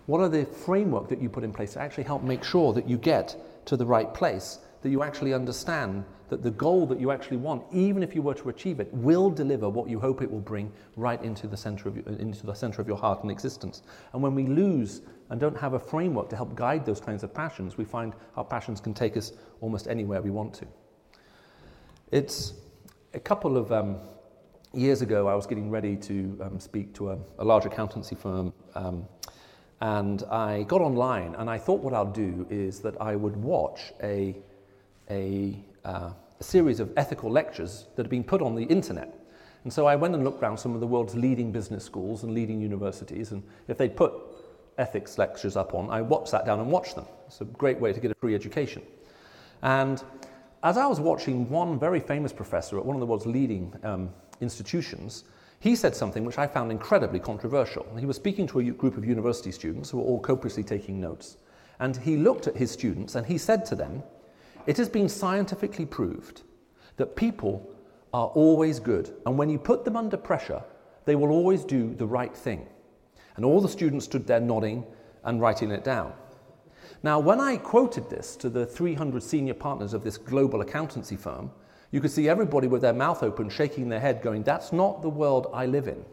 What 0.06 0.20
are 0.22 0.30
the 0.30 0.46
framework 0.46 1.08
that 1.10 1.22
you 1.22 1.30
put 1.30 1.44
in 1.44 1.54
place 1.54 1.74
to 1.74 1.82
actually 1.82 2.04
help 2.04 2.24
make 2.24 2.44
sure 2.44 2.74
that 2.74 2.88
you 2.88 2.98
get 2.98 3.36
to 3.66 3.78
the 3.78 3.86
right 3.86 4.14
place, 4.14 4.60
that 4.82 4.90
you 4.90 5.02
actually 5.02 5.34
understand 5.34 6.04
that 6.30 6.42
the 6.42 6.52
goal 6.52 6.86
that 6.88 7.00
you 7.00 7.12
actually 7.12 7.38
want, 7.38 7.64
even 7.72 8.04
if 8.04 8.16
you 8.16 8.22
were 8.22 8.34
to 8.34 8.50
achieve 8.50 8.80
it, 8.80 8.92
will 8.94 9.30
deliver 9.30 9.70
what 9.70 9.90
you 9.90 10.00
hope 10.00 10.22
it 10.22 10.30
will 10.30 10.42
bring 10.42 10.72
right 10.96 11.22
into 11.24 11.48
the 11.48 11.56
center 11.56 11.88
of 11.88 11.96
your, 11.96 12.06
into 12.18 12.46
the 12.46 12.54
center 12.54 12.82
of 12.82 12.88
your 12.88 12.98
heart 12.98 13.22
and 13.22 13.32
existence. 13.32 13.84
And 14.14 14.22
when 14.22 14.36
we 14.36 14.46
lose 14.48 15.02
and 15.30 15.40
don't 15.40 15.58
have 15.58 15.74
a 15.74 15.80
framework 15.80 16.30
to 16.30 16.36
help 16.36 16.56
guide 16.56 16.86
those 16.86 17.00
kinds 17.00 17.24
of 17.24 17.34
passions, 17.34 17.78
we 17.78 17.86
find 17.86 18.14
our 18.36 18.44
passions 18.44 18.82
can 18.82 18.94
take 18.94 19.16
us 19.16 19.34
almost 19.62 19.88
anywhere 19.88 20.22
we 20.22 20.32
want 20.32 20.54
to. 20.56 20.68
It's 22.12 22.54
a 23.14 23.20
couple 23.20 23.58
of 23.58 23.72
um, 23.72 23.98
years 24.74 25.02
ago, 25.02 25.28
I 25.28 25.36
was 25.36 25.46
getting 25.46 25.70
ready 25.70 25.96
to 25.98 26.40
um, 26.42 26.60
speak 26.60 26.94
to 26.96 27.12
a, 27.12 27.18
a, 27.40 27.44
large 27.44 27.66
accountancy 27.66 28.16
firm. 28.16 28.54
Um, 28.76 29.06
and 29.84 30.24
I 30.32 30.64
got 30.64 30.80
online 30.80 31.36
and 31.36 31.50
I 31.50 31.58
thought 31.58 31.82
what 31.82 31.94
I'll 31.94 32.06
do 32.06 32.48
is 32.50 32.80
that 32.80 32.96
I 33.02 33.18
would 33.18 33.36
watch 33.36 33.92
a, 34.02 34.34
a, 35.12 35.62
uh, 35.84 36.12
a 36.40 36.44
series 36.44 36.80
of 36.80 36.94
ethical 36.96 37.30
lectures 37.30 37.88
that 37.98 38.04
have 38.04 38.10
been 38.10 38.24
put 38.24 38.42
on 38.42 38.56
the 38.56 38.64
internet. 38.64 39.14
And 39.66 39.74
so 39.74 39.86
I 39.86 39.98
went 39.98 40.16
and 40.16 40.24
looked 40.24 40.42
around 40.42 40.58
some 40.58 40.74
of 40.74 40.80
the 40.80 40.88
world's 40.88 41.16
leading 41.16 41.52
business 41.52 41.84
schools 41.84 42.24
and 42.24 42.34
leading 42.34 42.62
universities. 42.62 43.34
And 43.34 43.44
if 43.68 43.78
they'd 43.78 43.94
put 43.94 44.14
ethics 44.78 45.18
lectures 45.18 45.58
up 45.58 45.74
on, 45.74 45.90
I 45.90 46.02
watched 46.02 46.32
that 46.32 46.46
down 46.46 46.62
and 46.62 46.72
watched 46.72 46.96
them. 46.96 47.06
It's 47.28 47.42
a 47.42 47.46
great 47.46 47.78
way 47.78 47.92
to 47.92 48.00
get 48.00 48.10
a 48.10 48.16
free 48.16 48.36
education. 48.36 48.84
And 49.64 50.02
as 50.64 50.78
I 50.78 50.86
was 50.86 51.02
watching 51.02 51.50
one 51.50 51.78
very 51.78 52.00
famous 52.00 52.32
professor 52.32 52.80
at 52.80 52.86
one 52.86 52.96
of 52.96 53.02
the 53.02 53.06
world's 53.06 53.26
leading 53.26 53.74
um, 53.84 54.12
institutions, 54.40 55.26
he 55.64 55.78
said 55.78 55.96
something 55.96 56.26
which 56.26 56.38
I 56.38 56.46
found 56.46 56.74
incredibly 56.74 57.22
controversial. 57.22 57.88
He 57.98 58.06
was 58.06 58.18
speaking 58.18 58.46
to 58.48 58.60
a 58.60 58.64
group 58.72 58.98
of 58.98 59.06
university 59.06 59.50
students 59.50 59.90
who 59.90 59.98
were 59.98 60.04
all 60.04 60.20
copiously 60.20 60.62
taking 60.62 61.00
notes. 61.00 61.38
And 61.80 61.96
he 61.96 62.18
looked 62.18 62.48
at 62.48 62.58
his 62.58 62.70
students 62.70 63.16
and 63.16 63.26
he 63.26 63.38
said 63.38 63.64
to 63.68 63.76
them, 63.76 64.04
It 64.68 64.76
has 64.76 64.90
been 64.90 65.08
scientifically 65.08 65.86
proved 65.86 66.42
that 66.98 67.16
people 67.16 67.74
are 68.14 68.28
always 68.28 68.82
good. 68.82 69.16
And 69.26 69.38
when 69.38 69.48
you 69.50 69.58
put 69.58 69.86
them 69.86 69.96
under 69.96 70.18
pressure, 70.18 70.62
they 71.06 71.16
will 71.16 71.30
always 71.30 71.64
do 71.64 71.96
the 71.96 72.08
right 72.08 72.36
thing. 72.36 72.68
And 73.38 73.46
all 73.46 73.62
the 73.62 73.70
students 73.70 74.04
stood 74.04 74.28
there 74.28 74.42
nodding 74.42 74.86
and 75.24 75.40
writing 75.40 75.72
it 75.72 75.86
down. 75.86 76.12
Now, 77.04 77.22
when 77.22 77.40
I 77.40 77.56
quoted 77.56 78.10
this 78.10 78.36
to 78.36 78.50
the 78.50 78.66
300 78.66 79.24
senior 79.24 79.54
partners 79.54 79.94
of 79.94 80.04
this 80.04 80.18
global 80.18 80.60
accountancy 80.60 81.16
firm, 81.16 81.52
you 81.94 82.02
could 82.02 82.10
see 82.10 82.28
everybody 82.28 82.68
with 82.68 82.82
their 82.82 82.92
mouth 82.92 83.22
open, 83.22 83.50
shaking 83.50 83.88
their 83.88 84.00
head, 84.00 84.24
going, 84.24 84.42
That's 84.42 84.74
not 84.74 85.04
the 85.04 85.10
world 85.10 85.52
I 85.54 85.68
live 85.68 85.88
in. 85.88 86.04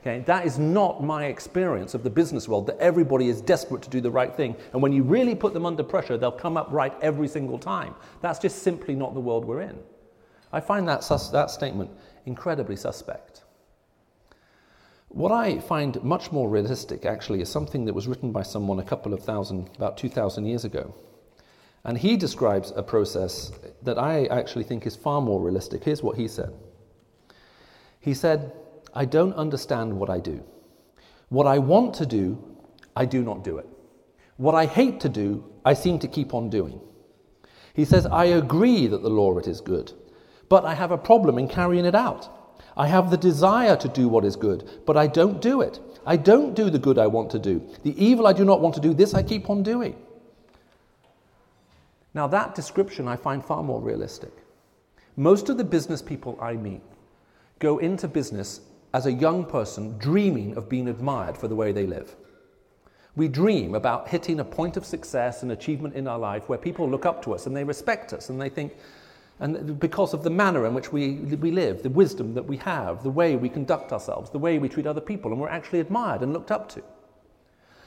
Okay, 0.00 0.24
that 0.26 0.44
is 0.44 0.58
not 0.58 1.04
my 1.04 1.26
experience 1.26 1.94
of 1.94 2.02
the 2.02 2.10
business 2.10 2.48
world, 2.48 2.66
that 2.66 2.78
everybody 2.78 3.28
is 3.28 3.40
desperate 3.40 3.80
to 3.82 3.90
do 3.90 4.00
the 4.00 4.10
right 4.10 4.34
thing. 4.34 4.56
And 4.72 4.82
when 4.82 4.92
you 4.92 5.04
really 5.04 5.36
put 5.36 5.54
them 5.54 5.64
under 5.64 5.84
pressure, 5.84 6.18
they'll 6.18 6.32
come 6.32 6.56
up 6.56 6.66
right 6.72 6.92
every 7.00 7.28
single 7.28 7.60
time. 7.60 7.94
That's 8.22 8.40
just 8.40 8.64
simply 8.64 8.96
not 8.96 9.14
the 9.14 9.20
world 9.20 9.44
we're 9.44 9.60
in. 9.60 9.78
I 10.52 10.58
find 10.58 10.88
that, 10.88 11.04
sus- 11.04 11.30
that 11.30 11.52
statement 11.52 11.90
incredibly 12.26 12.74
suspect. 12.74 13.44
What 15.10 15.30
I 15.30 15.60
find 15.60 16.02
much 16.02 16.32
more 16.32 16.48
realistic, 16.48 17.06
actually, 17.06 17.40
is 17.40 17.48
something 17.48 17.84
that 17.84 17.94
was 17.94 18.08
written 18.08 18.32
by 18.32 18.42
someone 18.42 18.80
a 18.80 18.84
couple 18.84 19.14
of 19.14 19.22
thousand, 19.22 19.70
about 19.76 19.96
2,000 19.96 20.44
years 20.44 20.64
ago. 20.64 20.92
And 21.84 21.96
he 21.96 22.16
describes 22.16 22.72
a 22.74 22.82
process 22.82 23.52
that 23.82 23.98
I 23.98 24.26
actually 24.26 24.64
think 24.64 24.86
is 24.86 24.96
far 24.96 25.20
more 25.20 25.40
realistic. 25.40 25.84
Here's 25.84 26.02
what 26.02 26.16
he 26.16 26.28
said 26.28 26.52
He 28.00 28.14
said, 28.14 28.52
I 28.94 29.04
don't 29.04 29.34
understand 29.34 29.92
what 29.92 30.10
I 30.10 30.18
do. 30.20 30.42
What 31.28 31.46
I 31.46 31.58
want 31.58 31.94
to 31.96 32.06
do, 32.06 32.42
I 32.96 33.04
do 33.04 33.22
not 33.22 33.44
do 33.44 33.58
it. 33.58 33.66
What 34.38 34.54
I 34.54 34.66
hate 34.66 35.00
to 35.00 35.08
do, 35.08 35.44
I 35.64 35.74
seem 35.74 35.98
to 35.98 36.08
keep 36.08 36.32
on 36.32 36.48
doing. 36.48 36.80
He 37.74 37.84
says, 37.84 38.06
I 38.06 38.24
agree 38.24 38.86
that 38.86 39.02
the 39.02 39.10
law 39.10 39.38
it 39.38 39.46
is 39.46 39.60
good, 39.60 39.92
but 40.48 40.64
I 40.64 40.74
have 40.74 40.90
a 40.90 40.98
problem 40.98 41.38
in 41.38 41.48
carrying 41.48 41.84
it 41.84 41.94
out. 41.94 42.28
I 42.76 42.86
have 42.86 43.10
the 43.10 43.16
desire 43.16 43.76
to 43.76 43.88
do 43.88 44.08
what 44.08 44.24
is 44.24 44.36
good, 44.36 44.68
but 44.86 44.96
I 44.96 45.06
don't 45.06 45.40
do 45.40 45.60
it. 45.60 45.80
I 46.06 46.16
don't 46.16 46.54
do 46.54 46.70
the 46.70 46.78
good 46.78 46.98
I 46.98 47.06
want 47.06 47.30
to 47.30 47.38
do. 47.38 47.68
The 47.82 47.94
evil 48.02 48.26
I 48.26 48.32
do 48.32 48.44
not 48.44 48.60
want 48.60 48.74
to 48.76 48.80
do, 48.80 48.94
this 48.94 49.14
I 49.14 49.22
keep 49.22 49.50
on 49.50 49.62
doing. 49.62 49.96
Now, 52.14 52.26
that 52.28 52.54
description 52.54 53.06
I 53.06 53.16
find 53.16 53.44
far 53.44 53.62
more 53.62 53.80
realistic. 53.80 54.32
Most 55.16 55.48
of 55.48 55.58
the 55.58 55.64
business 55.64 56.00
people 56.00 56.38
I 56.40 56.54
meet 56.54 56.82
go 57.58 57.78
into 57.78 58.08
business 58.08 58.60
as 58.94 59.06
a 59.06 59.12
young 59.12 59.44
person 59.44 59.98
dreaming 59.98 60.56
of 60.56 60.68
being 60.68 60.88
admired 60.88 61.36
for 61.36 61.48
the 61.48 61.56
way 61.56 61.72
they 61.72 61.86
live. 61.86 62.16
We 63.16 63.28
dream 63.28 63.74
about 63.74 64.08
hitting 64.08 64.40
a 64.40 64.44
point 64.44 64.76
of 64.76 64.86
success 64.86 65.42
and 65.42 65.50
achievement 65.50 65.94
in 65.94 66.06
our 66.06 66.18
life 66.18 66.48
where 66.48 66.58
people 66.58 66.88
look 66.88 67.04
up 67.04 67.22
to 67.24 67.34
us 67.34 67.46
and 67.46 67.56
they 67.56 67.64
respect 67.64 68.12
us 68.12 68.30
and 68.30 68.40
they 68.40 68.48
think, 68.48 68.76
and 69.40 69.78
because 69.78 70.14
of 70.14 70.22
the 70.22 70.30
manner 70.30 70.66
in 70.66 70.74
which 70.74 70.92
we, 70.92 71.14
we 71.16 71.50
live, 71.50 71.82
the 71.82 71.90
wisdom 71.90 72.34
that 72.34 72.44
we 72.44 72.56
have, 72.58 73.02
the 73.02 73.10
way 73.10 73.36
we 73.36 73.48
conduct 73.48 73.92
ourselves, 73.92 74.30
the 74.30 74.38
way 74.38 74.58
we 74.58 74.68
treat 74.68 74.86
other 74.86 75.00
people, 75.00 75.32
and 75.32 75.40
we're 75.40 75.48
actually 75.48 75.80
admired 75.80 76.22
and 76.22 76.32
looked 76.32 76.50
up 76.50 76.68
to. 76.70 76.82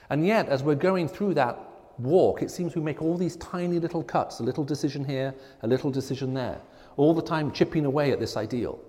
And 0.09 0.27
yet, 0.27 0.49
as 0.49 0.63
we're 0.63 0.75
going 0.75 1.07
through 1.07 1.35
that 1.35 1.57
walk, 2.03 2.41
it 2.41 2.51
seems 2.51 2.75
we 2.75 2.81
make 2.81 3.01
all 3.01 3.17
these 3.17 3.35
tiny 3.37 3.79
little 3.79 4.03
cuts, 4.03 4.39
a 4.39 4.43
little 4.43 4.63
decision 4.63 5.03
here, 5.03 5.33
a 5.63 5.67
little 5.67 5.91
decision 5.91 6.33
there, 6.33 6.59
all 6.97 7.13
the 7.13 7.21
time 7.21 7.51
chipping 7.51 7.85
away 7.85 8.11
at 8.11 8.19
this 8.19 8.37
ideal. 8.37 8.79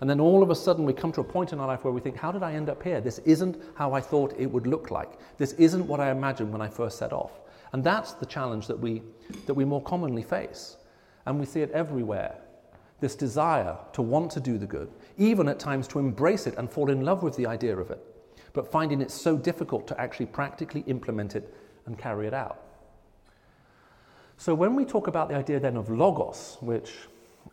And 0.00 0.10
then 0.10 0.18
all 0.18 0.42
of 0.42 0.50
a 0.50 0.54
sudden 0.54 0.84
we 0.84 0.92
come 0.92 1.12
to 1.12 1.20
a 1.20 1.24
point 1.24 1.52
in 1.52 1.60
our 1.60 1.66
life 1.68 1.84
where 1.84 1.92
we 1.92 2.00
think, 2.00 2.16
how 2.16 2.32
did 2.32 2.42
I 2.42 2.54
end 2.54 2.68
up 2.68 2.82
here? 2.82 3.00
This 3.00 3.20
isn't 3.20 3.62
how 3.76 3.92
I 3.92 4.00
thought 4.00 4.34
it 4.36 4.50
would 4.50 4.66
look 4.66 4.90
like. 4.90 5.12
This 5.38 5.52
isn't 5.52 5.86
what 5.86 6.00
I 6.00 6.10
imagined 6.10 6.50
when 6.52 6.60
I 6.60 6.68
first 6.68 6.98
set 6.98 7.12
off. 7.12 7.30
And 7.72 7.84
that's 7.84 8.12
the 8.12 8.26
challenge 8.26 8.66
that 8.66 8.78
we, 8.78 9.02
that 9.46 9.54
we 9.54 9.64
more 9.64 9.82
commonly 9.82 10.24
face. 10.24 10.76
And 11.24 11.38
we 11.38 11.46
see 11.46 11.60
it 11.60 11.70
everywhere. 11.70 12.36
This 12.98 13.14
desire 13.14 13.76
to 13.92 14.02
want 14.02 14.30
to 14.32 14.40
do 14.40 14.58
the 14.58 14.66
good, 14.66 14.90
even 15.18 15.48
at 15.48 15.58
times 15.58 15.86
to 15.88 15.98
embrace 15.98 16.46
it 16.46 16.56
and 16.56 16.70
fall 16.70 16.90
in 16.90 17.04
love 17.04 17.22
with 17.22 17.36
the 17.36 17.46
idea 17.46 17.76
of 17.76 17.90
it, 17.90 18.00
but 18.52 18.70
finding 18.70 19.00
it 19.00 19.10
so 19.10 19.36
difficult 19.36 19.86
to 19.88 20.00
actually 20.00 20.26
practically 20.26 20.82
implement 20.86 21.36
it 21.36 21.54
and 21.86 21.98
carry 21.98 22.26
it 22.26 22.34
out. 22.34 22.60
So, 24.36 24.54
when 24.54 24.74
we 24.74 24.84
talk 24.84 25.06
about 25.06 25.28
the 25.28 25.36
idea 25.36 25.60
then 25.60 25.76
of 25.76 25.88
logos, 25.90 26.58
which 26.60 26.92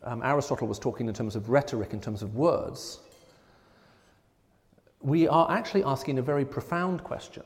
um, 0.03 0.23
Aristotle 0.23 0.67
was 0.67 0.79
talking 0.79 1.07
in 1.07 1.13
terms 1.13 1.35
of 1.35 1.49
rhetoric, 1.49 1.93
in 1.93 2.01
terms 2.01 2.21
of 2.21 2.35
words, 2.35 2.99
we 5.01 5.27
are 5.27 5.49
actually 5.51 5.83
asking 5.83 6.19
a 6.19 6.21
very 6.21 6.45
profound 6.45 7.03
question 7.03 7.43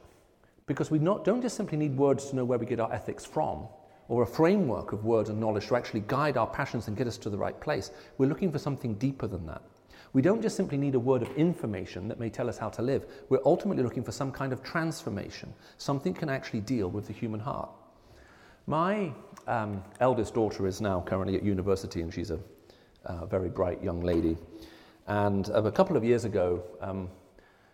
because 0.66 0.90
we 0.90 1.00
not, 1.00 1.26
don't 1.26 1.42
just 1.42 1.58
simply 1.58 1.78
need 1.78 1.96
words 1.98 2.30
to 2.30 2.36
know 2.36 2.46
where 2.46 2.58
we 2.58 2.66
get 2.66 2.80
our 2.80 2.92
ethics 2.92 3.26
from 3.26 3.68
or 4.08 4.24
a 4.24 4.28
framework 4.28 4.92
of 4.92 5.06
words 5.06 5.30
and 5.30 5.40
knowledge 5.40 5.68
to 5.68 5.76
actually 5.76 6.04
guide 6.08 6.38
our 6.38 6.48
passions 6.48 6.88
and 6.88 6.98
get 6.98 7.08
us 7.08 7.18
to 7.18 7.30
the 7.30 7.38
right 7.38 7.60
place. 7.60 7.92
We're 8.18 8.28
looking 8.28 8.52
for 8.52 8.60
something 8.60 8.96
deeper 8.96 9.28
than 9.28 9.46
that. 9.48 9.62
We 10.14 10.22
don't 10.22 10.44
just 10.44 10.56
simply 10.56 10.78
need 10.78 10.94
a 10.94 11.00
word 11.00 11.24
of 11.24 11.36
information 11.36 12.08
that 12.08 12.20
may 12.20 12.30
tell 12.30 12.48
us 12.48 12.60
how 12.60 12.70
to 12.70 12.84
live. 12.84 13.06
We're 13.30 13.42
ultimately 13.46 13.84
looking 13.84 14.04
for 14.04 14.12
some 14.12 14.32
kind 14.32 14.54
of 14.54 14.62
transformation, 14.64 15.54
something 15.78 16.14
can 16.14 16.30
actually 16.30 16.62
deal 16.62 16.88
with 16.88 17.08
the 17.08 17.14
human 17.14 17.40
heart. 17.40 17.70
My 18.68 19.12
um, 19.48 19.84
eldest 20.00 20.36
daughter 20.36 20.68
is 20.68 20.80
now 20.80 21.02
currently 21.02 21.36
at 21.36 21.44
university, 21.44 22.02
and 22.02 22.14
she's 22.14 22.32
a, 22.32 22.40
very 23.30 23.50
bright 23.50 23.84
young 23.84 24.02
lady. 24.02 24.38
And 25.08 25.50
a 25.50 25.72
couple 25.72 25.98
of 25.98 26.06
years 26.06 26.24
ago, 26.24 26.64
um, 26.80 27.10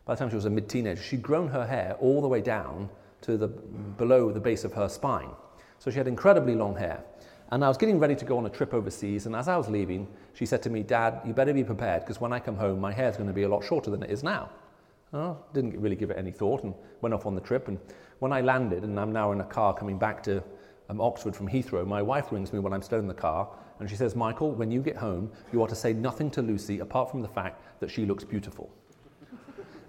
by 0.05 0.15
the 0.15 0.19
time 0.19 0.29
she 0.29 0.35
was 0.35 0.45
a 0.45 0.49
mid 0.49 0.67
teenager, 0.67 1.03
she'd 1.03 1.21
grown 1.21 1.49
her 1.49 1.67
hair 1.67 1.95
all 1.99 2.19
the 2.19 2.27
way 2.27 2.41
down 2.41 2.89
to 3.21 3.37
the, 3.37 3.47
below 3.47 4.31
the 4.31 4.39
base 4.39 4.63
of 4.63 4.73
her 4.73 4.89
spine. 4.89 5.29
So 5.77 5.91
she 5.91 5.97
had 5.97 6.07
incredibly 6.07 6.55
long 6.55 6.75
hair. 6.75 7.03
And 7.51 7.65
I 7.65 7.67
was 7.67 7.77
getting 7.77 7.97
ready 7.97 8.15
to 8.15 8.25
go 8.25 8.37
on 8.37 8.45
a 8.45 8.49
trip 8.49 8.75
overseas, 8.75 9.25
and 9.25 9.35
as 9.35 9.47
I 9.47 9.57
was 9.57 9.67
leaving, 9.69 10.07
she 10.33 10.45
said 10.45 10.61
to 10.63 10.69
me, 10.69 10.83
Dad, 10.83 11.19
you 11.25 11.33
better 11.33 11.53
be 11.53 11.63
prepared 11.63 12.01
because 12.01 12.21
when 12.21 12.31
I 12.31 12.39
come 12.39 12.55
home, 12.55 12.79
my 12.79 12.91
hair's 12.91 13.17
going 13.17 13.27
to 13.27 13.33
be 13.33 13.43
a 13.43 13.49
lot 13.49 13.63
shorter 13.63 13.89
than 13.89 14.03
it 14.03 14.11
is 14.11 14.23
now. 14.23 14.49
Well, 15.11 15.43
didn't 15.53 15.79
really 15.79 15.95
give 15.95 16.11
it 16.11 16.17
any 16.17 16.31
thought 16.31 16.63
and 16.63 16.75
went 17.01 17.15
off 17.15 17.25
on 17.25 17.33
the 17.33 17.41
trip. 17.41 17.67
And 17.67 17.79
when 18.19 18.31
I 18.31 18.41
landed, 18.41 18.83
and 18.83 18.99
I'm 18.99 19.11
now 19.11 19.31
in 19.31 19.41
a 19.41 19.45
car 19.45 19.73
coming 19.73 19.97
back 19.97 20.21
to 20.23 20.43
um, 20.89 21.01
Oxford 21.01 21.35
from 21.35 21.47
Heathrow, 21.47 21.87
my 21.87 22.03
wife 22.03 22.31
rings 22.31 22.53
me 22.53 22.59
when 22.59 22.71
I'm 22.71 22.83
still 22.83 22.99
in 22.99 23.07
the 23.07 23.15
car, 23.15 23.49
and 23.79 23.89
she 23.89 23.95
says, 23.95 24.15
Michael, 24.15 24.51
when 24.51 24.69
you 24.69 24.81
get 24.81 24.97
home, 24.97 25.31
you 25.51 25.63
are 25.63 25.67
to 25.67 25.75
say 25.75 25.91
nothing 25.93 26.29
to 26.31 26.43
Lucy 26.43 26.79
apart 26.79 27.09
from 27.09 27.23
the 27.23 27.27
fact 27.27 27.63
that 27.79 27.89
she 27.89 28.05
looks 28.05 28.23
beautiful. 28.23 28.69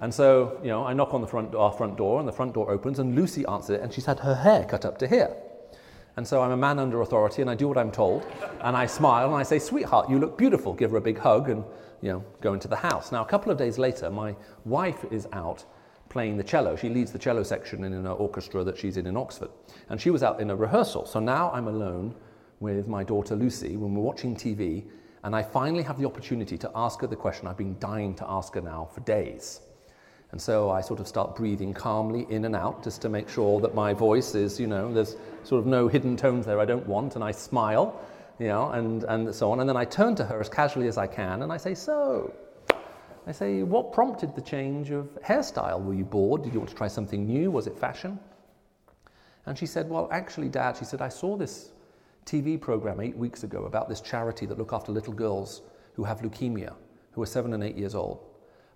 And 0.00 0.14
so, 0.14 0.58
you 0.62 0.68
know, 0.68 0.86
I 0.86 0.94
knock 0.94 1.12
on 1.12 1.20
the 1.20 1.26
front, 1.26 1.54
our 1.54 1.72
front 1.72 1.98
door, 1.98 2.20
and 2.20 2.28
the 2.28 2.32
front 2.32 2.54
door 2.54 2.70
opens, 2.70 3.00
and 3.00 3.14
Lucy 3.14 3.44
answers 3.44 3.76
it, 3.76 3.82
and 3.82 3.92
she's 3.92 4.06
had 4.06 4.20
her 4.20 4.34
hair 4.34 4.64
cut 4.64 4.86
up 4.86 4.96
to 4.98 5.06
here. 5.06 5.36
And 6.16 6.26
so 6.26 6.42
I'm 6.42 6.50
a 6.50 6.56
man 6.56 6.78
under 6.78 7.00
authority, 7.02 7.42
and 7.42 7.50
I 7.50 7.54
do 7.54 7.68
what 7.68 7.78
I'm 7.78 7.90
told, 7.90 8.26
and 8.60 8.76
I 8.76 8.86
smile, 8.86 9.26
and 9.26 9.36
I 9.36 9.42
say, 9.42 9.58
Sweetheart, 9.58 10.10
you 10.10 10.18
look 10.18 10.36
beautiful. 10.36 10.74
Give 10.74 10.90
her 10.90 10.96
a 10.96 11.00
big 11.00 11.18
hug, 11.18 11.48
and, 11.48 11.64
you 12.02 12.12
know, 12.12 12.24
go 12.40 12.52
into 12.54 12.68
the 12.68 12.76
house. 12.76 13.12
Now, 13.12 13.22
a 13.22 13.26
couple 13.26 13.52
of 13.52 13.58
days 13.58 13.78
later, 13.78 14.10
my 14.10 14.34
wife 14.64 15.04
is 15.10 15.26
out 15.32 15.64
playing 16.08 16.36
the 16.36 16.44
cello. 16.44 16.76
She 16.76 16.88
leads 16.88 17.12
the 17.12 17.18
cello 17.18 17.42
section 17.42 17.84
in 17.84 17.92
an 17.92 18.06
orchestra 18.06 18.64
that 18.64 18.76
she's 18.76 18.96
in 18.96 19.06
in 19.06 19.16
Oxford. 19.16 19.50
And 19.88 20.00
she 20.00 20.10
was 20.10 20.22
out 20.22 20.40
in 20.40 20.50
a 20.50 20.56
rehearsal. 20.56 21.06
So 21.06 21.20
now 21.20 21.50
I'm 21.52 21.68
alone 21.68 22.14
with 22.58 22.88
my 22.88 23.04
daughter 23.04 23.36
Lucy 23.36 23.76
when 23.76 23.94
we're 23.94 24.02
watching 24.02 24.34
TV, 24.34 24.84
and 25.22 25.34
I 25.34 25.42
finally 25.42 25.82
have 25.82 25.98
the 25.98 26.06
opportunity 26.06 26.58
to 26.58 26.70
ask 26.74 27.00
her 27.00 27.06
the 27.06 27.16
question 27.16 27.46
I've 27.46 27.56
been 27.56 27.78
dying 27.78 28.14
to 28.16 28.28
ask 28.28 28.54
her 28.54 28.60
now 28.60 28.88
for 28.92 29.00
days. 29.00 29.60
And 30.32 30.40
so 30.40 30.70
I 30.70 30.80
sort 30.80 31.00
of 31.00 31.08
start 31.08 31.34
breathing 31.34 31.74
calmly 31.74 32.26
in 32.30 32.44
and 32.44 32.54
out 32.54 32.84
just 32.84 33.02
to 33.02 33.08
make 33.08 33.28
sure 33.28 33.60
that 33.60 33.74
my 33.74 33.92
voice 33.92 34.34
is, 34.34 34.60
you 34.60 34.68
know, 34.68 34.92
there's 34.92 35.16
sort 35.42 35.58
of 35.58 35.66
no 35.66 35.88
hidden 35.88 36.16
tones 36.16 36.46
there 36.46 36.60
I 36.60 36.64
don't 36.64 36.86
want. 36.86 37.16
And 37.16 37.24
I 37.24 37.32
smile, 37.32 38.00
you 38.38 38.46
know, 38.46 38.70
and, 38.70 39.02
and 39.04 39.34
so 39.34 39.50
on. 39.50 39.60
And 39.60 39.68
then 39.68 39.76
I 39.76 39.84
turn 39.84 40.14
to 40.16 40.24
her 40.24 40.40
as 40.40 40.48
casually 40.48 40.86
as 40.86 40.98
I 40.98 41.06
can 41.08 41.42
and 41.42 41.52
I 41.52 41.56
say, 41.56 41.74
So, 41.74 42.32
I 43.26 43.32
say, 43.32 43.62
what 43.62 43.92
prompted 43.92 44.34
the 44.34 44.40
change 44.40 44.90
of 44.90 45.06
hairstyle? 45.22 45.82
Were 45.82 45.94
you 45.94 46.04
bored? 46.04 46.42
Did 46.42 46.54
you 46.54 46.60
want 46.60 46.70
to 46.70 46.76
try 46.76 46.88
something 46.88 47.26
new? 47.26 47.50
Was 47.50 47.66
it 47.66 47.76
fashion? 47.76 48.18
And 49.46 49.58
she 49.58 49.66
said, 49.66 49.90
Well, 49.90 50.08
actually, 50.12 50.48
Dad, 50.48 50.76
she 50.76 50.84
said, 50.84 51.02
I 51.02 51.08
saw 51.08 51.36
this 51.36 51.72
TV 52.24 52.60
program 52.60 53.00
eight 53.00 53.16
weeks 53.16 53.42
ago 53.42 53.64
about 53.64 53.88
this 53.88 54.00
charity 54.00 54.46
that 54.46 54.58
look 54.58 54.72
after 54.72 54.92
little 54.92 55.12
girls 55.12 55.62
who 55.94 56.04
have 56.04 56.20
leukemia, 56.20 56.74
who 57.10 57.22
are 57.22 57.26
seven 57.26 57.52
and 57.52 57.64
eight 57.64 57.76
years 57.76 57.96
old. 57.96 58.29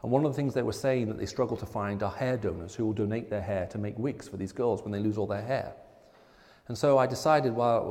And 0.04 0.12
one 0.12 0.26
of 0.26 0.32
the 0.32 0.36
things 0.36 0.52
they 0.52 0.62
were 0.62 0.74
saying 0.74 1.08
that 1.08 1.16
they 1.16 1.24
struggle 1.24 1.56
to 1.56 1.64
find 1.64 2.02
are 2.02 2.10
hair 2.10 2.36
donors 2.36 2.74
who 2.74 2.84
will 2.84 2.92
donate 2.92 3.30
their 3.30 3.40
hair 3.40 3.64
to 3.68 3.78
make 3.78 3.98
wigs 3.98 4.28
for 4.28 4.36
these 4.36 4.52
girls 4.52 4.82
when 4.82 4.92
they 4.92 4.98
lose 4.98 5.16
all 5.16 5.26
their 5.26 5.40
hair. 5.40 5.72
And 6.68 6.76
so 6.76 6.98
I 6.98 7.06
decided, 7.06 7.54
well, 7.54 7.86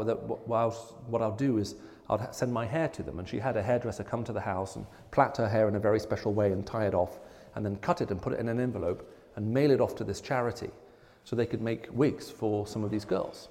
what 0.45 1.21
I'll 1.23 1.35
do 1.35 1.57
is 1.57 1.73
I'll 2.11 2.31
send 2.31 2.53
my 2.53 2.67
hair 2.67 2.87
to 2.89 3.01
them. 3.01 3.17
And 3.17 3.27
she 3.27 3.39
had 3.39 3.57
a 3.57 3.63
hairdresser 3.63 4.03
come 4.03 4.23
to 4.25 4.31
the 4.31 4.39
house 4.39 4.75
and 4.75 4.85
plait 5.09 5.37
her 5.37 5.49
hair 5.49 5.67
in 5.67 5.73
a 5.73 5.79
very 5.79 5.99
special 5.99 6.35
way 6.35 6.51
and 6.51 6.63
tie 6.67 6.85
it 6.85 6.93
off, 6.93 7.17
and 7.55 7.65
then 7.65 7.77
cut 7.77 7.99
it 7.99 8.11
and 8.11 8.21
put 8.21 8.33
it 8.33 8.39
in 8.39 8.47
an 8.47 8.59
envelope 8.59 9.11
and 9.35 9.51
mail 9.51 9.71
it 9.71 9.81
off 9.81 9.95
to 9.95 10.03
this 10.03 10.21
charity 10.21 10.69
so 11.23 11.35
they 11.35 11.47
could 11.47 11.61
make 11.63 11.87
wigs 11.91 12.29
for 12.29 12.67
some 12.67 12.83
of 12.83 12.91
these 12.91 13.05
girls. 13.05 13.49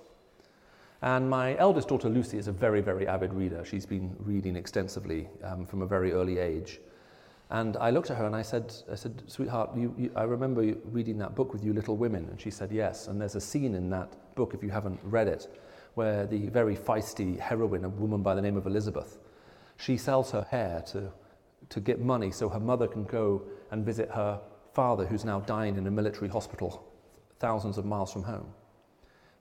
And 1.02 1.28
my 1.28 1.56
eldest 1.58 1.88
daughter 1.88 2.08
Lucy 2.08 2.38
is 2.38 2.46
a 2.46 2.52
very, 2.52 2.80
very 2.80 3.08
avid 3.08 3.34
reader. 3.34 3.64
She's 3.64 3.86
been 3.86 4.14
reading 4.20 4.54
extensively 4.54 5.28
um, 5.42 5.66
from 5.66 5.82
a 5.82 5.86
very 5.86 6.12
early 6.12 6.38
age. 6.38 6.78
And 7.52 7.76
I 7.76 7.90
looked 7.90 8.10
at 8.10 8.16
her 8.16 8.24
and 8.24 8.34
I 8.34 8.40
said, 8.40 8.74
I 8.90 8.94
said 8.94 9.22
sweetheart, 9.26 9.76
you, 9.76 9.94
you, 9.98 10.10
I 10.16 10.22
remember 10.22 10.74
reading 10.86 11.18
that 11.18 11.34
book 11.34 11.52
with 11.52 11.62
you, 11.62 11.74
Little 11.74 11.98
Women. 11.98 12.26
And 12.30 12.40
she 12.40 12.50
said, 12.50 12.72
yes. 12.72 13.08
And 13.08 13.20
there's 13.20 13.34
a 13.34 13.42
scene 13.42 13.74
in 13.74 13.90
that 13.90 14.34
book, 14.34 14.54
if 14.54 14.62
you 14.62 14.70
haven't 14.70 14.98
read 15.02 15.28
it, 15.28 15.54
where 15.92 16.26
the 16.26 16.48
very 16.48 16.74
feisty 16.74 17.38
heroine, 17.38 17.84
a 17.84 17.90
woman 17.90 18.22
by 18.22 18.34
the 18.34 18.40
name 18.40 18.56
of 18.56 18.64
Elizabeth, 18.64 19.18
she 19.76 19.98
sells 19.98 20.30
her 20.30 20.46
hair 20.50 20.82
to, 20.92 21.12
to 21.68 21.80
get 21.80 22.00
money 22.00 22.30
so 22.30 22.48
her 22.48 22.58
mother 22.58 22.88
can 22.88 23.04
go 23.04 23.42
and 23.70 23.84
visit 23.84 24.10
her 24.10 24.40
father, 24.72 25.04
who's 25.04 25.26
now 25.26 25.40
dying 25.40 25.76
in 25.76 25.86
a 25.86 25.90
military 25.90 26.28
hospital 26.28 26.90
thousands 27.38 27.76
of 27.76 27.84
miles 27.84 28.10
from 28.10 28.22
home. 28.22 28.46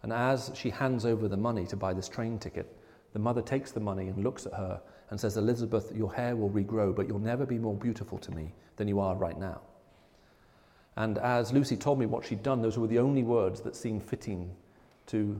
And 0.04 0.12
as 0.12 0.52
she 0.54 0.70
hands 0.70 1.06
over 1.06 1.30
the 1.30 1.38
money 1.38 1.66
to 1.68 1.78
buy 1.78 1.94
this 1.94 2.10
train 2.10 2.40
ticket, 2.40 2.76
the 3.14 3.20
mother 3.20 3.42
takes 3.42 3.72
the 3.72 3.80
money 3.80 4.10
and 4.10 4.22
looks 4.22 4.46
at 4.46 4.54
her 4.54 4.82
and 5.12 5.20
says, 5.20 5.38
Elizabeth, 5.38 5.92
your 5.94 6.12
hair 6.14 6.36
will 6.36 6.50
regrow, 6.50 6.96
but 6.96 7.08
you'll 7.08 7.20
never 7.20 7.46
be 7.46 7.60
more 7.60 7.76
beautiful 7.76 8.18
to 8.18 8.32
me 8.32 8.54
than 8.78 8.88
you 8.88 9.00
are 9.00 9.16
right 9.16 9.38
now. 9.38 9.62
And 10.96 11.18
as 11.20 11.52
Lucy 11.52 11.76
told 11.76 12.00
me 12.00 12.06
what 12.06 12.26
she'd 12.26 12.42
done, 12.42 12.62
those 12.62 12.78
were 12.78 12.88
the 12.88 13.00
only 13.00 13.24
words 13.24 13.62
that 13.62 13.76
seemed 13.76 14.04
fitting 14.04 14.50
to, 15.08 15.40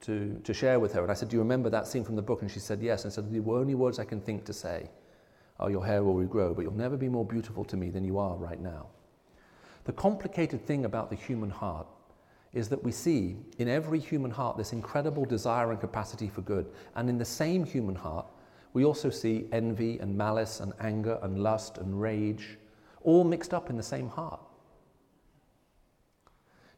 to, 0.00 0.40
to 0.42 0.54
share 0.54 0.80
with 0.80 0.94
her. 0.94 1.02
And 1.02 1.10
I 1.10 1.14
said, 1.14 1.28
Do 1.28 1.36
you 1.36 1.42
remember 1.42 1.68
that 1.70 1.86
scene 1.86 2.04
from 2.04 2.16
the 2.16 2.22
book? 2.22 2.40
And 2.40 2.50
she 2.50 2.58
said, 2.58 2.80
Yes. 2.82 3.04
And 3.04 3.12
I 3.12 3.14
said, 3.14 3.30
The 3.30 3.50
only 3.50 3.74
words 3.74 3.98
I 3.98 4.04
can 4.04 4.20
think 4.20 4.44
to 4.46 4.52
say 4.52 4.90
are, 5.60 5.70
Your 5.70 5.84
hair 5.84 6.02
will 6.02 6.14
regrow, 6.14 6.56
but 6.56 6.62
you'll 6.62 6.72
never 6.72 6.96
be 6.96 7.08
more 7.08 7.24
beautiful 7.24 7.64
to 7.66 7.76
me 7.76 7.90
than 7.90 8.04
you 8.04 8.18
are 8.18 8.36
right 8.36 8.60
now. 8.60 8.86
The 9.84 9.92
complicated 9.92 10.66
thing 10.66 10.86
about 10.86 11.10
the 11.10 11.16
human 11.16 11.50
heart 11.50 11.86
is 12.54 12.68
that 12.68 12.82
we 12.82 12.92
see 12.92 13.36
in 13.58 13.68
every 13.68 13.98
human 13.98 14.30
heart 14.30 14.56
this 14.56 14.72
incredible 14.72 15.24
desire 15.24 15.70
and 15.70 15.80
capacity 15.80 16.28
for 16.28 16.42
good. 16.42 16.70
And 16.94 17.08
in 17.08 17.18
the 17.18 17.24
same 17.24 17.64
human 17.64 17.94
heart, 17.94 18.26
we 18.72 18.84
also 18.84 19.10
see 19.10 19.46
envy 19.52 19.98
and 19.98 20.16
malice 20.16 20.60
and 20.60 20.72
anger 20.80 21.18
and 21.22 21.38
lust 21.42 21.78
and 21.78 22.00
rage, 22.00 22.58
all 23.02 23.24
mixed 23.24 23.52
up 23.52 23.70
in 23.70 23.76
the 23.76 23.82
same 23.82 24.08
heart. 24.08 24.40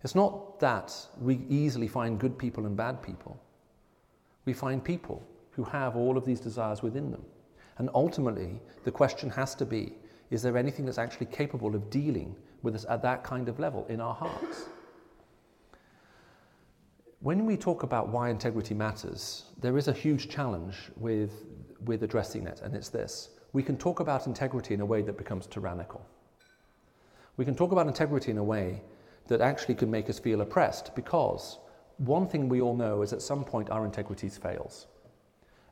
It's 0.02 0.14
not 0.14 0.60
that 0.60 0.94
we 1.20 1.40
easily 1.48 1.88
find 1.88 2.18
good 2.18 2.38
people 2.38 2.66
and 2.66 2.76
bad 2.76 3.02
people. 3.02 3.40
We 4.44 4.52
find 4.52 4.84
people 4.84 5.22
who 5.52 5.64
have 5.64 5.96
all 5.96 6.18
of 6.18 6.26
these 6.26 6.40
desires 6.40 6.82
within 6.82 7.10
them. 7.10 7.24
And 7.78 7.88
ultimately, 7.94 8.60
the 8.84 8.90
question 8.90 9.30
has 9.30 9.54
to 9.56 9.64
be 9.64 9.94
is 10.30 10.42
there 10.42 10.56
anything 10.56 10.84
that's 10.84 10.98
actually 10.98 11.26
capable 11.26 11.74
of 11.74 11.90
dealing 11.90 12.34
with 12.62 12.74
us 12.74 12.84
at 12.88 13.02
that 13.02 13.22
kind 13.22 13.48
of 13.48 13.60
level 13.60 13.86
in 13.88 14.00
our 14.00 14.14
hearts? 14.14 14.68
When 17.20 17.46
we 17.46 17.56
talk 17.56 17.82
about 17.82 18.08
why 18.08 18.30
integrity 18.30 18.74
matters, 18.74 19.44
there 19.60 19.78
is 19.78 19.88
a 19.88 19.92
huge 19.92 20.28
challenge 20.28 20.76
with, 20.96 21.44
with 21.84 22.02
addressing 22.02 22.46
it, 22.46 22.60
and 22.62 22.74
it's 22.74 22.88
this. 22.88 23.30
We 23.52 23.62
can 23.62 23.76
talk 23.76 24.00
about 24.00 24.26
integrity 24.26 24.74
in 24.74 24.80
a 24.80 24.86
way 24.86 25.02
that 25.02 25.16
becomes 25.16 25.46
tyrannical. 25.46 26.04
We 27.36 27.44
can 27.44 27.54
talk 27.54 27.72
about 27.72 27.86
integrity 27.86 28.30
in 28.30 28.38
a 28.38 28.44
way 28.44 28.82
that 29.28 29.40
actually 29.40 29.74
can 29.74 29.90
make 29.90 30.08
us 30.08 30.18
feel 30.18 30.40
oppressed 30.40 30.94
because 30.94 31.58
one 31.98 32.26
thing 32.26 32.48
we 32.48 32.60
all 32.60 32.76
know 32.76 33.02
is 33.02 33.12
at 33.12 33.22
some 33.22 33.44
point 33.44 33.70
our 33.70 33.84
integrity 33.84 34.28
fails. 34.28 34.86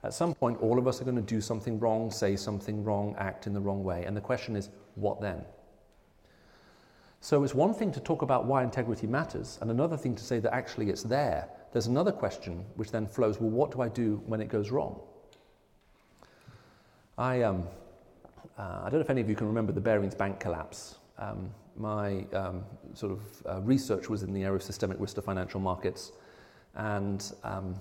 At 0.05 0.15
some 0.15 0.35
point, 0.35 0.61
all 0.61 0.79
of 0.79 0.89
us 0.89 1.01
are 1.01 1.05
going 1.05 1.17
to 1.17 1.23
do 1.23 1.41
something 1.41 1.79
wrong, 1.79 2.11
say 2.11 2.35
something 2.35 2.83
wrong, 2.83 3.15
act 3.19 3.47
in 3.47 3.53
the 3.53 3.61
wrong 3.61 3.85
way. 3.85 4.05
And 4.05 4.17
the 4.17 4.21
question 4.21 4.57
is, 4.57 4.69
what 4.97 5.21
then? 5.21 5.45
So 7.21 7.45
it's 7.45 7.55
one 7.55 7.73
thing 7.73 7.93
to 7.93 8.01
talk 8.01 8.23
about 8.23 8.47
why 8.47 8.65
integrity 8.65 9.07
matters, 9.07 9.59
and 9.61 9.71
another 9.71 9.97
thing 9.97 10.17
to 10.17 10.25
say 10.25 10.41
that 10.41 10.53
actually 10.53 10.91
it's 10.91 11.05
there. 11.05 11.49
There's 11.73 11.87
another 11.87 12.11
question 12.11 12.65
which 12.75 12.91
then 12.91 13.07
flows 13.07 13.41
well, 13.41 13.51
what 13.51 13.71
do 13.71 13.81
I 13.81 13.89
do 13.89 14.21
when 14.27 14.41
it 14.41 14.49
goes 14.49 14.73
wrong? 14.73 15.01
I, 17.19 17.43
um, 17.43 17.65
uh, 18.59 18.81
I 18.85 18.85
don't 18.85 18.95
know 18.95 19.01
if 19.01 19.11
any 19.11 19.21
of 19.21 19.29
you 19.29 19.37
can 19.37 19.47
remember 19.47 19.71
the 19.73 19.83
Barings 19.83 20.15
Bank 20.15 20.41
collapse. 20.41 20.97
Um, 21.19 21.51
my 21.77 22.25
um, 22.33 22.65
sort 22.95 23.13
of 23.13 23.21
uh, 23.47 23.61
research 23.61 24.09
was 24.09 24.23
in 24.23 24.33
the 24.33 24.45
area 24.45 24.57
of 24.57 24.63
systemic 24.63 24.99
risk 24.99 25.17
to 25.17 25.23
financial 25.23 25.61
markets, 25.61 26.13
and 26.75 27.33
um, 27.45 27.75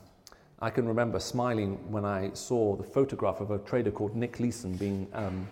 I 0.60 0.70
can 0.70 0.86
remember 0.86 1.18
smiling 1.20 1.80
when 1.90 2.04
I 2.04 2.32
saw 2.34 2.76
the 2.76 2.84
photograph 2.84 3.40
of 3.40 3.52
a 3.52 3.60
trader 3.60 3.90
called 3.90 4.18
Nick 4.18 4.40
Leeson 4.40 4.76
being 4.76 5.08
um, 5.14 5.48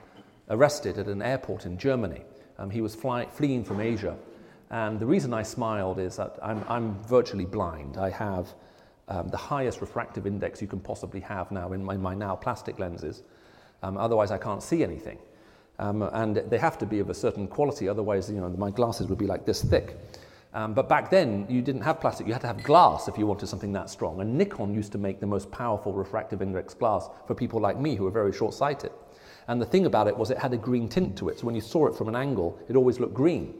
arrested 0.49 0.97
at 0.97 1.07
an 1.07 1.21
airport 1.21 1.65
in 1.65 1.77
Germany. 1.77 2.21
Um, 2.57 2.69
he 2.69 2.81
was 2.81 2.95
fly, 2.95 3.25
fleeing 3.25 3.63
from 3.63 3.79
Asia. 3.79 4.17
And 4.71 4.99
the 4.99 5.05
reason 5.05 5.33
I 5.33 5.41
smiled 5.43 5.99
is 5.99 6.17
that 6.17 6.37
I'm, 6.43 6.63
I'm 6.67 7.01
virtually 7.05 7.45
blind. 7.45 7.97
I 7.97 8.09
have 8.09 8.53
the 9.07 9.37
highest 9.37 9.81
refractive 9.81 10.27
index 10.27 10.61
you 10.61 10.67
can 10.67 10.79
possibly 10.79 11.21
have 11.21 11.49
now 11.49 11.73
in 11.73 11.83
my, 11.83 11.97
my 11.97 12.13
now 12.13 12.35
plastic 12.35 12.77
lenses. 12.77 13.23
Um, 13.83 13.97
otherwise, 13.97 14.31
I 14.31 14.37
can't 14.37 14.63
see 14.63 14.83
anything. 14.83 15.17
Um, 15.79 16.01
and 16.01 16.37
they 16.37 16.57
have 16.57 16.77
to 16.79 16.85
be 16.85 16.99
of 16.99 17.09
a 17.09 17.13
certain 17.13 17.47
quality, 17.47 17.87
otherwise, 17.87 18.29
you 18.29 18.41
know, 18.41 18.49
my 18.49 18.69
glasses 18.69 19.07
would 19.07 19.17
be 19.17 19.27
like 19.27 19.45
this 19.45 19.63
thick. 19.63 19.97
Um, 20.53 20.73
but 20.73 20.89
back 20.89 21.09
then, 21.09 21.45
you 21.47 21.61
didn't 21.61 21.81
have 21.81 22.01
plastic, 22.01 22.25
you 22.27 22.33
had 22.33 22.41
to 22.41 22.47
have 22.47 22.63
glass 22.63 23.07
if 23.07 23.17
you 23.17 23.27
wanted 23.27 23.47
something 23.47 23.71
that 23.73 23.89
strong. 23.89 24.19
And 24.19 24.37
Nikon 24.37 24.73
used 24.73 24.91
to 24.93 24.97
make 24.97 25.19
the 25.19 25.27
most 25.27 25.49
powerful 25.51 25.93
refractive 25.93 26.41
index 26.41 26.73
glass 26.73 27.07
for 27.27 27.35
people 27.35 27.61
like 27.61 27.79
me 27.79 27.95
who 27.95 28.03
were 28.03 28.11
very 28.11 28.33
short 28.33 28.53
sighted. 28.53 28.91
And 29.47 29.61
the 29.61 29.65
thing 29.65 29.85
about 29.85 30.07
it 30.07 30.17
was 30.17 30.31
it 30.31 30.37
had 30.37 30.53
a 30.53 30.57
green 30.57 30.89
tint 30.89 31.17
to 31.19 31.29
it. 31.29 31.39
So 31.39 31.45
when 31.45 31.55
you 31.55 31.61
saw 31.61 31.87
it 31.87 31.95
from 31.95 32.07
an 32.07 32.15
angle, 32.15 32.59
it 32.67 32.75
always 32.75 32.99
looked 32.99 33.13
green. 33.13 33.53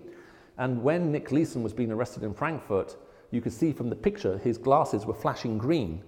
And 0.57 0.83
when 0.83 1.11
Nick 1.11 1.31
Leeson 1.31 1.63
was 1.63 1.73
being 1.73 1.91
arrested 1.91 2.23
in 2.23 2.33
Frankfurt, 2.33 2.97
you 3.31 3.39
could 3.39 3.53
see 3.53 3.71
from 3.71 3.89
the 3.89 3.95
picture 3.95 4.37
his 4.39 4.57
glasses 4.57 5.05
were 5.05 5.13
flashing 5.13 5.57
green. 5.57 6.03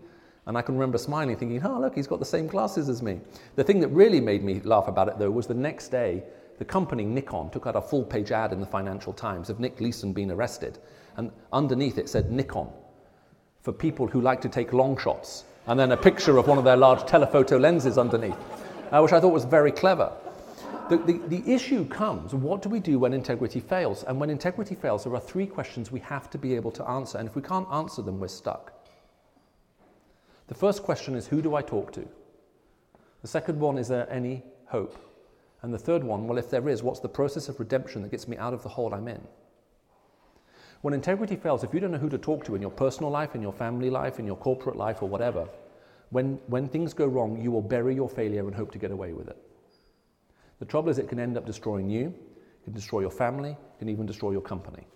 And 0.46 0.58
I 0.58 0.62
can 0.62 0.76
remember 0.76 0.98
smiling, 0.98 1.36
thinking, 1.38 1.64
oh, 1.64 1.80
look, 1.80 1.96
he's 1.96 2.08
got 2.08 2.20
the 2.20 2.26
same 2.26 2.48
glasses 2.48 2.90
as 2.90 3.02
me. 3.02 3.20
The 3.56 3.64
thing 3.64 3.80
that 3.80 3.90
really 3.90 4.20
made 4.20 4.44
me 4.44 4.60
laugh 4.62 4.88
about 4.88 5.08
it, 5.08 5.20
though, 5.20 5.32
was 5.32 5.48
the 5.48 5.54
next 5.54 5.90
day, 5.90 6.24
the 6.58 6.66
company 6.66 7.06
Nikon 7.06 7.50
took 7.52 7.68
out 7.68 7.76
a 7.76 7.82
full 7.82 8.04
page 8.04 8.32
ad 8.32 8.52
in 8.52 8.60
the 8.60 8.66
Financial 8.66 9.14
Times 9.14 9.50
of 9.50 9.60
Nick 9.60 9.80
Leeson 9.80 10.14
being 10.14 10.32
arrested. 10.32 10.80
And 11.18 11.32
underneath 11.54 11.98
it 11.98 12.10
said 12.10 12.32
Nikon 12.32 12.70
for 13.62 13.72
people 13.72 14.08
who 14.08 14.22
like 14.22 14.42
to 14.42 14.50
take 14.50 14.74
long 14.74 14.98
shots. 14.98 15.44
And 15.68 15.80
then 15.80 15.92
a 15.92 15.98
picture 15.98 16.38
of 16.38 16.48
one 16.48 16.58
of 16.58 16.64
their 16.64 16.78
large 16.78 17.06
telephoto 17.06 17.58
lenses 17.58 17.98
underneath 17.98 18.38
uh, 18.92 19.02
which 19.02 19.14
I 19.14 19.20
thought 19.20 19.34
was 19.34 19.46
very 19.46 19.72
clever. 19.72 20.12
The, 20.90 20.98
the, 20.98 21.22
the 21.28 21.52
issue 21.54 21.88
comes 21.88 22.34
what 22.34 22.62
do 22.62 22.70
we 22.70 22.80
do 22.80 23.00
when 23.00 23.14
integrity 23.14 23.62
fails? 23.62 24.04
And 24.04 24.20
when 24.20 24.30
integrity 24.30 24.76
fails, 24.76 25.06
there 25.06 25.14
are 25.16 25.22
three 25.22 25.48
questions 25.48 25.92
we 25.92 26.02
have 26.02 26.30
to 26.32 26.38
be 26.38 26.56
able 26.56 26.72
to 26.72 26.88
answer. 26.90 27.18
And 27.18 27.28
if 27.28 27.36
we 27.36 27.42
can't 27.42 27.68
answer 27.72 28.02
them, 28.02 28.20
we're 28.20 28.28
stuck. 28.28 28.74
The 30.48 30.56
first 30.56 30.84
question 30.84 31.16
is 31.16 31.28
who 31.28 31.42
do 31.42 31.56
I 31.56 31.62
talk 31.62 31.92
to? 31.94 32.08
The 33.22 33.28
second 33.28 33.60
one 33.60 33.78
is 33.78 33.88
there 33.88 34.12
any 34.12 34.44
hope? 34.66 34.98
And 35.62 35.74
the 35.74 35.80
third 35.80 36.04
one, 36.04 36.28
well, 36.28 36.38
if 36.38 36.50
there 36.50 36.68
is, 36.68 36.82
what's 36.82 37.00
the 37.00 37.10
process 37.10 37.48
of 37.48 37.60
redemption 37.60 38.02
that 38.02 38.12
gets 38.12 38.28
me 38.28 38.38
out 38.38 38.54
of 38.54 38.64
the 38.64 38.70
hole 38.70 38.94
I'm 38.94 39.08
in? 39.08 39.22
When 40.82 40.96
integrity 40.96 41.36
fails, 41.36 41.64
if 41.64 41.74
you 41.74 41.80
don't 41.80 41.92
know 41.92 42.00
who 42.00 42.10
to 42.10 42.18
talk 42.18 42.44
to 42.46 42.56
in 42.56 42.62
your 42.62 42.72
personal 42.72 43.12
life, 43.12 43.36
in 43.36 43.42
your 43.42 43.54
family 43.54 43.92
life, 43.92 44.20
in 44.20 44.26
your 44.26 44.36
corporate 44.36 44.76
life, 44.76 45.04
or 45.04 45.10
whatever, 45.10 45.48
when, 46.10 46.40
when 46.48 46.68
things 46.68 46.94
go 46.94 47.06
wrong, 47.06 47.40
you 47.40 47.52
will 47.52 47.62
bury 47.62 47.94
your 47.94 48.10
failure 48.10 48.48
and 48.48 48.56
hope 48.56 48.72
to 48.72 48.80
get 48.80 48.90
away 48.92 49.14
with 49.14 49.28
it. 49.28 49.38
The 50.60 50.66
trouble 50.66 50.90
is, 50.90 50.98
it 50.98 51.08
can 51.08 51.20
end 51.20 51.38
up 51.38 51.46
destroying 51.46 51.90
you, 51.90 52.08
it 52.08 52.64
can 52.64 52.74
destroy 52.74 53.02
your 53.02 53.12
family, 53.12 53.52
it 53.52 53.80
can 53.80 53.90
even 53.90 54.08
destroy 54.08 54.32
your 54.32 54.42
company. 54.42 54.88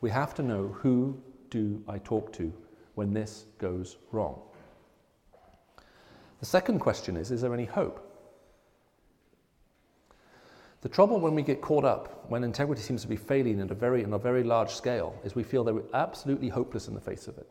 We 0.00 0.10
have 0.10 0.34
to 0.34 0.42
know 0.42 0.68
who 0.68 1.20
do 1.50 1.82
I 1.86 1.98
talk 1.98 2.32
to 2.34 2.52
when 2.94 3.12
this 3.12 3.46
goes 3.58 3.96
wrong. 4.10 4.40
The 6.40 6.46
second 6.46 6.80
question 6.80 7.16
is 7.16 7.30
Is 7.30 7.40
there 7.40 7.54
any 7.54 7.64
hope? 7.64 8.08
The 10.82 10.88
trouble 10.88 11.20
when 11.20 11.36
we 11.36 11.42
get 11.42 11.60
caught 11.60 11.84
up, 11.84 12.24
when 12.28 12.42
integrity 12.42 12.82
seems 12.82 13.02
to 13.02 13.08
be 13.08 13.16
failing 13.16 13.60
at 13.60 13.70
a 13.70 13.74
very, 13.74 14.04
on 14.04 14.12
a 14.12 14.18
very 14.18 14.42
large 14.42 14.70
scale, 14.70 15.14
is 15.24 15.36
we 15.36 15.44
feel 15.44 15.62
that 15.62 15.74
we're 15.74 15.82
absolutely 15.94 16.48
hopeless 16.48 16.88
in 16.88 16.94
the 16.94 17.00
face 17.00 17.28
of 17.28 17.38
it. 17.38 17.48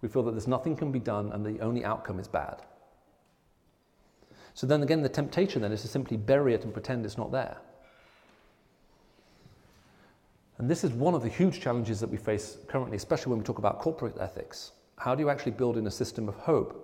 We 0.00 0.08
feel 0.08 0.22
that 0.22 0.30
there's 0.30 0.48
nothing 0.48 0.74
can 0.74 0.90
be 0.90 0.98
done 0.98 1.30
and 1.32 1.44
the 1.44 1.60
only 1.60 1.84
outcome 1.84 2.18
is 2.18 2.26
bad. 2.26 2.62
So 4.54 4.66
then 4.66 4.82
again, 4.82 5.02
the 5.02 5.10
temptation 5.10 5.60
then 5.60 5.72
is 5.72 5.82
to 5.82 5.88
simply 5.88 6.16
bury 6.16 6.54
it 6.54 6.64
and 6.64 6.72
pretend 6.72 7.04
it's 7.04 7.18
not 7.18 7.32
there. 7.32 7.58
And 10.58 10.70
this 10.70 10.84
is 10.84 10.92
one 10.92 11.14
of 11.14 11.22
the 11.22 11.28
huge 11.28 11.60
challenges 11.60 11.98
that 12.00 12.10
we 12.10 12.16
face 12.16 12.58
currently, 12.68 12.96
especially 12.96 13.30
when 13.30 13.40
we 13.40 13.44
talk 13.44 13.58
about 13.58 13.80
corporate 13.80 14.16
ethics. 14.20 14.72
How 14.96 15.14
do 15.14 15.22
you 15.22 15.30
actually 15.30 15.52
build 15.52 15.76
in 15.76 15.86
a 15.86 15.90
system 15.90 16.28
of 16.28 16.36
hope 16.36 16.80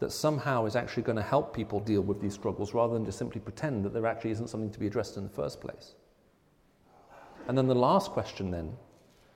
that 0.00 0.10
somehow 0.10 0.66
is 0.66 0.76
actually 0.76 1.04
going 1.04 1.16
to 1.16 1.22
help 1.22 1.54
people 1.54 1.80
deal 1.80 2.00
with 2.00 2.20
these 2.20 2.34
struggles 2.34 2.74
rather 2.74 2.94
than 2.94 3.04
just 3.04 3.18
simply 3.18 3.40
pretend 3.40 3.84
that 3.84 3.92
there 3.92 4.06
actually 4.06 4.30
isn't 4.32 4.48
something 4.48 4.70
to 4.70 4.78
be 4.78 4.86
addressed 4.86 5.16
in 5.16 5.22
the 5.22 5.28
first 5.28 5.60
place? 5.60 5.94
And 7.46 7.56
then 7.56 7.66
the 7.66 7.74
last 7.74 8.10
question, 8.10 8.50
then, 8.50 8.76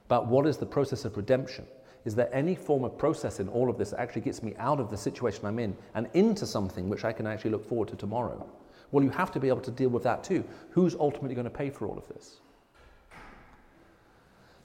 about 0.07 0.27
what 0.27 0.46
is 0.46 0.59
the 0.59 0.66
process 0.66 1.05
of 1.05 1.16
redemption? 1.16 1.64
Is 2.05 2.14
there 2.14 2.29
any 2.35 2.57
form 2.57 2.85
of 2.85 2.98
process 2.98 3.38
in 3.38 3.48
all 3.48 3.70
of 3.70 3.79
this 3.79 3.90
that 3.90 4.01
actually 4.01 4.22
gets 4.22 4.42
me 4.42 4.55
out 4.59 4.81
of 4.81 4.90
the 4.90 4.96
situation 4.96 5.46
I'm 5.46 5.61
in 5.61 5.77
and 5.94 6.09
into 6.14 6.46
something 6.46 6.88
which 6.88 7.05
I 7.05 7.12
can 7.12 7.27
actually 7.27 7.53
look 7.53 7.68
forward 7.68 7.88
to 7.88 7.96
tomorrow? 7.96 8.46
Well, 8.90 9.05
you 9.05 9.11
have 9.11 9.31
to 9.33 9.40
be 9.40 9.48
able 9.48 9.61
to 9.62 9.70
deal 9.70 9.88
with 9.88 10.03
that 10.03 10.25
too. 10.25 10.44
Who's 10.70 10.94
ultimately 10.96 11.35
going 11.35 11.44
to 11.44 11.51
pay 11.51 11.70
for 11.70 11.87
all 11.87 11.96
of 11.96 12.09
this? 12.09 12.40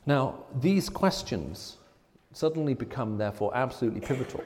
Now, 0.07 0.45
these 0.61 0.87
questions 0.87 1.77
suddenly 2.31 2.73
become, 2.73 3.17
therefore, 3.17 3.51
absolutely 3.53 3.99
pivotal. 3.99 4.41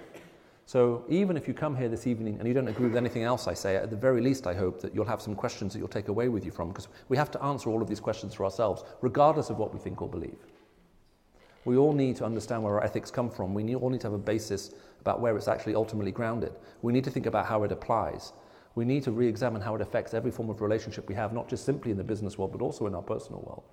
So, 0.65 1.05
even 1.07 1.37
if 1.37 1.47
you 1.47 1.53
come 1.53 1.75
here 1.75 1.87
this 1.87 2.07
evening 2.07 2.37
and 2.39 2.47
you 2.47 2.53
don't 2.55 2.67
agree 2.67 2.87
with 2.87 2.97
anything 2.97 3.21
else 3.21 3.47
I 3.47 3.53
say, 3.53 3.75
at 3.75 3.91
the 3.91 3.95
very 3.95 4.21
least, 4.21 4.47
I 4.47 4.55
hope 4.55 4.81
that 4.81 4.95
you'll 4.95 5.05
have 5.05 5.21
some 5.21 5.35
questions 5.35 5.73
that 5.73 5.79
you'll 5.79 5.87
take 5.87 6.07
away 6.07 6.29
with 6.29 6.45
you 6.45 6.51
from, 6.51 6.69
because 6.69 6.87
we 7.09 7.17
have 7.17 7.29
to 7.31 7.43
answer 7.43 7.69
all 7.69 7.79
of 7.81 7.87
these 7.87 7.99
questions 7.99 8.33
for 8.33 8.43
ourselves, 8.43 8.83
regardless 9.01 9.51
of 9.51 9.59
what 9.59 9.71
we 9.71 9.79
think 9.79 10.01
or 10.01 10.09
believe. 10.09 10.47
We 11.63 11.77
all 11.77 11.93
need 11.93 12.15
to 12.15 12.25
understand 12.25 12.63
where 12.63 12.73
our 12.73 12.83
ethics 12.83 13.11
come 13.11 13.29
from. 13.29 13.53
We 13.53 13.75
all 13.75 13.91
need 13.91 14.01
to 14.01 14.07
have 14.07 14.13
a 14.13 14.17
basis 14.17 14.73
about 14.99 15.19
where 15.19 15.37
it's 15.37 15.47
actually 15.47 15.75
ultimately 15.75 16.11
grounded. 16.11 16.53
We 16.81 16.91
need 16.91 17.03
to 17.03 17.11
think 17.11 17.27
about 17.27 17.45
how 17.45 17.63
it 17.65 17.71
applies. 17.71 18.33
We 18.73 18.83
need 18.83 19.03
to 19.03 19.11
re 19.11 19.27
examine 19.27 19.61
how 19.61 19.75
it 19.75 19.81
affects 19.81 20.15
every 20.15 20.31
form 20.31 20.49
of 20.49 20.61
relationship 20.61 21.07
we 21.07 21.13
have, 21.15 21.33
not 21.33 21.47
just 21.47 21.65
simply 21.65 21.91
in 21.91 21.97
the 21.97 22.03
business 22.03 22.35
world, 22.39 22.51
but 22.51 22.61
also 22.61 22.87
in 22.87 22.95
our 22.95 23.03
personal 23.03 23.41
world. 23.41 23.63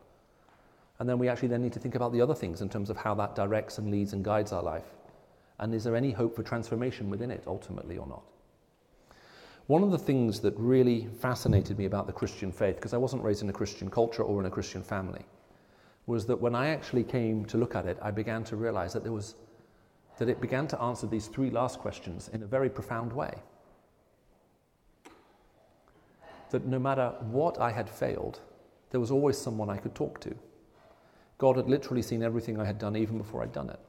And 0.98 1.08
then 1.08 1.18
we 1.18 1.28
actually 1.28 1.48
then 1.48 1.62
need 1.62 1.72
to 1.74 1.78
think 1.78 1.94
about 1.94 2.12
the 2.12 2.20
other 2.20 2.34
things 2.34 2.61
in 2.61 2.68
terms 2.68 2.90
of 2.90 2.96
how 2.96 3.14
that 3.14 3.34
directs 3.34 3.78
and 3.78 3.90
leads 3.90 4.12
and 4.12 4.24
guides 4.24 4.52
our 4.52 4.62
life. 4.62 4.87
And 5.61 5.74
is 5.74 5.84
there 5.84 5.96
any 5.96 6.11
hope 6.11 6.34
for 6.34 6.42
transformation 6.42 7.11
within 7.11 7.30
it 7.30 7.44
ultimately 7.46 7.98
or 7.98 8.06
not? 8.06 8.22
One 9.66 9.82
of 9.82 9.90
the 9.90 9.98
things 9.98 10.40
that 10.40 10.54
really 10.56 11.08
fascinated 11.20 11.78
me 11.78 11.84
about 11.84 12.06
the 12.06 12.12
Christian 12.12 12.50
faith, 12.50 12.76
because 12.76 12.94
I 12.94 12.96
wasn't 12.96 13.22
raised 13.22 13.42
in 13.42 13.50
a 13.50 13.52
Christian 13.52 13.90
culture 13.90 14.22
or 14.22 14.40
in 14.40 14.46
a 14.46 14.50
Christian 14.50 14.82
family, 14.82 15.26
was 16.06 16.24
that 16.26 16.40
when 16.40 16.54
I 16.54 16.68
actually 16.68 17.04
came 17.04 17.44
to 17.46 17.58
look 17.58 17.74
at 17.76 17.84
it, 17.84 17.98
I 18.00 18.11
began 18.11 18.42
to 18.44 18.56
realize 18.56 18.94
that 18.94 19.02
there 19.02 19.12
was 19.12 19.34
that 20.16 20.28
it 20.28 20.40
began 20.40 20.66
to 20.66 20.80
answer 20.80 21.06
these 21.06 21.28
three 21.28 21.50
last 21.50 21.78
questions 21.78 22.28
in 22.32 22.42
a 22.42 22.46
very 22.46 22.68
profound 22.68 23.12
way. 23.12 23.32
That 26.50 26.66
no 26.66 26.78
matter 26.78 27.14
what 27.20 27.61
I 27.61 27.70
had 27.70 27.88
failed, 27.88 28.40
there 28.90 29.00
was 29.00 29.11
always 29.11 29.38
someone 29.38 29.70
I 29.70 29.76
could 29.76 29.94
talk 29.94 30.18
to. 30.20 30.34
God 31.38 31.57
had 31.57 31.68
literally 31.68 32.03
seen 32.03 32.22
everything 32.22 32.61
I 32.61 32.64
had 32.64 32.79
done 32.79 32.96
even 32.96 33.16
before 33.16 33.42
I'd 33.42 33.53
done 33.53 33.70
it. 33.70 33.81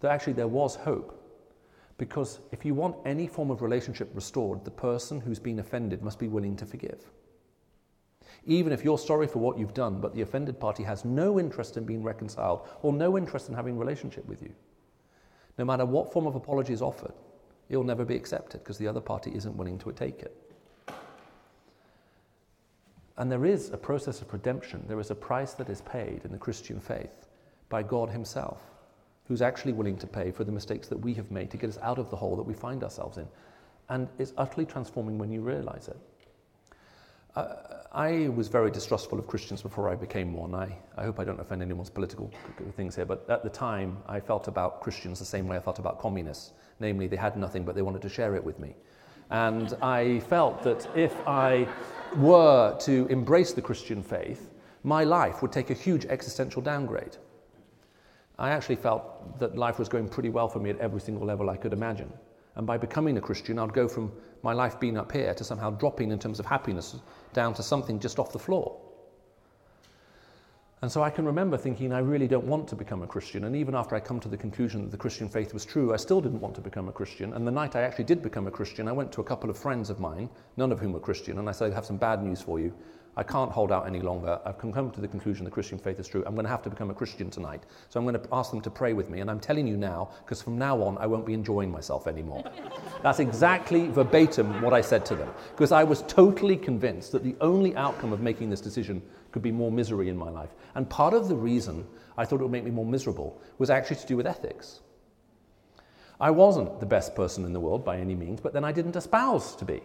That 0.00 0.12
actually 0.12 0.34
there 0.34 0.48
was 0.48 0.76
hope. 0.76 1.18
Because 1.96 2.40
if 2.50 2.64
you 2.64 2.74
want 2.74 2.96
any 3.04 3.26
form 3.26 3.50
of 3.50 3.62
relationship 3.62 4.10
restored, 4.14 4.64
the 4.64 4.70
person 4.70 5.20
who's 5.20 5.38
been 5.38 5.58
offended 5.58 6.02
must 6.02 6.18
be 6.18 6.28
willing 6.28 6.56
to 6.56 6.66
forgive. 6.66 7.10
Even 8.44 8.72
if 8.72 8.84
you're 8.84 8.98
sorry 8.98 9.26
for 9.26 9.38
what 9.38 9.58
you've 9.58 9.74
done, 9.74 10.00
but 10.00 10.14
the 10.14 10.22
offended 10.22 10.58
party 10.58 10.82
has 10.82 11.04
no 11.04 11.38
interest 11.38 11.76
in 11.76 11.84
being 11.84 12.02
reconciled 12.02 12.66
or 12.82 12.92
no 12.92 13.16
interest 13.16 13.48
in 13.48 13.54
having 13.54 13.78
relationship 13.78 14.26
with 14.26 14.42
you, 14.42 14.52
no 15.58 15.64
matter 15.64 15.86
what 15.86 16.12
form 16.12 16.26
of 16.26 16.34
apology 16.34 16.72
is 16.72 16.82
offered, 16.82 17.12
it'll 17.68 17.84
never 17.84 18.04
be 18.04 18.16
accepted 18.16 18.62
because 18.62 18.78
the 18.78 18.88
other 18.88 19.00
party 19.00 19.30
isn't 19.34 19.56
willing 19.56 19.78
to 19.78 19.92
take 19.92 20.22
it. 20.22 20.36
And 23.18 23.30
there 23.30 23.44
is 23.44 23.70
a 23.70 23.76
process 23.76 24.20
of 24.22 24.32
redemption. 24.32 24.84
There 24.88 25.00
is 25.00 25.10
a 25.10 25.14
price 25.14 25.54
that 25.54 25.68
is 25.68 25.82
paid 25.82 26.22
in 26.24 26.32
the 26.32 26.38
Christian 26.38 26.80
faith 26.80 27.26
by 27.68 27.82
God 27.82 28.10
Himself, 28.10 28.60
who's 29.28 29.42
actually 29.42 29.72
willing 29.72 29.96
to 29.98 30.06
pay 30.06 30.30
for 30.30 30.44
the 30.44 30.52
mistakes 30.52 30.88
that 30.88 30.98
we 30.98 31.14
have 31.14 31.30
made 31.30 31.50
to 31.50 31.56
get 31.56 31.70
us 31.70 31.78
out 31.82 31.98
of 31.98 32.10
the 32.10 32.16
hole 32.16 32.36
that 32.36 32.42
we 32.42 32.54
find 32.54 32.82
ourselves 32.82 33.18
in. 33.18 33.28
And 33.88 34.08
it's 34.18 34.32
utterly 34.38 34.64
transforming 34.64 35.18
when 35.18 35.30
you 35.30 35.40
realize 35.40 35.88
it. 35.88 35.96
Uh, 37.34 37.54
I 37.92 38.28
was 38.28 38.48
very 38.48 38.70
distrustful 38.70 39.18
of 39.18 39.26
Christians 39.26 39.60
before 39.62 39.90
I 39.90 39.94
became 39.94 40.32
one. 40.32 40.54
I, 40.54 40.76
I 40.96 41.04
hope 41.04 41.20
I 41.20 41.24
don't 41.24 41.40
offend 41.40 41.62
anyone's 41.62 41.90
political 41.90 42.30
things 42.76 42.96
here, 42.96 43.04
but 43.04 43.28
at 43.28 43.42
the 43.42 43.50
time 43.50 43.98
I 44.06 44.20
felt 44.20 44.48
about 44.48 44.80
Christians 44.80 45.18
the 45.18 45.24
same 45.26 45.46
way 45.46 45.56
I 45.56 45.60
felt 45.60 45.78
about 45.78 45.98
communists. 45.98 46.52
Namely, 46.80 47.06
they 47.06 47.16
had 47.16 47.36
nothing, 47.36 47.64
but 47.64 47.74
they 47.74 47.82
wanted 47.82 48.02
to 48.02 48.08
share 48.08 48.34
it 48.34 48.42
with 48.42 48.58
me. 48.58 48.74
And 49.30 49.74
I 49.82 50.20
felt 50.20 50.62
that 50.62 50.88
if 50.96 51.14
I 51.26 51.68
were 52.16 52.76
to 52.80 53.06
embrace 53.06 53.52
the 53.52 53.62
Christian 53.62 54.02
faith, 54.02 54.50
my 54.84 55.04
life 55.04 55.42
would 55.42 55.52
take 55.52 55.70
a 55.70 55.74
huge 55.74 56.06
existential 56.06 56.62
downgrade. 56.62 57.16
I 58.38 58.50
actually 58.50 58.76
felt 58.76 59.38
that 59.38 59.56
life 59.56 59.78
was 59.78 59.88
going 59.88 60.08
pretty 60.08 60.28
well 60.28 60.48
for 60.48 60.58
me 60.58 60.70
at 60.70 60.78
every 60.78 61.00
single 61.00 61.26
level 61.26 61.50
I 61.50 61.56
could 61.56 61.72
imagine. 61.72 62.12
And 62.56 62.66
by 62.66 62.76
becoming 62.76 63.16
a 63.16 63.20
Christian, 63.20 63.58
I'd 63.58 63.72
go 63.72 63.88
from 63.88 64.12
my 64.42 64.52
life 64.52 64.80
being 64.80 64.98
up 64.98 65.12
here 65.12 65.32
to 65.34 65.44
somehow 65.44 65.70
dropping 65.70 66.10
in 66.10 66.18
terms 66.18 66.40
of 66.40 66.46
happiness 66.46 66.96
down 67.32 67.54
to 67.54 67.62
something 67.62 68.00
just 68.00 68.18
off 68.18 68.32
the 68.32 68.38
floor. 68.38 68.78
And 70.82 70.90
so 70.90 71.00
I 71.00 71.10
can 71.10 71.24
remember 71.24 71.56
thinking, 71.56 71.92
I 71.92 72.00
really 72.00 72.26
don't 72.26 72.44
want 72.44 72.66
to 72.68 72.74
become 72.74 73.02
a 73.02 73.06
Christian. 73.06 73.44
And 73.44 73.54
even 73.54 73.76
after 73.76 73.94
I 73.94 74.00
come 74.00 74.18
to 74.18 74.28
the 74.28 74.36
conclusion 74.36 74.82
that 74.82 74.90
the 74.90 74.96
Christian 74.96 75.28
faith 75.28 75.54
was 75.54 75.64
true, 75.64 75.94
I 75.94 75.96
still 75.96 76.20
didn't 76.20 76.40
want 76.40 76.56
to 76.56 76.60
become 76.60 76.88
a 76.88 76.92
Christian. 76.92 77.34
And 77.34 77.46
the 77.46 77.52
night 77.52 77.76
I 77.76 77.82
actually 77.82 78.06
did 78.06 78.20
become 78.20 78.48
a 78.48 78.50
Christian, 78.50 78.88
I 78.88 78.92
went 78.92 79.12
to 79.12 79.20
a 79.20 79.24
couple 79.24 79.48
of 79.48 79.56
friends 79.56 79.90
of 79.90 80.00
mine, 80.00 80.28
none 80.56 80.72
of 80.72 80.80
whom 80.80 80.92
were 80.92 80.98
Christian, 80.98 81.38
and 81.38 81.48
I 81.48 81.52
said, 81.52 81.70
I 81.70 81.74
have 81.76 81.86
some 81.86 81.98
bad 81.98 82.20
news 82.24 82.42
for 82.42 82.58
you. 82.58 82.74
I 83.16 83.22
can't 83.22 83.52
hold 83.52 83.70
out 83.70 83.86
any 83.86 84.00
longer. 84.00 84.40
I've 84.44 84.58
come 84.58 84.90
to 84.90 85.00
the 85.00 85.06
conclusion 85.06 85.44
the 85.44 85.50
Christian 85.50 85.78
faith 85.78 86.00
is 86.00 86.08
true. 86.08 86.24
I'm 86.26 86.34
going 86.34 86.46
to 86.46 86.50
have 86.50 86.62
to 86.62 86.70
become 86.70 86.90
a 86.90 86.94
Christian 86.94 87.30
tonight. 87.30 87.62
So 87.90 88.00
I'm 88.00 88.06
going 88.06 88.18
to 88.18 88.28
ask 88.32 88.50
them 88.50 88.62
to 88.62 88.70
pray 88.70 88.94
with 88.94 89.10
me. 89.10 89.20
And 89.20 89.30
I'm 89.30 89.38
telling 89.38 89.66
you 89.66 89.76
now, 89.76 90.10
because 90.24 90.40
from 90.40 90.56
now 90.56 90.82
on, 90.82 90.96
I 90.96 91.06
won't 91.06 91.26
be 91.26 91.34
enjoying 91.34 91.70
myself 91.70 92.06
anymore. 92.06 92.42
That's 93.02 93.18
exactly 93.18 93.88
verbatim 93.88 94.62
what 94.62 94.72
I 94.72 94.80
said 94.80 95.04
to 95.06 95.14
them. 95.14 95.30
Because 95.50 95.72
I 95.72 95.84
was 95.84 96.02
totally 96.08 96.56
convinced 96.56 97.12
that 97.12 97.22
the 97.22 97.36
only 97.42 97.76
outcome 97.76 98.14
of 98.14 98.22
making 98.22 98.48
this 98.48 98.62
decision 98.62 99.02
could 99.32 99.42
be 99.42 99.52
more 99.52 99.72
misery 99.72 100.08
in 100.08 100.16
my 100.16 100.30
life. 100.30 100.50
And 100.74 100.88
part 100.88 101.14
of 101.14 101.28
the 101.28 101.36
reason 101.36 101.86
I 102.16 102.24
thought 102.24 102.40
it 102.40 102.44
would 102.44 102.52
make 102.52 102.64
me 102.64 102.70
more 102.70 102.86
miserable 102.86 103.40
was 103.58 103.70
actually 103.70 103.96
to 103.96 104.06
do 104.06 104.16
with 104.16 104.26
ethics. 104.26 104.80
I 106.20 106.30
wasn't 106.30 106.78
the 106.78 106.86
best 106.86 107.16
person 107.16 107.44
in 107.44 107.52
the 107.52 107.60
world 107.60 107.84
by 107.84 107.98
any 107.98 108.14
means, 108.14 108.40
but 108.40 108.52
then 108.52 108.64
I 108.64 108.70
didn't 108.70 108.96
espouse 108.96 109.56
to 109.56 109.64
be 109.64 109.82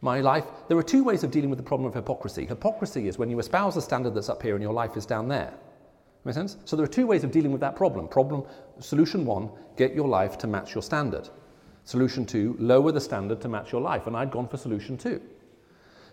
my 0.00 0.20
life. 0.20 0.44
There 0.68 0.78
are 0.78 0.82
two 0.82 1.04
ways 1.04 1.24
of 1.24 1.30
dealing 1.30 1.50
with 1.50 1.58
the 1.58 1.64
problem 1.64 1.86
of 1.88 1.94
hypocrisy. 1.94 2.46
Hypocrisy 2.46 3.08
is 3.08 3.18
when 3.18 3.30
you 3.30 3.38
espouse 3.38 3.76
a 3.76 3.82
standard 3.82 4.14
that's 4.14 4.28
up 4.28 4.42
here 4.42 4.54
and 4.54 4.62
your 4.62 4.72
life 4.72 4.96
is 4.96 5.06
down 5.06 5.28
there. 5.28 5.52
Make 6.24 6.34
sense? 6.34 6.56
So 6.64 6.76
there 6.76 6.84
are 6.84 6.88
two 6.88 7.06
ways 7.06 7.22
of 7.22 7.30
dealing 7.30 7.52
with 7.52 7.60
that 7.60 7.76
problem. 7.76 8.08
Problem 8.08 8.44
solution 8.80 9.24
one, 9.24 9.50
get 9.76 9.94
your 9.94 10.08
life 10.08 10.38
to 10.38 10.46
match 10.46 10.74
your 10.74 10.82
standard. 10.82 11.28
Solution 11.84 12.26
two, 12.26 12.56
lower 12.58 12.90
the 12.90 13.00
standard 13.00 13.40
to 13.42 13.48
match 13.48 13.72
your 13.72 13.80
life. 13.80 14.06
And 14.06 14.16
I'd 14.16 14.30
gone 14.30 14.48
for 14.48 14.56
solution 14.56 14.96
two. 14.98 15.20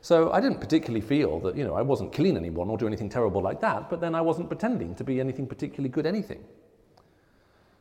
So 0.04 0.34
I 0.34 0.42
didn't 0.42 0.60
particularly 0.60 1.00
feel 1.00 1.40
that, 1.40 1.56
you 1.56 1.64
know, 1.64 1.76
I 1.76 1.82
wasn't 1.82 2.12
killing 2.12 2.36
anyone 2.36 2.70
or 2.70 2.78
do 2.78 2.86
anything 2.86 3.08
terrible 3.08 3.42
like 3.42 3.62
that, 3.62 3.90
but 3.90 4.02
then 4.02 4.14
I 4.14 4.20
wasn't 4.20 4.50
pretending 4.50 4.96
to 4.96 5.04
be 5.06 5.22
anything 5.22 5.48
particularly 5.48 5.88
good 5.88 6.06
anything. 6.06 6.44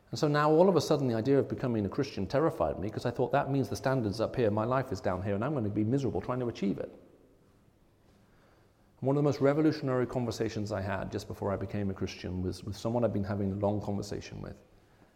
And 0.09 0.17
so 0.17 0.29
now 0.29 0.49
all 0.49 0.69
of 0.69 0.77
a 0.77 0.81
sudden 0.81 1.09
the 1.09 1.15
idea 1.15 1.37
of 1.37 1.49
becoming 1.49 1.85
a 1.85 1.89
Christian 1.89 2.25
terrified 2.25 2.79
me 2.79 2.87
because 2.87 3.05
I 3.05 3.11
thought 3.11 3.33
that 3.33 3.51
means 3.51 3.67
the 3.67 3.75
standard's 3.75 4.21
up 4.21 4.37
here, 4.37 4.49
my 4.49 4.63
life 4.63 4.93
is 4.93 5.01
down 5.01 5.21
here, 5.21 5.35
and 5.35 5.43
I'm 5.43 5.51
going 5.51 5.65
to 5.65 5.69
be 5.69 5.83
miserable 5.83 6.21
trying 6.21 6.39
to 6.39 6.47
achieve 6.47 6.77
it. 6.77 6.89
One 9.01 9.17
of 9.17 9.21
the 9.21 9.27
most 9.27 9.41
revolutionary 9.41 10.07
conversations 10.07 10.71
I 10.71 10.79
had 10.79 11.11
just 11.11 11.27
before 11.27 11.51
I 11.51 11.57
became 11.57 11.89
a 11.89 11.93
Christian 11.93 12.41
was 12.41 12.63
with 12.63 12.77
someone 12.77 13.03
I'd 13.03 13.11
been 13.11 13.25
having 13.25 13.51
a 13.51 13.55
long 13.55 13.81
conversation 13.81 14.39
with. 14.39 14.55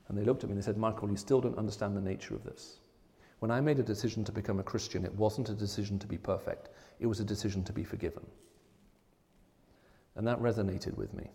And 0.10 0.18
they 0.18 0.26
looked 0.26 0.44
at 0.44 0.50
me 0.50 0.56
and 0.56 0.62
they 0.62 0.66
said, 0.66 0.76
Michael, 0.76 1.10
you 1.10 1.16
still 1.16 1.40
don't 1.40 1.58
understand 1.58 1.96
the 1.96 2.02
nature 2.02 2.36
of 2.36 2.44
this. 2.44 2.80
When 3.40 3.52
I 3.52 3.62
made 3.62 3.80
a 3.80 3.84
decision 3.84 4.26
to 4.26 4.34
become 4.34 4.60
a 4.60 4.64
Christian, 4.64 5.06
it 5.06 5.14
wasn't 5.14 5.48
a 5.50 5.54
decision 5.54 6.00
to 6.00 6.08
be 6.08 6.18
perfect, 6.18 6.70
it 7.00 7.06
was 7.06 7.20
a 7.20 7.24
decision 7.24 7.64
to 7.66 7.74
be 7.74 7.84
forgiven. 7.84 8.26
And 10.16 10.28
that 10.28 10.40
resonated 10.40 10.96
with 10.98 11.14
me. 11.14 11.30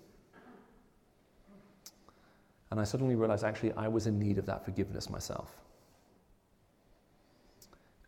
And 2.71 2.81
I 2.81 2.85
suddenly 2.85 3.15
realized 3.15 3.45
actually 3.45 3.73
I 3.75 3.87
was 3.87 4.07
in 4.07 4.19
need 4.19 4.39
of 4.39 4.47
that 4.47 4.65
forgiveness 4.65 5.11
myself. 5.11 5.61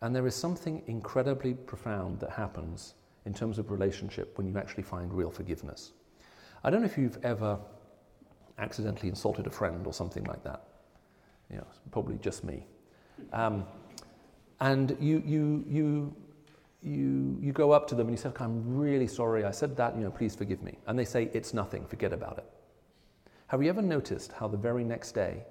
And 0.01 0.15
there 0.15 0.27
is 0.27 0.35
something 0.35 0.83
incredibly 0.87 1.55
profound 1.55 2.21
that 2.21 2.31
happens 2.31 2.95
in 3.27 3.33
terms 3.33 3.59
of 3.59 3.71
relationship 3.71 4.37
when 4.37 4.47
you 4.47 4.59
actually 4.59 4.83
find 4.83 5.13
real 5.13 5.31
forgiveness. 5.31 5.93
I 6.63 6.71
don't 6.71 6.81
know 6.81 6.87
if 6.87 6.99
you've 6.99 7.19
ever 7.23 7.59
accidentally 8.59 9.09
insulted 9.09 9.47
a 9.47 9.51
friend 9.51 9.87
or 9.87 9.93
something 9.93 10.25
like 10.25 10.43
that. 10.45 10.65
You 11.51 11.57
know, 11.57 11.67
probably 11.91 12.19
just 12.19 12.45
me. 12.45 12.67
Um, 13.33 13.65
and 14.61 14.97
you, 15.01 15.23
you, 15.25 15.65
you, 15.69 16.17
you, 16.85 17.39
you 17.41 17.53
go 17.53 17.73
up 17.73 17.87
to 17.89 17.95
them 17.95 18.09
and 18.09 18.17
you 18.17 18.23
say, 18.23 18.31
I'm 18.39 18.77
really 18.77 19.07
sorry, 19.07 19.45
I 19.45 19.51
said 19.51 19.77
that, 19.79 19.97
you 19.97 20.03
know, 20.03 20.11
please 20.11 20.35
forgive 20.35 20.63
me. 20.63 20.79
And 20.87 20.99
they 20.99 21.05
say, 21.05 21.31
it's 21.33 21.55
nothing, 21.55 21.87
forget 21.87 22.13
about 22.13 22.39
it. 22.39 22.45
Have 23.49 23.63
you 23.63 23.71
ever 23.71 23.83
noticed 23.83 24.33
how 24.33 24.49
the 24.49 24.57
very 24.57 24.85
next 24.85 25.13
day 25.13 25.45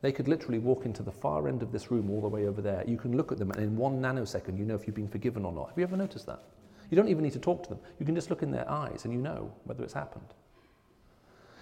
they 0.00 0.10
could 0.10 0.26
literally 0.26 0.58
walk 0.58 0.84
into 0.84 1.02
the 1.02 1.12
far 1.12 1.46
end 1.46 1.62
of 1.62 1.70
this 1.70 1.90
room 1.90 2.10
all 2.10 2.20
the 2.20 2.28
way 2.28 2.46
over 2.46 2.60
there? 2.60 2.82
You 2.86 2.96
can 2.96 3.16
look 3.16 3.30
at 3.30 3.38
them 3.38 3.52
and 3.52 3.62
in 3.62 3.76
one 3.76 4.00
nanosecond 4.00 4.58
you 4.58 4.64
know 4.64 4.74
if 4.74 4.86
you've 4.86 4.96
been 4.96 5.08
forgiven 5.08 5.44
or 5.44 5.52
not. 5.52 5.68
Have 5.68 5.78
you 5.78 5.84
ever 5.84 5.96
noticed 5.96 6.26
that? 6.26 6.42
You 6.90 6.96
don't 6.96 7.08
even 7.08 7.22
need 7.22 7.32
to 7.34 7.38
talk 7.38 7.62
to 7.62 7.68
them. 7.68 7.78
You 8.00 8.06
can 8.06 8.14
just 8.14 8.28
look 8.28 8.42
in 8.42 8.50
their 8.50 8.68
eyes 8.68 9.04
and 9.04 9.14
you 9.14 9.20
know 9.20 9.52
whether 9.64 9.84
it's 9.84 9.94
happened. 9.94 10.34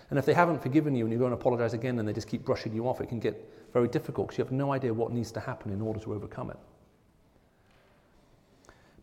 And 0.08 0.18
if 0.18 0.24
they 0.26 0.34
haven't 0.34 0.60
forgiven 0.62 0.94
you 0.94 1.04
and 1.04 1.12
you 1.12 1.18
go 1.18 1.26
and 1.26 1.34
apologize 1.34 1.72
again 1.72 1.98
and 1.98 2.08
they 2.08 2.12
just 2.12 2.26
keep 2.26 2.44
brushing 2.44 2.74
you 2.74 2.88
off, 2.88 3.00
it 3.00 3.08
can 3.08 3.20
get 3.20 3.48
very 3.72 3.86
difficult 3.86 4.28
because 4.28 4.38
you 4.38 4.44
have 4.44 4.52
no 4.52 4.72
idea 4.72 4.92
what 4.92 5.12
needs 5.12 5.30
to 5.32 5.40
happen 5.40 5.70
in 5.72 5.80
order 5.80 6.00
to 6.00 6.14
overcome 6.14 6.50
it. 6.50 6.58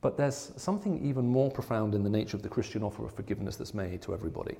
But 0.02 0.18
there's 0.18 0.52
something 0.58 1.04
even 1.04 1.28
more 1.28 1.50
profound 1.50 1.96
in 1.96 2.04
the 2.04 2.10
nature 2.10 2.38
of 2.38 2.44
the 2.44 2.50
Christian 2.50 2.84
offer 2.84 3.06
of 3.06 3.14
forgiveness 3.14 3.56
that's 3.56 3.74
made 3.74 4.02
to 4.04 4.14
everybody. 4.14 4.58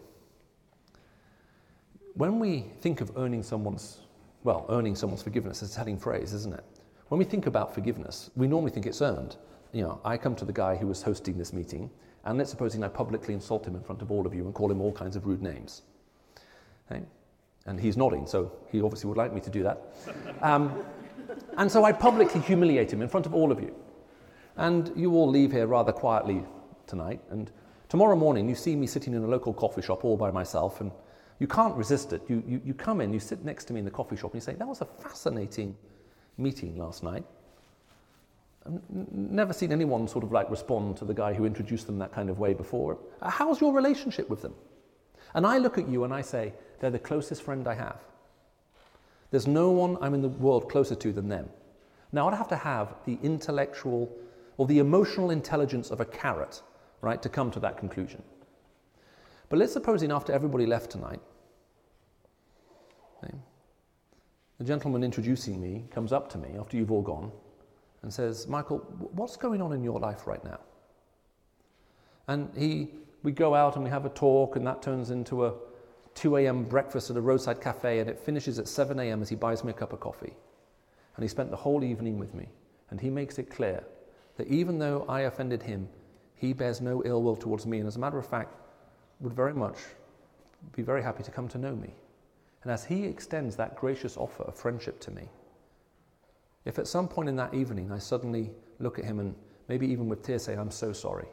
When 2.16 2.40
we 2.40 2.66
think 2.82 3.02
of 3.02 3.12
earning 3.16 3.44
someone's, 3.44 4.00
well, 4.44 4.66
earning 4.70 4.96
someone's 4.96 5.22
forgiveness, 5.22 5.62
it's 5.62 5.74
a 5.74 5.76
telling 5.76 6.00
phrase, 6.00 6.34
isn't 6.34 6.54
it? 6.54 6.64
When 7.10 7.20
we 7.20 7.26
think 7.26 7.46
about 7.46 7.74
forgiveness, 7.74 8.32
we 8.36 8.48
normally 8.48 8.72
think 8.72 8.88
it's 8.88 9.02
earned. 9.02 9.38
You 9.72 9.84
know, 9.84 10.02
I 10.04 10.18
come 10.18 10.36
to 10.36 10.46
the 10.46 10.54
guy 10.54 10.76
who 10.76 10.88
was 10.88 11.04
hosting 11.04 11.38
this 11.38 11.54
meeting, 11.54 11.92
and 12.26 12.38
let's 12.38 12.50
supposing 12.50 12.84
I 12.84 12.88
publicly 12.88 13.34
insult 13.34 13.66
him 13.66 13.76
in 13.76 13.84
front 13.84 14.02
of 14.02 14.12
all 14.12 14.26
of 14.26 14.34
you 14.34 14.46
and 14.46 14.54
call 14.54 14.72
him 14.72 14.82
all 14.82 14.92
kinds 14.92 15.16
of 15.16 15.28
rude 15.28 15.42
names. 15.42 15.84
Okay? 16.92 17.04
And 17.68 17.80
he's 17.80 17.98
nodding, 17.98 18.26
so 18.26 18.52
he 18.72 18.82
obviously 18.82 19.08
would 19.10 19.18
like 19.18 19.34
me 19.34 19.42
to 19.42 19.50
do 19.50 19.62
that. 19.64 19.82
Um, 20.42 20.84
and 21.58 21.72
so 21.72 21.84
I 21.84 21.92
publicly 21.92 22.42
humiliate 22.42 22.92
him 22.92 23.02
in 23.02 23.08
front 23.08 23.26
of 23.26 23.34
all 23.36 23.52
of 23.52 23.62
you. 23.62 23.76
And 24.58 24.92
you 24.96 25.14
all 25.14 25.30
leave 25.30 25.52
here 25.52 25.68
rather 25.68 25.92
quietly 25.92 26.44
tonight. 26.88 27.22
And 27.30 27.52
tomorrow 27.90 28.16
morning, 28.16 28.50
you 28.50 28.56
see 28.56 28.76
me 28.76 28.88
sitting 28.88 29.14
in 29.14 29.24
a 29.24 29.28
local 29.28 29.54
coffee 29.54 29.84
shop 29.84 30.04
all 30.04 30.18
by 30.18 30.32
myself, 30.32 30.82
and 30.82 30.92
you 31.40 31.48
can't 31.48 31.76
resist 31.76 32.12
it. 32.12 32.24
You, 32.28 32.44
you, 32.48 32.62
you 32.66 32.74
come 32.74 33.00
in, 33.00 33.14
you 33.14 33.20
sit 33.20 33.46
next 33.46 33.66
to 33.66 33.74
me 33.74 33.80
in 33.80 33.86
the 33.86 33.92
coffee 33.92 34.18
shop, 34.18 34.34
and 34.34 34.42
you 34.42 34.46
say, 34.46 34.56
That 34.56 34.68
was 34.68 34.82
a 34.82 34.86
fascinating 34.86 35.78
meeting 36.38 36.76
last 36.76 37.04
night. 37.04 37.24
I've 38.66 38.82
never 38.90 39.54
seen 39.54 39.72
anyone 39.72 40.08
sort 40.08 40.24
of 40.24 40.32
like 40.32 40.50
respond 40.50 40.98
to 40.98 41.06
the 41.06 41.14
guy 41.14 41.34
who 41.34 41.46
introduced 41.46 41.86
them 41.86 42.00
that 42.00 42.12
kind 42.12 42.30
of 42.30 42.40
way 42.40 42.54
before. 42.54 42.98
Uh, 43.22 43.30
how's 43.30 43.62
your 43.62 43.74
relationship 43.74 44.28
with 44.28 44.42
them? 44.42 44.56
And 45.36 45.46
I 45.46 45.60
look 45.60 45.78
at 45.78 45.88
you 45.88 46.04
and 46.04 46.14
I 46.14 46.22
say, 46.22 46.54
They're 46.80 46.90
the 46.90 47.00
closest 47.00 47.44
friend 47.44 47.68
I 47.68 47.76
have. 47.76 48.00
There's 49.30 49.46
no 49.46 49.70
one 49.70 49.98
I'm 50.02 50.16
in 50.16 50.24
the 50.24 50.30
world 50.30 50.68
closer 50.68 50.96
to 50.96 51.12
than 51.12 51.30
them. 51.30 51.50
Now, 52.12 52.28
I'd 52.28 52.38
have 52.38 52.48
to 52.48 52.56
have 52.56 52.96
the 53.06 53.20
intellectual 53.22 54.10
or 54.58 54.66
the 54.66 54.80
emotional 54.80 55.30
intelligence 55.30 55.92
of 55.92 56.02
a 56.02 56.06
carrot, 56.06 56.62
right, 57.02 57.22
to 57.22 57.30
come 57.30 57.52
to 57.52 57.60
that 57.60 57.78
conclusion. 57.78 58.22
But 59.50 59.60
let's 59.60 59.74
suppose 59.74 60.04
in 60.04 60.12
after 60.12 60.34
everybody 60.34 60.66
left 60.66 60.92
tonight, 60.92 61.22
okay, 63.24 63.34
the 64.58 64.64
gentleman 64.64 65.04
introducing 65.04 65.62
me 65.62 65.86
comes 65.92 66.12
up 66.12 66.30
to 66.32 66.38
me 66.38 66.50
after 66.60 66.76
you've 66.76 66.92
all 66.92 67.02
gone 67.02 67.32
and 68.02 68.12
says, 68.14 68.48
Michael, 68.48 68.80
what's 69.14 69.38
going 69.38 69.62
on 69.62 69.72
in 69.74 69.84
your 69.84 70.00
life 70.00 70.28
right 70.28 70.44
now? 70.44 70.60
And 72.28 72.50
he, 72.58 72.90
we 73.24 73.32
go 73.32 73.56
out 73.56 73.76
and 73.76 73.84
we 73.84 73.90
have 73.90 74.06
a 74.06 74.10
talk, 74.10 74.56
and 74.56 74.68
that 74.68 74.82
turns 74.82 75.12
into 75.12 75.46
a 75.46 75.54
2 76.16 76.38
a.m. 76.38 76.64
breakfast 76.64 77.10
at 77.10 77.16
a 77.16 77.22
roadside 77.22 77.62
cafe, 77.62 78.00
and 78.00 78.10
it 78.10 78.20
finishes 78.20 78.60
at 78.60 78.68
7 78.68 79.00
a.m. 79.00 79.22
as 79.22 79.30
he 79.30 79.36
buys 79.36 79.64
me 79.64 79.72
a 79.72 79.74
cup 79.74 79.94
of 79.94 80.00
coffee. 80.00 80.34
And 81.16 81.24
he 81.24 81.28
spent 81.28 81.52
the 81.52 81.58
whole 81.58 81.84
evening 81.84 82.20
with 82.20 82.34
me, 82.34 82.50
and 82.90 83.00
he 83.00 83.10
makes 83.10 83.40
it 83.40 83.50
clear 83.50 83.84
that 84.38 84.48
even 84.48 84.80
though 84.80 85.06
I 85.10 85.22
offended 85.22 85.64
him, 85.64 85.90
he 86.36 86.54
bears 86.54 86.80
no 86.80 87.04
ill 87.04 87.22
will 87.24 87.36
towards 87.36 87.66
me, 87.66 87.80
and 87.80 87.88
as 87.88 87.96
a 87.96 88.00
matter 88.00 88.20
of 88.20 88.26
fact, 88.26 88.56
would 89.20 89.34
very 89.34 89.54
much 89.54 89.78
be 90.76 90.84
very 90.84 91.02
happy 91.02 91.24
to 91.24 91.32
come 91.32 91.48
to 91.50 91.58
know 91.58 91.76
me. 91.76 91.94
And 92.64 92.72
as 92.72 92.86
he 92.86 93.04
extends 93.04 93.56
that 93.56 93.76
gracious 93.76 94.16
offer 94.18 94.44
of 94.44 94.56
friendship 94.56 95.00
to 95.02 95.12
me, 95.12 95.30
if 96.66 96.78
at 96.78 96.88
some 96.88 97.08
point 97.08 97.30
in 97.30 97.36
that 97.38 97.54
evening 97.54 97.92
I 97.92 97.98
suddenly 97.98 98.52
look 98.80 99.00
at 99.00 99.06
him 99.06 99.20
and 99.20 99.34
maybe 99.68 99.88
even 99.88 100.08
with 100.08 100.22
tears 100.22 100.44
say, 100.44 100.56
I'm 100.56 100.72
so 100.72 100.94
sorry, 100.94 101.28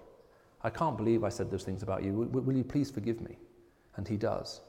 I 0.62 0.70
can't 0.70 0.96
believe 0.96 1.24
I 1.24 1.28
said 1.28 1.50
those 1.50 1.64
things 1.64 1.82
about 1.82 2.02
you, 2.02 2.12
will, 2.14 2.42
will 2.42 2.56
you 2.56 2.64
please 2.64 2.90
forgive 2.90 3.20
me? 3.20 3.36
And 3.96 4.08
he 4.08 4.16
does. 4.16 4.62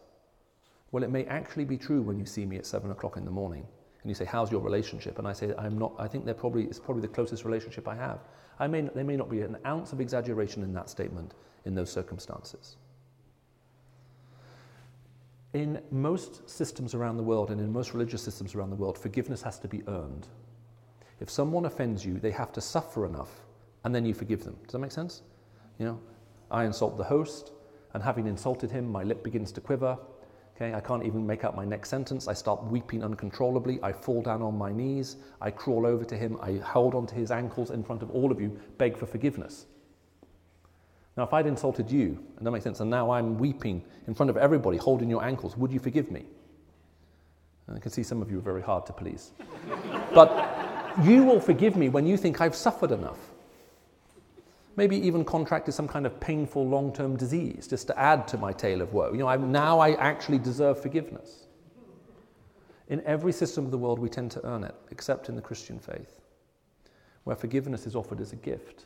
Well, 0.91 1.03
it 1.03 1.09
may 1.09 1.25
actually 1.25 1.65
be 1.65 1.77
true 1.77 2.01
when 2.01 2.19
you 2.19 2.25
see 2.25 2.45
me 2.45 2.57
at 2.57 2.65
seven 2.65 2.91
o'clock 2.91 3.15
in 3.15 3.25
the 3.25 3.31
morning 3.31 3.65
and 4.05 4.11
you 4.11 4.13
say, 4.13 4.25
How's 4.25 4.51
your 4.51 4.61
relationship? 4.61 5.17
And 5.17 5.27
I 5.27 5.33
say, 5.33 5.51
I'm 5.57 5.79
not, 5.79 5.93
I 5.97 6.07
think 6.07 6.25
they're 6.25 6.35
probably, 6.35 6.65
it's 6.65 6.79
probably 6.79 7.01
the 7.01 7.07
closest 7.07 7.43
relationship 7.43 7.87
I 7.87 7.95
have. 7.95 8.19
I 8.59 8.67
may, 8.67 8.81
there 8.81 9.03
may 9.03 9.17
not 9.17 9.31
be 9.31 9.41
an 9.41 9.57
ounce 9.65 9.93
of 9.93 9.99
exaggeration 9.99 10.61
in 10.61 10.73
that 10.73 10.91
statement 10.91 11.33
in 11.65 11.73
those 11.73 11.91
circumstances. 11.91 12.77
In 15.53 15.81
most 15.89 16.47
systems 16.47 16.93
around 16.93 17.17
the 17.17 17.23
world 17.23 17.49
and 17.49 17.59
in 17.59 17.73
most 17.73 17.95
religious 17.95 18.21
systems 18.21 18.53
around 18.53 18.69
the 18.69 18.75
world, 18.75 18.95
forgiveness 18.95 19.41
has 19.41 19.57
to 19.57 19.67
be 19.67 19.81
earned. 19.87 20.27
If 21.19 21.31
someone 21.31 21.65
offends 21.65 22.05
you, 22.05 22.19
they 22.19 22.29
have 22.29 22.51
to 22.51 22.61
suffer 22.61 23.07
enough 23.07 23.31
and 23.85 23.95
then 23.95 24.05
you 24.05 24.13
forgive 24.13 24.43
them. 24.43 24.55
Does 24.65 24.73
that 24.73 24.79
make 24.79 24.91
sense? 24.91 25.23
You 25.79 25.85
know, 25.85 25.99
I 26.51 26.65
insult 26.65 26.95
the 26.95 27.03
host, 27.03 27.53
and 27.95 28.03
having 28.03 28.27
insulted 28.27 28.69
him, 28.69 28.91
my 28.91 29.01
lip 29.01 29.23
begins 29.23 29.51
to 29.53 29.61
quiver. 29.61 29.97
Okay, 30.55 30.73
I 30.73 30.79
can't 30.79 31.03
even 31.03 31.27
make 31.27 31.43
out 31.43 31.53
my 31.53 31.65
next 31.65 31.89
sentence. 31.89 32.29
I 32.29 32.33
start 32.33 32.63
weeping 32.63 33.03
uncontrollably. 33.03 33.77
I 33.83 33.91
fall 33.91 34.21
down 34.21 34.41
on 34.41 34.57
my 34.57 34.71
knees. 34.71 35.17
I 35.41 35.51
crawl 35.51 35.85
over 35.85 36.05
to 36.05 36.15
him. 36.15 36.37
I 36.41 36.53
hold 36.53 36.95
onto 36.95 37.13
his 37.13 37.29
ankles 37.29 37.71
in 37.71 37.83
front 37.83 38.01
of 38.01 38.09
all 38.11 38.31
of 38.31 38.39
you, 38.39 38.57
beg 38.77 38.97
for 38.97 39.05
forgiveness. 39.05 39.65
Now, 41.17 41.23
if 41.23 41.33
I'd 41.33 41.45
insulted 41.45 41.91
you, 41.91 42.19
and 42.37 42.47
that 42.47 42.51
makes 42.51 42.63
sense, 42.63 42.79
and 42.79 42.89
now 42.89 43.11
I'm 43.11 43.37
weeping 43.37 43.83
in 44.07 44.13
front 44.13 44.29
of 44.29 44.37
everybody, 44.37 44.77
holding 44.77 45.09
your 45.09 45.23
ankles, 45.23 45.57
would 45.57 45.73
you 45.73 45.79
forgive 45.79 46.09
me? 46.09 46.25
And 47.67 47.75
I 47.75 47.79
can 47.79 47.91
see 47.91 48.03
some 48.03 48.21
of 48.21 48.31
you 48.31 48.37
are 48.37 48.41
very 48.41 48.61
hard 48.61 48.85
to 48.85 48.93
please. 48.93 49.31
but 50.13 50.95
you 51.03 51.23
will 51.23 51.39
forgive 51.41 51.75
me 51.75 51.89
when 51.89 52.05
you 52.05 52.15
think 52.15 52.39
I've 52.39 52.55
suffered 52.55 52.91
enough 52.91 53.34
maybe 54.75 54.97
even 54.97 55.23
contracted 55.23 55.73
some 55.73 55.87
kind 55.87 56.05
of 56.05 56.19
painful 56.19 56.67
long 56.67 56.93
term 56.93 57.15
disease 57.15 57.67
just 57.67 57.87
to 57.87 57.99
add 57.99 58.27
to 58.29 58.37
my 58.37 58.51
tale 58.51 58.81
of 58.81 58.93
woe. 58.93 59.11
You 59.11 59.19
know, 59.19 59.27
I'm, 59.27 59.51
now 59.51 59.79
I 59.79 59.93
actually 59.93 60.39
deserve 60.39 60.81
forgiveness. 60.81 61.47
In 62.87 63.01
every 63.05 63.31
system 63.31 63.65
of 63.65 63.71
the 63.71 63.77
world, 63.77 63.97
we 63.97 64.09
tend 64.09 64.31
to 64.31 64.45
earn 64.45 64.63
it, 64.63 64.75
except 64.91 65.29
in 65.29 65.35
the 65.35 65.41
Christian 65.41 65.79
faith, 65.79 66.21
where 67.23 67.35
forgiveness 67.35 67.87
is 67.87 67.95
offered 67.95 68.21
as 68.21 68.31
a 68.31 68.35
gift. 68.35 68.85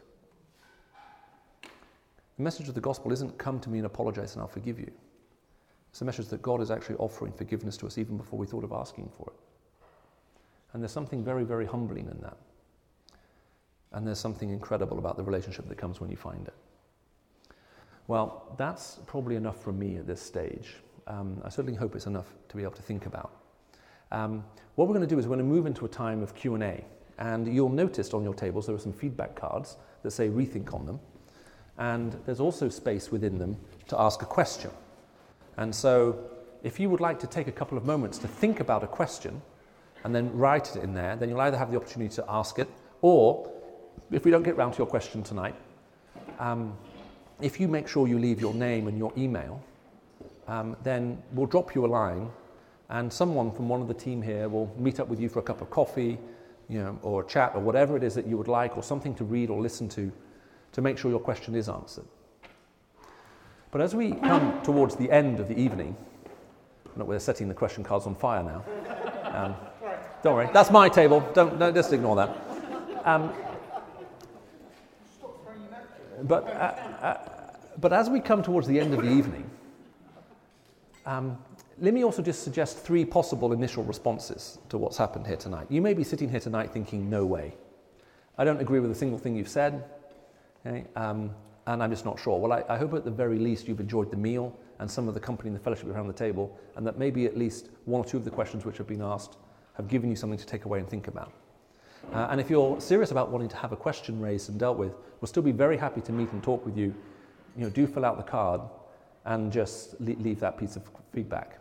The 2.37 2.43
message 2.43 2.69
of 2.69 2.75
the 2.75 2.81
gospel 2.81 3.11
isn't 3.11 3.37
come 3.37 3.59
to 3.59 3.69
me 3.69 3.79
and 3.79 3.85
apologize 3.85 4.33
and 4.33 4.41
I'll 4.41 4.47
forgive 4.47 4.79
you. 4.79 4.89
It's 5.89 6.01
a 6.01 6.05
message 6.05 6.27
that 6.27 6.41
God 6.41 6.61
is 6.61 6.71
actually 6.71 6.95
offering 6.95 7.33
forgiveness 7.33 7.75
to 7.77 7.87
us 7.87 7.97
even 7.97 8.15
before 8.15 8.39
we 8.39 8.45
thought 8.45 8.63
of 8.63 8.71
asking 8.71 9.09
for 9.17 9.31
it. 9.35 9.39
And 10.71 10.81
there's 10.81 10.91
something 10.91 11.23
very, 11.23 11.43
very 11.43 11.65
humbling 11.65 12.07
in 12.07 12.17
that. 12.21 12.37
And 13.91 14.05
there's 14.05 14.19
something 14.19 14.49
incredible 14.49 14.99
about 14.99 15.17
the 15.17 15.23
relationship 15.23 15.67
that 15.67 15.77
comes 15.77 15.99
when 15.99 16.09
you 16.09 16.17
find 16.17 16.47
it. 16.47 16.53
Well, 18.07 18.53
that's 18.57 18.99
probably 19.05 19.35
enough 19.35 19.61
from 19.63 19.77
me 19.77 19.97
at 19.97 20.07
this 20.07 20.21
stage. 20.21 20.75
Um, 21.07 21.41
I 21.43 21.49
certainly 21.49 21.77
hope 21.77 21.95
it's 21.95 22.07
enough 22.07 22.27
to 22.49 22.57
be 22.57 22.63
able 22.63 22.73
to 22.73 22.81
think 22.81 23.05
about. 23.05 23.31
Um, 24.11 24.43
what 24.75 24.87
we're 24.87 24.95
going 24.95 25.07
to 25.07 25.13
do 25.13 25.19
is 25.19 25.27
we're 25.27 25.35
going 25.35 25.47
to 25.47 25.53
move 25.53 25.65
into 25.65 25.85
a 25.85 25.89
time 25.89 26.21
of 26.21 26.35
Q&A. 26.35 26.83
And 27.17 27.53
you'll 27.53 27.69
notice 27.69 28.13
on 28.13 28.23
your 28.23 28.33
tables 28.33 28.65
there 28.65 28.75
are 28.75 28.79
some 28.79 28.93
feedback 28.93 29.35
cards 29.35 29.77
that 30.03 30.11
say 30.11 30.29
rethink 30.29 30.73
on 30.73 30.85
them. 30.85 30.99
And 31.77 32.15
there's 32.25 32.39
also 32.39 32.69
space 32.69 33.11
within 33.11 33.37
them 33.37 33.57
to 33.87 33.99
ask 33.99 34.21
a 34.21 34.25
question. 34.25 34.71
And 35.57 35.73
so 35.73 36.17
if 36.63 36.79
you 36.79 36.89
would 36.89 37.01
like 37.01 37.19
to 37.19 37.27
take 37.27 37.47
a 37.47 37.51
couple 37.51 37.77
of 37.77 37.85
moments 37.85 38.17
to 38.19 38.27
think 38.27 38.59
about 38.59 38.83
a 38.83 38.87
question 38.87 39.41
and 40.03 40.15
then 40.15 40.35
write 40.35 40.75
it 40.75 40.83
in 40.83 40.93
there, 40.93 41.15
then 41.15 41.29
you'll 41.29 41.41
either 41.41 41.57
have 41.57 41.71
the 41.71 41.77
opportunity 41.77 42.13
to 42.15 42.25
ask 42.27 42.59
it 42.59 42.69
or 43.01 43.51
if 44.11 44.25
we 44.25 44.31
don't 44.31 44.43
get 44.43 44.57
round 44.57 44.73
to 44.73 44.77
your 44.77 44.87
question 44.87 45.23
tonight, 45.23 45.55
um, 46.39 46.75
if 47.41 47.59
you 47.59 47.67
make 47.67 47.87
sure 47.87 48.07
you 48.07 48.19
leave 48.19 48.41
your 48.41 48.53
name 48.53 48.87
and 48.87 48.97
your 48.97 49.13
email, 49.17 49.61
um, 50.47 50.75
then 50.83 51.21
we'll 51.33 51.47
drop 51.47 51.75
you 51.75 51.85
a 51.85 51.87
line 51.87 52.29
and 52.89 53.11
someone 53.11 53.51
from 53.51 53.69
one 53.69 53.81
of 53.81 53.87
the 53.87 53.93
team 53.93 54.21
here 54.21 54.49
will 54.49 54.73
meet 54.77 54.99
up 54.99 55.07
with 55.07 55.19
you 55.19 55.29
for 55.29 55.39
a 55.39 55.43
cup 55.43 55.61
of 55.61 55.69
coffee, 55.69 56.17
you 56.67 56.79
know, 56.79 56.99
or 57.03 57.23
a 57.23 57.27
chat 57.27 57.51
or 57.53 57.61
whatever 57.61 57.95
it 57.95 58.03
is 58.03 58.15
that 58.15 58.25
you 58.25 58.35
would 58.35 58.47
like, 58.47 58.77
or 58.77 58.83
something 58.83 59.13
to 59.15 59.23
read 59.23 59.49
or 59.49 59.61
listen 59.61 59.87
to, 59.89 60.11
to 60.71 60.81
make 60.81 60.97
sure 60.97 61.11
your 61.11 61.19
question 61.19 61.55
is 61.55 61.69
answered. 61.69 62.05
But 63.71 63.81
as 63.81 63.93
we 63.93 64.13
come 64.13 64.59
towards 64.63 64.95
the 64.95 65.11
end 65.11 65.39
of 65.39 65.47
the 65.47 65.57
evening, 65.57 65.95
we're 66.95 67.19
setting 67.19 67.47
the 67.47 67.53
question 67.53 67.83
cards 67.83 68.07
on 68.07 68.15
fire 68.15 68.43
now. 68.43 68.65
Um, 69.31 69.55
don't 70.23 70.35
worry, 70.35 70.49
that's 70.51 70.71
my 70.71 70.89
table. 70.89 71.21
Don't, 71.33 71.59
don't 71.59 71.75
just 71.75 71.93
ignore 71.93 72.15
that. 72.15 72.35
Um, 73.05 73.31
but, 76.23 76.43
uh, 76.47 76.47
uh, 76.47 77.17
but 77.79 77.93
as 77.93 78.09
we 78.09 78.19
come 78.19 78.43
towards 78.43 78.67
the 78.67 78.79
end 78.79 78.93
of 78.93 79.03
the 79.03 79.11
evening, 79.11 79.49
um, 81.05 81.37
let 81.79 81.93
me 81.93 82.03
also 82.03 82.21
just 82.21 82.43
suggest 82.43 82.79
three 82.79 83.05
possible 83.05 83.53
initial 83.53 83.83
responses 83.83 84.59
to 84.69 84.77
what's 84.77 84.97
happened 84.97 85.25
here 85.25 85.37
tonight. 85.37 85.67
You 85.69 85.81
may 85.81 85.93
be 85.93 86.03
sitting 86.03 86.29
here 86.29 86.39
tonight 86.39 86.71
thinking, 86.71 87.09
no 87.09 87.25
way. 87.25 87.55
I 88.37 88.43
don't 88.43 88.59
agree 88.59 88.79
with 88.79 88.91
a 88.91 88.95
single 88.95 89.17
thing 89.17 89.35
you've 89.35 89.49
said, 89.49 89.83
okay? 90.65 90.85
um, 90.95 91.31
and 91.67 91.83
I'm 91.83 91.89
just 91.89 92.05
not 92.05 92.19
sure. 92.19 92.39
Well, 92.39 92.51
I, 92.51 92.63
I, 92.67 92.77
hope 92.77 92.93
at 92.93 93.05
the 93.05 93.11
very 93.11 93.37
least 93.37 93.67
you've 93.67 93.79
enjoyed 93.79 94.11
the 94.11 94.17
meal 94.17 94.57
and 94.79 94.89
some 94.89 95.07
of 95.07 95.13
the 95.13 95.19
company 95.19 95.49
and 95.49 95.55
the 95.55 95.63
fellowship 95.63 95.87
around 95.87 96.07
the 96.07 96.13
table, 96.13 96.57
and 96.75 96.87
that 96.87 96.97
maybe 96.97 97.25
at 97.25 97.37
least 97.37 97.69
one 97.85 98.01
or 98.01 98.05
two 98.05 98.17
of 98.17 98.25
the 98.25 98.31
questions 98.31 98.65
which 98.65 98.77
have 98.77 98.87
been 98.87 99.01
asked 99.01 99.37
have 99.73 99.87
given 99.87 100.09
you 100.09 100.15
something 100.15 100.39
to 100.39 100.45
take 100.45 100.65
away 100.65 100.79
and 100.79 100.89
think 100.89 101.07
about. 101.07 101.31
Uh, 102.13 102.27
and 102.31 102.41
if 102.41 102.49
you're 102.49 102.79
serious 102.81 103.11
about 103.11 103.29
wanting 103.29 103.49
to 103.49 103.55
have 103.55 103.71
a 103.71 103.75
question 103.75 104.19
raised 104.19 104.49
and 104.49 104.59
dealt 104.59 104.77
with, 104.77 104.93
we'll 105.21 105.27
still 105.27 105.43
be 105.43 105.51
very 105.51 105.77
happy 105.77 106.01
to 106.01 106.11
meet 106.11 106.31
and 106.31 106.41
talk 106.41 106.65
with 106.65 106.77
you. 106.77 106.93
You 107.55 107.63
know, 107.65 107.69
do 107.69 107.85
fill 107.85 108.05
out 108.05 108.17
the 108.17 108.23
card 108.23 108.61
and 109.25 109.51
just 109.51 109.99
leave 110.01 110.39
that 110.39 110.57
piece 110.57 110.75
of 110.75 110.83
feedback. 111.13 111.59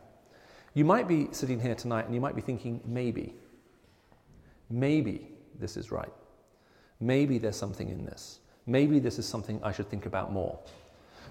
You 0.74 0.84
might 0.84 1.08
be 1.08 1.28
sitting 1.32 1.60
here 1.60 1.74
tonight 1.74 2.06
and 2.06 2.14
you 2.14 2.20
might 2.20 2.36
be 2.36 2.40
thinking, 2.40 2.80
maybe, 2.86 3.34
maybe 4.70 5.28
this 5.58 5.76
is 5.76 5.90
right. 5.90 6.12
Maybe 7.00 7.38
there's 7.38 7.56
something 7.56 7.88
in 7.88 8.04
this. 8.04 8.40
Maybe 8.66 8.98
this 8.98 9.18
is 9.18 9.26
something 9.26 9.60
I 9.62 9.72
should 9.72 9.88
think 9.88 10.06
about 10.06 10.32
more. 10.32 10.58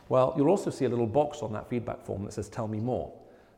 Well, 0.09 0.33
you'll 0.37 0.49
also 0.49 0.69
see 0.69 0.85
a 0.85 0.89
little 0.89 1.07
box 1.07 1.41
on 1.41 1.53
that 1.53 1.69
feedback 1.69 2.03
form 2.05 2.23
that 2.25 2.33
says, 2.33 2.49
Tell 2.49 2.67
me 2.67 2.79
more. 2.79 3.11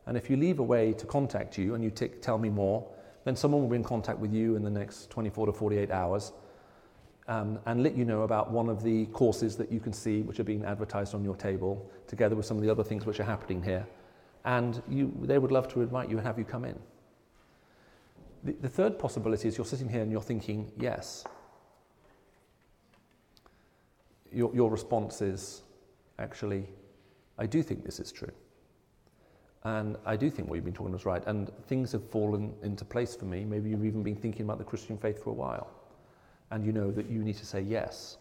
And 0.06 0.16
if 0.16 0.28
you 0.28 0.36
leave 0.36 0.58
a 0.58 0.62
way 0.62 0.92
to 0.94 1.06
contact 1.06 1.56
you 1.56 1.74
and 1.74 1.84
you 1.84 1.90
tick 1.90 2.22
Tell 2.22 2.38
me 2.38 2.48
more, 2.48 2.86
then 3.24 3.36
someone 3.36 3.60
will 3.60 3.68
be 3.68 3.76
in 3.76 3.84
contact 3.84 4.18
with 4.18 4.32
you 4.32 4.56
in 4.56 4.62
the 4.62 4.70
next 4.70 5.10
24 5.10 5.46
to 5.46 5.52
48 5.52 5.90
hours 5.90 6.32
um, 7.28 7.58
and 7.66 7.82
let 7.82 7.96
you 7.96 8.04
know 8.04 8.22
about 8.22 8.50
one 8.50 8.68
of 8.68 8.82
the 8.82 9.06
courses 9.06 9.56
that 9.56 9.70
you 9.70 9.78
can 9.78 9.92
see 9.92 10.22
which 10.22 10.40
are 10.40 10.44
being 10.44 10.64
advertised 10.64 11.14
on 11.14 11.22
your 11.22 11.36
table, 11.36 11.88
together 12.08 12.34
with 12.34 12.44
some 12.44 12.56
of 12.56 12.62
the 12.62 12.70
other 12.70 12.82
things 12.82 13.06
which 13.06 13.20
are 13.20 13.24
happening 13.24 13.62
here. 13.62 13.86
And 14.44 14.82
you, 14.88 15.12
they 15.22 15.38
would 15.38 15.52
love 15.52 15.68
to 15.74 15.80
invite 15.82 16.10
you 16.10 16.16
and 16.16 16.26
have 16.26 16.38
you 16.38 16.44
come 16.44 16.64
in. 16.64 16.76
The, 18.42 18.52
the 18.60 18.68
third 18.68 18.98
possibility 18.98 19.46
is 19.46 19.56
you're 19.56 19.66
sitting 19.66 19.88
here 19.88 20.02
and 20.02 20.10
you're 20.10 20.20
thinking, 20.20 20.72
yes. 20.76 21.24
Your, 24.32 24.52
your 24.54 24.70
response 24.70 25.20
is, 25.20 25.62
actually, 26.18 26.66
I 27.38 27.46
do 27.46 27.62
think 27.62 27.84
this 27.84 28.00
is 28.00 28.10
true. 28.10 28.32
And 29.64 29.96
I 30.06 30.16
do 30.16 30.30
think 30.30 30.48
what 30.48 30.56
you've 30.56 30.64
been 30.64 30.74
talking 30.74 30.94
is 30.94 31.04
right. 31.04 31.22
And 31.26 31.50
things 31.66 31.92
have 31.92 32.08
fallen 32.10 32.54
into 32.62 32.84
place 32.84 33.14
for 33.14 33.26
me. 33.26 33.44
Maybe 33.44 33.70
you've 33.70 33.84
even 33.84 34.02
been 34.02 34.16
thinking 34.16 34.42
about 34.42 34.58
the 34.58 34.64
Christian 34.64 34.96
faith 34.96 35.22
for 35.22 35.30
a 35.30 35.34
while. 35.34 35.70
And 36.50 36.64
you 36.64 36.72
know 36.72 36.90
that 36.92 37.10
you 37.10 37.22
need 37.22 37.36
to 37.36 37.46
say 37.46 37.60
yes. 37.60 38.16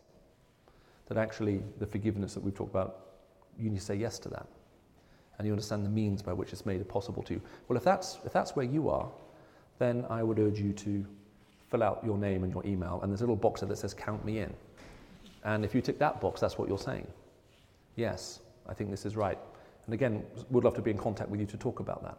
That 1.08 1.18
actually, 1.18 1.64
the 1.80 1.88
forgiveness 1.88 2.34
that 2.34 2.44
we've 2.44 2.54
talked 2.54 2.72
about, 2.72 3.00
you 3.58 3.70
need 3.70 3.80
to 3.80 3.86
say 3.86 3.96
yes 3.96 4.20
to 4.20 4.30
that. 4.30 4.46
And 5.38 5.48
you 5.48 5.54
understand 5.54 5.86
the 5.86 5.90
means 5.90 6.22
by 6.22 6.34
which 6.34 6.52
it's 6.52 6.66
made 6.66 6.86
possible 6.90 7.24
to 7.24 7.36
you. 7.36 7.42
Well, 7.68 7.78
if 7.78 7.84
that's, 7.84 8.18
if 8.26 8.34
that's 8.34 8.56
where 8.58 8.66
you 8.66 8.90
are, 8.90 9.10
then 9.80 10.06
I 10.10 10.22
would 10.22 10.38
urge 10.40 10.60
you 10.60 10.74
to 10.74 11.06
fill 11.72 11.84
out 11.84 12.02
your 12.04 12.18
name 12.18 12.44
and 12.44 12.52
your 12.52 12.66
email. 12.66 13.00
And 13.02 13.12
there's 13.12 13.22
a 13.22 13.24
little 13.24 13.38
box 13.38 13.62
there 13.62 13.70
that 13.70 13.78
says, 13.78 13.94
Count 13.94 14.26
me 14.26 14.40
in. 14.40 14.54
And 15.46 15.64
if 15.64 15.74
you 15.74 15.82
tick 15.82 15.98
that 16.00 16.20
box, 16.20 16.42
that's 16.42 16.58
what 16.58 16.68
you're 16.68 16.78
saying. 16.78 17.08
Yes, 17.96 18.42
I 18.68 18.74
think 18.74 18.90
this 18.90 19.06
is 19.06 19.16
right. 19.16 19.40
And 19.90 19.94
again, 19.96 20.24
would 20.52 20.64
love 20.64 20.76
to 20.76 20.84
be 20.84 20.92
in 20.92 21.00
contact 21.00 21.32
with 21.32 21.40
you 21.40 21.48
to 21.48 21.58
talk 21.58 21.80
about 21.80 22.04
that. 22.04 22.16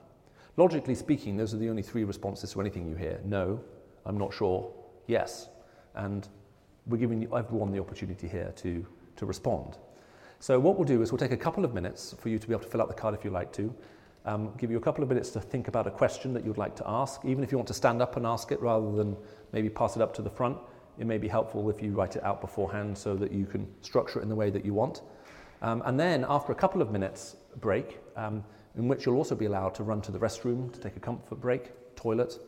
Logically 0.57 0.97
speaking, 0.97 1.37
those 1.37 1.55
are 1.55 1.57
the 1.57 1.68
only 1.68 1.83
three 1.83 2.03
responses 2.03 2.51
to 2.51 2.61
anything 2.61 2.85
you 2.85 2.97
hear 2.97 3.21
no, 3.25 3.61
I'm 4.05 4.18
not 4.18 4.35
sure, 4.35 4.75
yes. 5.07 5.51
And 5.95 6.27
we're 6.87 6.97
giving 6.97 7.33
everyone 7.33 7.71
the 7.71 7.79
opportunity 7.79 8.27
here 8.27 8.53
to, 8.57 8.85
to 9.14 9.25
respond. 9.25 9.79
So, 10.41 10.59
what 10.59 10.79
we'll 10.79 10.85
do 10.85 11.01
is 11.01 11.12
we'll 11.12 11.21
take 11.21 11.31
a 11.31 11.37
couple 11.37 11.64
of 11.64 11.73
minutes 11.73 12.12
for 12.18 12.29
you 12.29 12.41
to 12.41 12.49
be 12.49 12.53
able 12.53 12.64
to 12.64 12.68
fill 12.68 12.83
out 12.83 12.89
the 12.89 12.95
card 12.95 13.14
if 13.14 13.25
you 13.25 13.31
like 13.31 13.53
to. 13.53 13.73
Um, 14.25 14.53
give 14.59 14.73
you 14.73 14.77
a 14.77 14.81
couple 14.81 15.05
of 15.05 15.09
minutes 15.09 15.31
to 15.31 15.41
think 15.41 15.68
about 15.68 15.87
a 15.87 15.93
question 15.93 16.35
that 16.35 16.45
you'd 16.45 16.59
like 16.59 16.75
to 16.75 16.83
ask. 16.89 17.25
Even 17.25 17.45
if 17.45 17.53
you 17.53 17.57
want 17.57 17.68
to 17.68 17.75
stand 17.75 18.03
up 18.03 18.16
and 18.16 18.27
ask 18.27 18.51
it 18.51 18.61
rather 18.61 18.91
than 18.97 19.16
maybe 19.53 19.71
pass 19.71 19.95
it 19.95 20.03
up 20.03 20.12
to 20.14 20.23
the 20.23 20.31
front, 20.31 20.59
it 20.99 21.07
may 21.07 21.18
be 21.18 21.29
helpful 21.29 21.71
if 21.71 21.81
you 21.81 21.93
write 21.93 22.16
it 22.16 22.25
out 22.25 22.41
beforehand 22.41 22.99
so 22.99 23.14
that 23.14 23.31
you 23.31 23.47
can 23.47 23.68
structure 23.81 24.18
it 24.18 24.25
in 24.25 24.29
the 24.29 24.35
way 24.35 24.51
that 24.51 24.64
you 24.64 24.75
want. 24.75 25.03
Um, 25.62 25.82
and 25.84 25.98
then, 25.98 26.24
after 26.28 26.52
a 26.52 26.54
couple 26.54 26.80
of 26.80 26.90
minutes 26.90 27.36
break, 27.61 27.98
um, 28.16 28.44
in 28.76 28.88
which 28.88 29.04
you'll 29.04 29.16
also 29.16 29.34
be 29.34 29.46
allowed 29.46 29.74
to 29.74 29.82
run 29.82 30.00
to 30.02 30.12
the 30.12 30.18
restroom 30.18 30.72
to 30.72 30.80
take 30.80 30.96
a 30.96 31.00
comfort 31.00 31.40
break, 31.40 31.72
toilet. 31.96 32.38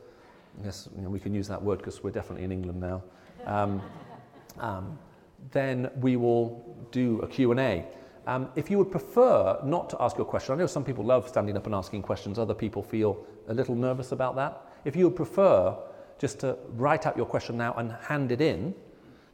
Yes, 0.64 0.88
you 0.96 1.02
know, 1.02 1.10
we 1.10 1.20
can 1.20 1.34
use 1.34 1.48
that 1.48 1.62
word 1.62 1.78
because 1.78 2.02
we're 2.02 2.10
definitely 2.10 2.44
in 2.44 2.52
England 2.52 2.80
now. 2.80 3.02
Um, 3.46 3.82
um, 4.58 4.98
then 5.50 5.90
we 6.00 6.16
will 6.16 6.76
do 6.92 7.20
a 7.20 7.26
Q&A. 7.26 7.84
Um, 8.26 8.48
if 8.54 8.70
you 8.70 8.78
would 8.78 8.90
prefer 8.90 9.58
not 9.64 9.90
to 9.90 10.00
ask 10.00 10.16
your 10.16 10.26
question, 10.26 10.54
I 10.54 10.58
know 10.58 10.66
some 10.66 10.84
people 10.84 11.04
love 11.04 11.28
standing 11.28 11.56
up 11.56 11.66
and 11.66 11.74
asking 11.74 12.02
questions, 12.02 12.38
other 12.38 12.54
people 12.54 12.82
feel 12.82 13.26
a 13.48 13.54
little 13.54 13.74
nervous 13.74 14.12
about 14.12 14.36
that. 14.36 14.70
If 14.84 14.94
you 14.94 15.06
would 15.06 15.16
prefer 15.16 15.76
just 16.18 16.38
to 16.40 16.56
write 16.76 17.06
out 17.06 17.16
your 17.16 17.26
question 17.26 17.56
now 17.56 17.74
and 17.74 17.92
hand 17.92 18.30
it 18.30 18.40
in, 18.40 18.74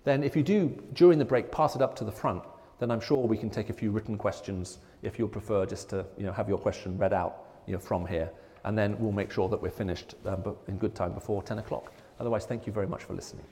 then 0.04 0.22
if 0.22 0.34
you 0.34 0.42
do, 0.42 0.82
during 0.94 1.18
the 1.18 1.24
break, 1.24 1.52
pass 1.52 1.76
it 1.76 1.82
up 1.82 1.94
to 1.96 2.04
the 2.04 2.12
front, 2.12 2.42
then 2.78 2.90
I'm 2.90 3.00
sure 3.00 3.18
we 3.18 3.36
can 3.36 3.50
take 3.50 3.70
a 3.70 3.72
few 3.72 3.90
written 3.90 4.16
questions 4.16 4.78
if 5.02 5.18
you 5.18 5.26
prefer 5.28 5.66
just 5.66 5.90
to 5.90 6.06
you 6.16 6.26
know, 6.26 6.32
have 6.32 6.48
your 6.48 6.58
question 6.58 6.96
read 6.96 7.12
out 7.12 7.44
you 7.66 7.72
know, 7.72 7.78
from 7.78 8.06
here. 8.06 8.30
And 8.64 8.76
then 8.76 8.98
we'll 8.98 9.12
make 9.12 9.30
sure 9.30 9.48
that 9.48 9.60
we're 9.60 9.70
finished 9.70 10.14
uh, 10.26 10.36
in 10.66 10.78
good 10.78 10.94
time 10.94 11.12
before 11.12 11.42
10 11.42 11.58
o'clock. 11.58 11.92
Otherwise, 12.20 12.44
thank 12.44 12.66
you 12.66 12.72
very 12.72 12.86
much 12.86 13.04
for 13.04 13.14
listening. 13.14 13.44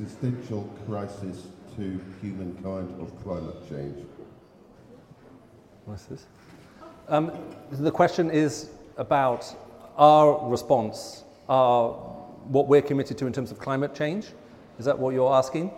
Existential 0.00 0.62
crisis 0.86 1.46
to 1.76 2.00
humankind 2.22 3.00
of 3.00 3.22
climate 3.22 3.68
change. 3.68 4.06
What's 5.84 6.04
this? 6.04 6.26
Um, 7.08 7.32
the 7.70 7.90
question 7.90 8.30
is 8.30 8.70
about 8.96 9.44
our 9.96 10.48
response, 10.48 11.24
our, 11.48 11.92
what 12.44 12.66
we're 12.68 12.82
committed 12.82 13.18
to 13.18 13.26
in 13.26 13.32
terms 13.32 13.50
of 13.50 13.58
climate 13.58 13.94
change. 13.94 14.28
Is 14.78 14.84
that 14.86 14.98
what 14.98 15.12
you're 15.12 15.32
asking? 15.32 15.70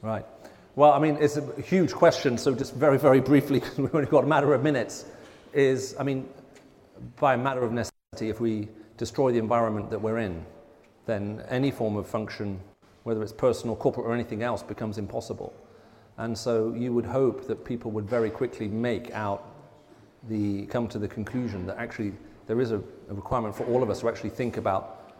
Right. 0.00 0.24
Well, 0.78 0.92
I 0.92 1.00
mean, 1.00 1.18
it's 1.20 1.36
a 1.36 1.60
huge 1.60 1.92
question, 1.92 2.38
so 2.38 2.54
just 2.54 2.72
very, 2.72 2.98
very 2.98 3.18
briefly, 3.18 3.58
because 3.58 3.78
we've 3.78 3.92
only 3.92 4.06
got 4.06 4.22
a 4.22 4.28
matter 4.28 4.54
of 4.54 4.62
minutes, 4.62 5.06
is, 5.52 5.96
I 5.98 6.04
mean, 6.04 6.28
by 7.18 7.34
a 7.34 7.36
matter 7.36 7.64
of 7.64 7.72
necessity, 7.72 8.28
if 8.28 8.40
we 8.40 8.68
destroy 8.96 9.32
the 9.32 9.40
environment 9.40 9.90
that 9.90 10.00
we're 10.00 10.18
in, 10.18 10.46
then 11.04 11.42
any 11.48 11.72
form 11.72 11.96
of 11.96 12.06
function, 12.06 12.60
whether 13.02 13.24
it's 13.24 13.32
personal, 13.32 13.74
corporate, 13.74 14.06
or 14.06 14.14
anything 14.14 14.44
else, 14.44 14.62
becomes 14.62 14.98
impossible. 14.98 15.52
And 16.16 16.38
so 16.38 16.72
you 16.72 16.92
would 16.92 17.06
hope 17.06 17.48
that 17.48 17.64
people 17.64 17.90
would 17.90 18.08
very 18.08 18.30
quickly 18.30 18.68
make 18.68 19.10
out 19.10 19.52
the, 20.28 20.66
come 20.66 20.86
to 20.90 21.00
the 21.00 21.08
conclusion 21.08 21.66
that 21.66 21.76
actually 21.76 22.12
there 22.46 22.60
is 22.60 22.70
a, 22.70 22.80
a 23.10 23.14
requirement 23.14 23.56
for 23.56 23.64
all 23.64 23.82
of 23.82 23.90
us 23.90 23.98
to 24.02 24.08
actually 24.08 24.30
think 24.30 24.58
about 24.58 25.12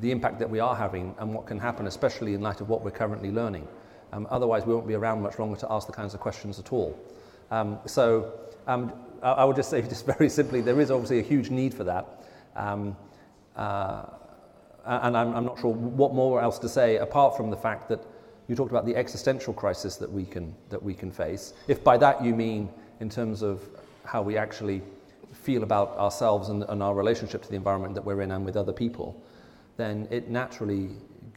the 0.00 0.10
impact 0.10 0.38
that 0.40 0.50
we 0.50 0.60
are 0.60 0.76
having 0.76 1.14
and 1.20 1.32
what 1.32 1.46
can 1.46 1.58
happen, 1.58 1.86
especially 1.86 2.34
in 2.34 2.42
light 2.42 2.60
of 2.60 2.68
what 2.68 2.84
we're 2.84 2.90
currently 2.90 3.30
learning. 3.30 3.66
Um, 4.12 4.26
otherwise, 4.30 4.66
we 4.66 4.74
won't 4.74 4.88
be 4.88 4.94
around 4.94 5.22
much 5.22 5.38
longer 5.38 5.58
to 5.60 5.70
ask 5.70 5.86
the 5.86 5.92
kinds 5.92 6.14
of 6.14 6.20
questions 6.20 6.58
at 6.58 6.72
all. 6.72 6.98
Um, 7.50 7.78
so 7.86 8.32
um, 8.66 8.92
I, 9.22 9.32
I, 9.32 9.44
would 9.44 9.56
just 9.56 9.70
say, 9.70 9.82
just 9.88 10.06
very 10.06 10.28
simply, 10.28 10.60
there 10.60 10.80
is 10.80 10.90
obviously 10.90 11.18
a 11.18 11.22
huge 11.22 11.50
need 11.50 11.74
for 11.74 11.84
that. 11.84 12.24
Um, 12.56 12.96
uh, 13.56 14.06
and 14.84 15.16
I'm, 15.16 15.34
I'm, 15.34 15.44
not 15.44 15.60
sure 15.60 15.72
what 15.72 16.14
more 16.14 16.40
else 16.40 16.58
to 16.60 16.68
say 16.68 16.96
apart 16.96 17.36
from 17.36 17.50
the 17.50 17.56
fact 17.56 17.88
that 17.90 18.00
you 18.48 18.56
talked 18.56 18.70
about 18.70 18.86
the 18.86 18.96
existential 18.96 19.52
crisis 19.52 19.96
that 19.96 20.10
we 20.10 20.24
can, 20.24 20.54
that 20.70 20.82
we 20.82 20.94
can 20.94 21.12
face. 21.12 21.52
If 21.68 21.84
by 21.84 21.96
that 21.98 22.24
you 22.24 22.34
mean 22.34 22.68
in 23.00 23.08
terms 23.08 23.42
of 23.42 23.62
how 24.04 24.22
we 24.22 24.36
actually 24.36 24.82
feel 25.32 25.62
about 25.62 25.96
ourselves 25.98 26.48
and, 26.48 26.64
and 26.64 26.82
our 26.82 26.94
relationship 26.94 27.42
to 27.42 27.48
the 27.48 27.56
environment 27.56 27.94
that 27.94 28.04
we're 28.04 28.22
in 28.22 28.32
and 28.32 28.44
with 28.44 28.56
other 28.56 28.72
people, 28.72 29.22
then 29.76 30.08
it 30.10 30.28
naturally 30.28 30.90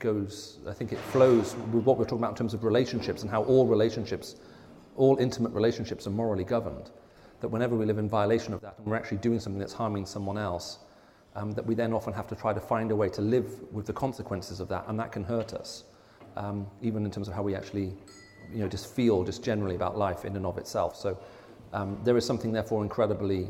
goes, 0.04 0.60
I 0.68 0.74
think 0.74 0.92
it 0.92 1.00
flows 1.00 1.56
with 1.72 1.86
what 1.86 1.98
we're 1.98 2.04
talking 2.04 2.20
about 2.20 2.32
in 2.32 2.36
terms 2.36 2.54
of 2.54 2.66
relationships 2.66 3.22
and 3.22 3.32
how 3.32 3.44
all 3.44 3.66
relationships, 3.66 4.36
all 4.98 5.16
intimate 5.18 5.54
relationships 5.54 6.06
are 6.06 6.12
morally 6.12 6.44
governed. 6.44 6.92
That 7.40 7.48
whenever 7.48 7.76
we 7.76 7.86
live 7.86 7.98
in 7.98 8.10
violation 8.10 8.54
of 8.54 8.62
that 8.62 8.76
and 8.78 8.86
we're 8.86 8.98
actually 8.98 9.18
doing 9.18 9.40
something 9.40 9.60
that's 9.60 9.74
harming 9.74 10.06
someone 10.06 10.38
else, 10.38 10.80
um, 11.36 11.54
that 11.54 11.66
we 11.66 11.74
then 11.74 11.94
often 11.94 12.14
have 12.14 12.28
to 12.28 12.36
try 12.36 12.54
to 12.54 12.60
find 12.60 12.92
a 12.92 12.96
way 12.96 13.10
to 13.10 13.22
live 13.22 13.50
with 13.72 13.86
the 13.86 13.94
consequences 13.94 14.60
of 14.60 14.68
that, 14.68 14.84
and 14.88 15.00
that 15.00 15.12
can 15.12 15.24
hurt 15.24 15.54
us, 15.54 15.86
um, 16.36 16.68
even 16.82 17.06
in 17.06 17.12
terms 17.12 17.28
of 17.28 17.34
how 17.34 17.42
we 17.42 17.56
actually, 17.56 17.96
you 18.52 18.60
know, 18.60 18.68
just 18.68 18.94
feel 18.94 19.24
just 19.24 19.42
generally 19.42 19.76
about 19.76 19.98
life 19.98 20.26
in 20.26 20.36
and 20.36 20.46
of 20.46 20.58
itself. 20.58 20.96
So 20.96 21.18
um, 21.72 21.98
there 22.04 22.18
is 22.18 22.26
something, 22.26 22.52
therefore, 22.52 22.84
incredibly 22.84 23.48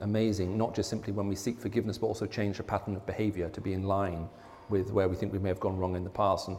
amazing, 0.00 0.56
not 0.58 0.74
just 0.74 0.88
simply 0.90 1.12
when 1.12 1.28
we 1.28 1.36
seek 1.36 1.60
forgiveness, 1.60 1.98
but 1.98 2.06
also 2.06 2.26
change 2.26 2.58
a 2.58 2.62
pattern 2.62 2.96
of 2.96 3.06
behavior 3.06 3.48
to 3.50 3.60
be 3.60 3.74
in 3.74 3.84
line 3.84 4.28
with 4.68 4.90
where 4.90 5.08
we 5.08 5.16
think 5.16 5.32
we 5.32 5.38
may 5.38 5.48
have 5.48 5.60
gone 5.60 5.76
wrong 5.76 5.96
in 5.96 6.04
the 6.04 6.10
past. 6.10 6.48
And 6.48 6.56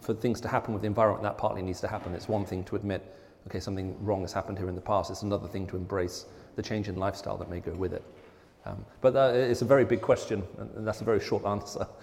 for 0.00 0.14
things 0.14 0.40
to 0.42 0.48
happen 0.48 0.72
with 0.72 0.82
the 0.82 0.86
environment, 0.86 1.22
that 1.22 1.38
partly 1.38 1.62
needs 1.62 1.80
to 1.80 1.88
happen. 1.88 2.14
It's 2.14 2.28
one 2.28 2.44
thing 2.44 2.64
to 2.64 2.76
admit, 2.76 3.14
okay, 3.46 3.60
something 3.60 3.96
wrong 4.04 4.22
has 4.22 4.32
happened 4.32 4.58
here 4.58 4.68
in 4.68 4.74
the 4.74 4.80
past. 4.80 5.10
It's 5.10 5.22
another 5.22 5.48
thing 5.48 5.66
to 5.68 5.76
embrace 5.76 6.26
the 6.56 6.62
change 6.62 6.88
in 6.88 6.96
lifestyle 6.96 7.36
that 7.38 7.50
may 7.50 7.60
go 7.60 7.72
with 7.72 7.92
it. 7.92 8.04
Um, 8.66 8.84
but 9.00 9.14
uh, 9.14 9.32
it's 9.34 9.62
a 9.62 9.66
very 9.66 9.84
big 9.84 10.00
question, 10.00 10.42
and 10.58 10.86
that's 10.86 11.00
a 11.00 11.04
very 11.04 11.20
short 11.20 11.44
answer. 11.44 11.86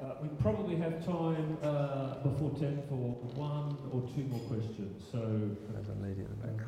Uh, 0.00 0.14
we 0.22 0.28
probably 0.40 0.76
have 0.76 1.04
time 1.04 1.58
uh, 1.62 2.14
before 2.22 2.50
10 2.58 2.84
for 2.88 2.94
one 3.36 3.76
or 3.92 4.00
two 4.14 4.24
more 4.30 4.40
questions. 4.48 5.04
So, 5.12 5.18
there's 5.18 5.88
a 5.88 6.02
lady 6.02 6.22
at 6.22 6.30
the 6.30 6.46
back. 6.46 6.66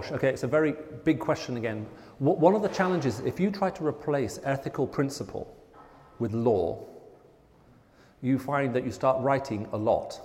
Gosh, 0.00 0.10
okay, 0.10 0.28
it's 0.28 0.42
a 0.42 0.48
very 0.48 0.74
big 1.04 1.20
question 1.20 1.56
again. 1.56 1.86
One 2.18 2.56
of 2.56 2.62
the 2.62 2.68
challenges, 2.68 3.20
if 3.20 3.38
you 3.38 3.50
try 3.52 3.70
to 3.70 3.86
replace 3.86 4.40
ethical 4.42 4.88
principle 4.88 5.46
with 6.18 6.32
law, 6.32 6.84
you 8.20 8.40
find 8.40 8.74
that 8.74 8.84
you 8.84 8.90
start 8.90 9.22
writing 9.22 9.68
a 9.72 9.76
lot. 9.76 10.20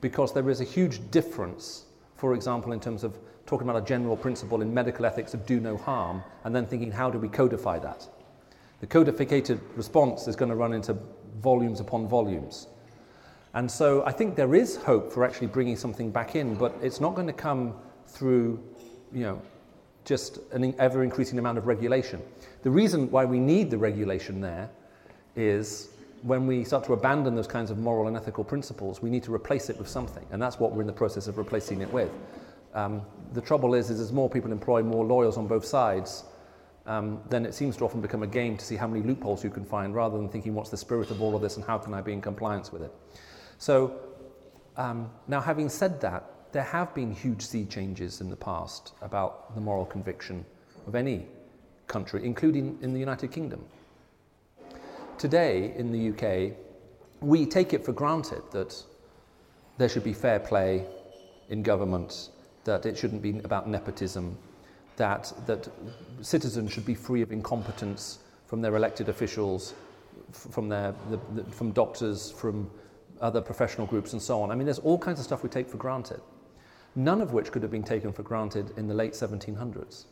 Because 0.00 0.32
there 0.34 0.50
is 0.50 0.60
a 0.60 0.64
huge 0.64 1.08
difference, 1.12 1.84
for 2.16 2.34
example, 2.34 2.72
in 2.72 2.80
terms 2.80 3.04
of 3.04 3.16
talking 3.46 3.68
about 3.68 3.80
a 3.80 3.86
general 3.86 4.16
principle 4.16 4.60
in 4.60 4.74
medical 4.74 5.06
ethics 5.06 5.34
of 5.34 5.46
do 5.46 5.60
no 5.60 5.76
harm, 5.76 6.20
and 6.42 6.52
then 6.54 6.66
thinking, 6.66 6.90
how 6.90 7.10
do 7.10 7.18
we 7.18 7.28
codify 7.28 7.78
that? 7.78 8.08
The 8.80 8.88
codificated 8.88 9.60
response 9.76 10.26
is 10.26 10.34
going 10.34 10.48
to 10.48 10.56
run 10.56 10.72
into 10.72 10.96
volumes 11.40 11.78
upon 11.78 12.08
volumes. 12.08 12.66
And 13.54 13.70
so 13.70 14.04
I 14.04 14.10
think 14.10 14.34
there 14.34 14.56
is 14.56 14.76
hope 14.76 15.12
for 15.12 15.24
actually 15.24 15.46
bringing 15.46 15.76
something 15.76 16.10
back 16.10 16.34
in, 16.34 16.56
but 16.56 16.74
it's 16.82 17.00
not 17.00 17.14
going 17.14 17.28
to 17.28 17.32
come 17.32 17.74
through, 18.12 18.62
you 19.12 19.22
know, 19.22 19.42
just 20.04 20.38
an 20.52 20.74
ever 20.78 21.02
increasing 21.02 21.38
amount 21.38 21.58
of 21.58 21.66
regulation. 21.66 22.20
The 22.62 22.70
reason 22.70 23.10
why 23.10 23.24
we 23.24 23.38
need 23.38 23.70
the 23.70 23.78
regulation 23.78 24.40
there 24.40 24.70
is 25.36 25.88
when 26.22 26.46
we 26.46 26.64
start 26.64 26.84
to 26.84 26.92
abandon 26.92 27.34
those 27.34 27.46
kinds 27.46 27.70
of 27.70 27.78
moral 27.78 28.06
and 28.06 28.16
ethical 28.16 28.44
principles, 28.44 29.02
we 29.02 29.10
need 29.10 29.22
to 29.24 29.34
replace 29.34 29.70
it 29.70 29.78
with 29.78 29.88
something, 29.88 30.24
and 30.30 30.40
that's 30.40 30.58
what 30.58 30.72
we're 30.72 30.80
in 30.80 30.86
the 30.86 30.92
process 30.92 31.26
of 31.26 31.38
replacing 31.38 31.80
it 31.80 31.92
with. 31.92 32.10
Um, 32.74 33.02
the 33.32 33.40
trouble 33.40 33.74
is, 33.74 33.90
is 33.90 34.00
as 34.00 34.12
more 34.12 34.30
people 34.30 34.52
employ 34.52 34.82
more 34.82 35.04
lawyers 35.04 35.36
on 35.36 35.46
both 35.46 35.64
sides, 35.64 36.24
um, 36.86 37.20
then 37.28 37.44
it 37.44 37.54
seems 37.54 37.76
to 37.76 37.84
often 37.84 38.00
become 38.00 38.22
a 38.22 38.26
game 38.26 38.56
to 38.56 38.64
see 38.64 38.76
how 38.76 38.86
many 38.86 39.02
loopholes 39.04 39.42
you 39.44 39.50
can 39.50 39.64
find, 39.64 39.94
rather 39.94 40.16
than 40.16 40.28
thinking 40.28 40.54
what's 40.54 40.70
the 40.70 40.76
spirit 40.76 41.10
of 41.10 41.20
all 41.20 41.34
of 41.34 41.42
this 41.42 41.56
and 41.56 41.64
how 41.64 41.78
can 41.78 41.92
I 41.94 42.00
be 42.00 42.12
in 42.12 42.20
compliance 42.20 42.72
with 42.72 42.82
it. 42.82 42.92
So, 43.58 44.00
um, 44.76 45.10
now 45.28 45.40
having 45.40 45.68
said 45.68 46.00
that, 46.00 46.24
there 46.52 46.62
have 46.62 46.94
been 46.94 47.12
huge 47.12 47.42
sea 47.42 47.64
changes 47.64 48.20
in 48.20 48.28
the 48.28 48.36
past 48.36 48.92
about 49.00 49.54
the 49.54 49.60
moral 49.60 49.86
conviction 49.86 50.44
of 50.86 50.94
any 50.94 51.26
country, 51.86 52.24
including 52.24 52.78
in 52.82 52.92
the 52.92 53.00
United 53.00 53.32
Kingdom. 53.32 53.64
Today, 55.18 55.72
in 55.76 55.92
the 55.92 56.10
UK, 56.10 56.52
we 57.20 57.46
take 57.46 57.72
it 57.72 57.84
for 57.84 57.92
granted 57.92 58.42
that 58.52 58.82
there 59.78 59.88
should 59.88 60.04
be 60.04 60.12
fair 60.12 60.40
play 60.40 60.84
in 61.48 61.62
government, 61.62 62.30
that 62.64 62.86
it 62.86 62.96
shouldn't 62.98 63.22
be 63.22 63.38
about 63.40 63.68
nepotism, 63.68 64.36
that, 64.96 65.32
that 65.46 65.68
citizens 66.20 66.72
should 66.72 66.84
be 66.84 66.94
free 66.94 67.22
of 67.22 67.32
incompetence 67.32 68.18
from 68.46 68.60
their 68.60 68.76
elected 68.76 69.08
officials, 69.08 69.74
from, 70.32 70.68
their, 70.68 70.94
the, 71.10 71.18
the, 71.34 71.44
from 71.50 71.72
doctors, 71.72 72.30
from 72.30 72.70
other 73.20 73.40
professional 73.40 73.86
groups, 73.86 74.12
and 74.12 74.20
so 74.20 74.42
on. 74.42 74.50
I 74.50 74.54
mean, 74.54 74.66
there's 74.66 74.80
all 74.80 74.98
kinds 74.98 75.18
of 75.18 75.24
stuff 75.24 75.42
we 75.42 75.48
take 75.48 75.68
for 75.68 75.78
granted, 75.78 76.20
none 76.94 77.20
of 77.20 77.32
which 77.32 77.50
could 77.50 77.62
have 77.62 77.70
been 77.70 77.82
taken 77.82 78.12
for 78.12 78.22
granted 78.22 78.72
in 78.76 78.86
the 78.86 78.94
late 78.94 79.12
1700s. 79.12 80.04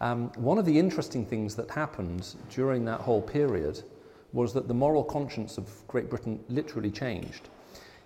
Um, 0.00 0.30
one 0.36 0.58
of 0.58 0.64
the 0.64 0.78
interesting 0.78 1.24
things 1.24 1.54
that 1.54 1.70
happened 1.70 2.34
during 2.50 2.84
that 2.84 3.00
whole 3.00 3.22
period 3.22 3.82
was 4.32 4.52
that 4.52 4.66
the 4.66 4.74
moral 4.74 5.04
conscience 5.04 5.56
of 5.58 5.68
Great 5.86 6.10
Britain 6.10 6.40
literally 6.48 6.90
changed. 6.90 7.48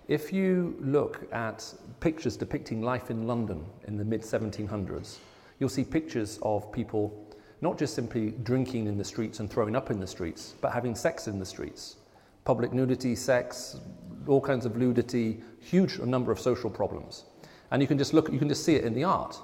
If 0.09 0.33
you 0.33 0.77
look 0.81 1.27
at 1.33 1.75
pictures 2.01 2.37
depicting 2.37 2.83
life 2.83 3.11
in 3.11 3.27
London 3.27 3.65
in 3.87 3.97
the 3.97 4.05
mid 4.05 4.23
1700s, 4.23 5.19
you'll 5.59 5.69
see 5.69 5.85
pictures 5.85 6.39
of 6.43 6.71
people 6.73 7.27
not 7.61 7.79
just 7.79 7.95
simply 7.95 8.31
drinking 8.43 8.87
in 8.87 8.97
the 8.97 9.05
streets 9.05 9.41
and 9.41 9.51
throwing 9.51 9.75
up 9.75 9.91
in 9.91 9.99
the 9.99 10.07
streets, 10.07 10.55
but 10.61 10.73
having 10.73 10.95
sex 10.95 11.27
in 11.27 11.39
the 11.39 11.45
streets 11.45 11.97
public 12.49 12.73
nudity, 12.73 13.15
sex, 13.15 13.77
all 14.27 14.41
kinds 14.41 14.65
of 14.65 14.73
ludity, 14.73 15.43
huge 15.61 15.99
number 15.99 16.33
of 16.33 16.41
social 16.41 16.71
problems. 16.71 17.25
And 17.71 17.83
you 17.83 17.87
can 17.87 17.99
just 17.99 18.15
look, 18.15 18.33
you 18.33 18.39
can 18.39 18.49
just 18.49 18.65
see 18.65 18.75
it 18.75 18.85
in 18.85 18.95
the 18.95 19.05
art. 19.05 19.39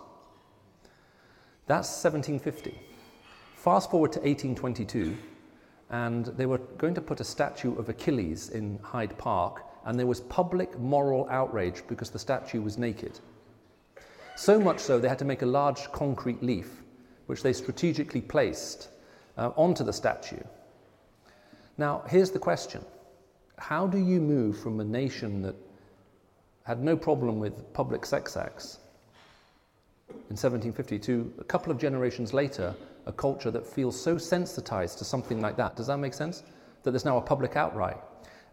That's 1.66 2.02
1750. 2.02 2.80
Fast 3.56 3.90
forward 3.90 4.10
to 4.12 4.20
1822, 4.20 5.14
and 5.90 6.24
they 6.38 6.46
were 6.46 6.56
going 6.78 6.94
to 6.94 7.02
put 7.02 7.20
a 7.20 7.24
statue 7.24 7.76
of 7.76 7.90
Achilles 7.90 8.48
in 8.48 8.78
Hyde 8.82 9.18
Park, 9.18 9.66
and 9.84 9.98
there 9.98 10.06
was 10.06 10.22
public 10.22 10.78
moral 10.78 11.28
outrage 11.28 11.82
because 11.86 12.08
the 12.08 12.18
statue 12.18 12.62
was 12.62 12.78
naked. 12.78 13.20
So 14.34 14.58
much 14.58 14.80
so, 14.80 14.98
they 14.98 15.10
had 15.10 15.18
to 15.18 15.26
make 15.26 15.42
a 15.42 15.56
large 15.60 15.92
concrete 15.92 16.42
leaf, 16.42 16.82
which 17.26 17.42
they 17.42 17.52
strategically 17.52 18.22
placed 18.22 18.88
uh, 19.36 19.50
onto 19.56 19.84
the 19.84 19.92
statue. 19.92 20.42
Now, 21.76 22.02
here's 22.08 22.30
the 22.30 22.38
question 22.38 22.82
how 23.58 23.86
do 23.86 23.98
you 23.98 24.20
move 24.20 24.58
from 24.58 24.80
a 24.80 24.84
nation 24.84 25.42
that 25.42 25.54
had 26.64 26.82
no 26.82 26.96
problem 26.96 27.38
with 27.38 27.72
public 27.72 28.04
sex 28.06 28.36
acts 28.36 28.78
in 30.08 30.36
1750 30.36 30.98
to 30.98 31.32
a 31.38 31.44
couple 31.44 31.70
of 31.70 31.78
generations 31.78 32.32
later, 32.32 32.74
a 33.06 33.12
culture 33.12 33.50
that 33.50 33.66
feels 33.66 34.00
so 34.00 34.18
sensitized 34.18 34.98
to 34.98 35.04
something 35.04 35.40
like 35.40 35.56
that? 35.56 35.76
Does 35.76 35.86
that 35.86 35.98
make 35.98 36.14
sense? 36.14 36.42
That 36.82 36.90
there's 36.90 37.04
now 37.04 37.18
a 37.18 37.22
public 37.22 37.56
outright. 37.56 37.98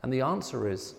And 0.04 0.12
the 0.12 0.22
answer 0.22 0.70
is 0.70 0.96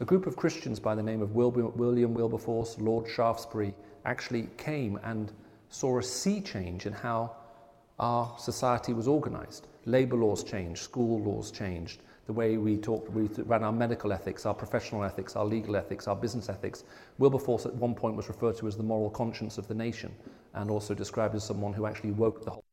a 0.00 0.04
group 0.04 0.26
of 0.26 0.36
Christians 0.36 0.80
by 0.80 0.94
the 0.94 1.02
name 1.02 1.22
of 1.22 1.34
William 1.34 2.14
Wilberforce, 2.14 2.78
Lord 2.78 3.08
Shaftesbury, 3.08 3.74
actually 4.04 4.48
came 4.56 4.98
and 5.04 5.32
saw 5.68 5.98
a 5.98 6.02
sea 6.02 6.40
change 6.40 6.86
in 6.86 6.92
how 6.92 7.36
our 7.98 8.34
society 8.38 8.92
was 8.92 9.06
organized. 9.06 9.66
Labor 9.86 10.16
laws 10.16 10.42
changed, 10.42 10.82
school 10.82 11.20
laws 11.20 11.50
changed, 11.50 12.00
the 12.26 12.32
way 12.32 12.56
we 12.56 12.76
talk, 12.76 13.06
we 13.14 13.28
ran 13.44 13.62
our 13.62 13.72
medical 13.72 14.12
ethics, 14.12 14.46
our 14.46 14.54
professional 14.54 15.04
ethics, 15.04 15.36
our 15.36 15.44
legal 15.44 15.76
ethics, 15.76 16.08
our 16.08 16.16
business 16.16 16.48
ethics. 16.48 16.84
Wilberforce 17.18 17.66
at 17.66 17.74
one 17.74 17.94
point 17.94 18.16
was 18.16 18.28
referred 18.28 18.56
to 18.58 18.66
as 18.66 18.76
the 18.76 18.82
moral 18.82 19.10
conscience 19.10 19.58
of 19.58 19.68
the 19.68 19.74
nation 19.74 20.12
and 20.54 20.70
also 20.70 20.94
described 20.94 21.34
as 21.34 21.44
someone 21.44 21.72
who 21.72 21.86
actually 21.86 22.12
woke 22.12 22.44
the 22.44 22.50
whole 22.50 22.64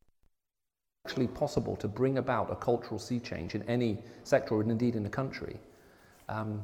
actually 1.04 1.26
possible 1.26 1.74
to 1.74 1.88
bring 1.88 2.18
about 2.18 2.50
a 2.52 2.54
cultural 2.54 2.98
sea 2.98 3.18
change 3.18 3.56
in 3.56 3.62
any 3.64 3.98
sector 4.22 4.60
and 4.60 4.70
indeed 4.70 4.94
in 4.94 5.04
a 5.04 5.08
country. 5.08 5.58
Um, 6.28 6.62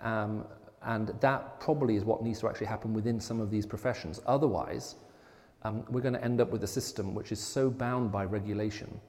um, 0.00 0.44
and 0.82 1.08
that 1.20 1.60
probably 1.60 1.96
is 1.96 2.04
what 2.04 2.22
needs 2.22 2.40
to 2.40 2.48
actually 2.48 2.66
happen 2.66 2.94
within 2.94 3.20
some 3.20 3.40
of 3.40 3.50
these 3.50 3.66
professions. 3.66 4.20
Otherwise, 4.26 4.96
um, 5.62 5.84
we're 5.90 6.00
going 6.00 6.14
to 6.14 6.24
end 6.24 6.40
up 6.40 6.50
with 6.50 6.64
a 6.64 6.66
system 6.66 7.14
which 7.14 7.30
is 7.30 7.40
so 7.40 7.70
bound 7.70 8.10
by 8.10 8.24
regulation 8.24 9.00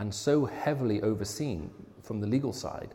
and 0.00 0.12
so 0.12 0.46
heavily 0.46 1.02
overseen 1.02 1.70
from 2.02 2.20
the 2.20 2.26
legal 2.26 2.54
side 2.54 2.94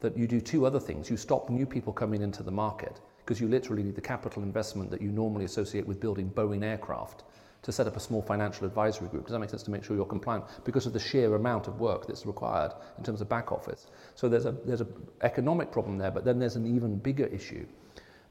that 0.00 0.16
you 0.16 0.26
do 0.26 0.40
two 0.40 0.64
other 0.64 0.80
things. 0.80 1.10
You 1.10 1.18
stop 1.18 1.50
new 1.50 1.66
people 1.66 1.92
coming 1.92 2.22
into 2.22 2.42
the 2.42 2.50
market 2.50 2.98
because 3.18 3.40
you 3.40 3.46
literally 3.46 3.82
need 3.82 3.94
the 3.94 4.00
capital 4.00 4.42
investment 4.42 4.90
that 4.90 5.02
you 5.02 5.10
normally 5.12 5.44
associate 5.44 5.86
with 5.86 6.00
building 6.00 6.30
Boeing 6.30 6.64
aircraft 6.64 7.24
to 7.60 7.72
set 7.72 7.86
up 7.86 7.96
a 7.96 8.00
small 8.00 8.22
financial 8.22 8.66
advisory 8.66 9.08
group. 9.08 9.24
Does 9.24 9.32
that 9.32 9.38
make 9.38 9.50
sense 9.50 9.64
to 9.64 9.70
make 9.70 9.84
sure 9.84 9.96
you're 9.96 10.06
compliant? 10.06 10.44
Because 10.64 10.86
of 10.86 10.94
the 10.94 10.98
sheer 10.98 11.34
amount 11.34 11.68
of 11.68 11.78
work 11.78 12.06
that's 12.06 12.24
required 12.24 12.72
in 12.96 13.04
terms 13.04 13.20
of 13.20 13.28
back 13.28 13.52
office. 13.52 13.88
So 14.14 14.26
there's 14.26 14.46
a 14.46 14.52
there's 14.52 14.80
an 14.80 14.94
economic 15.20 15.70
problem 15.70 15.98
there, 15.98 16.10
but 16.10 16.24
then 16.24 16.38
there's 16.38 16.56
an 16.56 16.74
even 16.74 16.96
bigger 16.96 17.26
issue, 17.26 17.66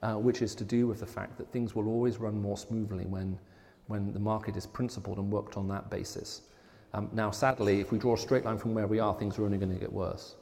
uh, 0.01 0.13
which 0.13 0.41
is 0.41 0.55
to 0.55 0.63
do 0.63 0.88
with 0.88 0.99
the 0.99 1.05
fact 1.05 1.38
that 1.38 1.51
things 1.51 1.76
will 1.76 1.88
always 1.88 2.17
run 2.17 2.41
more 2.41 2.57
smoothly 2.57 3.05
when 3.05 3.38
when 3.86 4.13
the 4.13 4.19
market 4.19 4.55
is 4.55 4.65
principled 4.65 5.19
and 5.19 5.32
worked 5.32 5.57
on 5.57 5.67
that 5.67 5.91
basis. 5.91 6.41
Um, 6.96 7.10
now, 7.12 7.30
sadly, 7.30 7.82
if 7.82 7.91
we 7.91 7.98
draw 7.98 8.14
a 8.14 8.18
straight 8.18 8.46
line 8.46 8.58
from 8.58 8.74
where 8.74 8.88
we 8.88 9.00
are, 9.00 9.14
things 9.14 9.38
are 9.38 9.43
only 9.43 9.58
going 9.58 9.74
to 9.74 9.80
get 9.80 9.91
worse. 9.91 10.36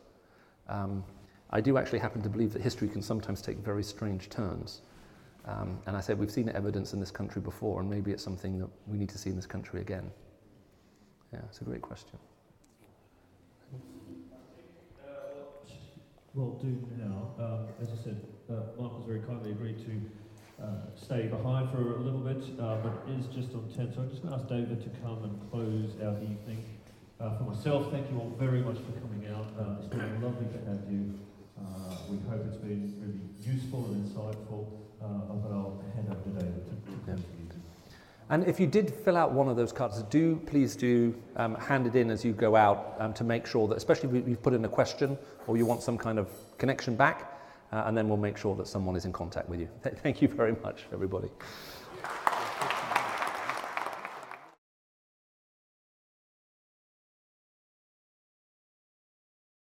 Um, 0.69 1.03
I 1.49 1.59
do 1.61 1.79
actually 1.79 1.97
happen 1.97 2.21
to 2.21 2.29
believe 2.29 2.53
that 2.53 2.61
history 2.61 2.87
can 2.87 3.01
sometimes 3.01 3.41
take 3.41 3.57
very 3.57 3.83
strange 3.83 4.29
turns. 4.29 4.81
Um, 5.45 5.79
and 5.87 5.97
I 5.97 5.99
said, 5.99 6.19
we've 6.19 6.29
seen 6.29 6.49
evidence 6.49 6.93
in 6.93 6.99
this 6.99 7.09
country 7.09 7.41
before, 7.41 7.81
and 7.81 7.89
maybe 7.89 8.11
it's 8.11 8.23
something 8.23 8.59
that 8.59 8.69
we 8.85 8.99
need 8.99 9.09
to 9.09 9.17
see 9.17 9.31
in 9.31 9.35
this 9.35 9.47
country 9.47 9.81
again. 9.81 10.11
Yeah, 11.33 11.39
it's 11.49 11.59
a 11.61 11.63
great 11.63 11.81
question. 11.81 12.19
Well, 16.35 16.59
do 16.61 16.87
now. 16.99 17.31
Um, 17.43 17.67
as 17.81 17.89
I 17.89 18.03
said, 18.03 18.21
uh, 18.49 18.79
Michael's 18.79 19.07
very 19.07 19.21
kindly 19.21 19.51
agreed 19.51 19.79
to 19.79 20.01
uh, 20.61 20.65
stay 20.95 21.27
behind 21.27 21.69
for 21.71 21.95
a 21.95 21.99
little 21.99 22.19
bit, 22.19 22.43
uh, 22.59 22.77
but 22.77 22.93
it 23.07 23.19
is 23.19 23.25
just 23.27 23.53
on 23.53 23.67
10. 23.75 23.93
So 23.93 24.01
I'm 24.01 24.09
just 24.09 24.21
going 24.21 24.33
to 24.33 24.39
ask 24.39 24.47
David 24.47 24.81
to 24.83 24.89
come 25.01 25.23
and 25.23 25.51
close 25.51 25.91
our 26.01 26.15
evening. 26.21 26.63
Uh, 27.19 27.37
for 27.37 27.43
myself, 27.43 27.91
thank 27.91 28.09
you 28.11 28.19
all 28.19 28.33
very 28.37 28.61
much 28.61 28.77
for 28.77 28.91
coming 28.99 29.27
out. 29.33 29.47
Uh, 29.59 29.75
it's 29.79 29.87
been 29.87 30.21
lovely 30.21 30.47
to 30.47 30.59
have 30.69 30.83
you. 30.91 31.17
Uh, 31.57 31.95
we 32.09 32.17
hope 32.29 32.45
it's 32.47 32.57
been 32.57 32.93
really 32.99 33.55
useful 33.55 33.85
and 33.85 34.05
insightful. 34.05 34.67
But 34.99 35.51
I'll 35.51 35.83
hand 35.95 36.07
over 36.09 36.21
to 36.21 36.29
David 36.29 36.65
to, 36.65 37.15
to. 37.15 37.23
And 38.29 38.45
if 38.45 38.59
you 38.59 38.67
did 38.67 38.89
fill 38.91 39.17
out 39.17 39.31
one 39.31 39.49
of 39.49 39.57
those 39.57 39.71
cards, 39.71 40.01
do 40.03 40.37
please 40.45 40.75
do 40.75 41.13
um, 41.35 41.55
hand 41.55 41.87
it 41.87 41.95
in 41.95 42.09
as 42.09 42.23
you 42.23 42.31
go 42.31 42.55
out 42.55 42.95
um, 42.99 43.13
to 43.15 43.23
make 43.23 43.45
sure 43.45 43.67
that, 43.67 43.75
especially 43.75 44.17
if 44.17 44.27
you've 44.27 44.41
put 44.41 44.53
in 44.53 44.63
a 44.65 44.69
question 44.69 45.17
or 45.45 45.57
you 45.57 45.65
want 45.65 45.83
some 45.83 45.97
kind 45.97 46.17
of 46.17 46.29
connection 46.57 46.95
back, 46.95 47.32
Uh, 47.73 47.85
and 47.87 47.97
then 47.97 48.07
we'll 48.07 48.17
make 48.17 48.37
sure 48.37 48.55
that 48.55 48.67
someone 48.67 48.95
is 48.95 49.05
in 49.05 49.11
contact 49.11 49.49
with 49.49 49.59
you. 49.59 49.67
Th- 49.81 49.95
thank 50.03 50.21
you 50.21 50.27
very 50.27 50.55
much, 50.61 50.83
everybody. 50.93 51.29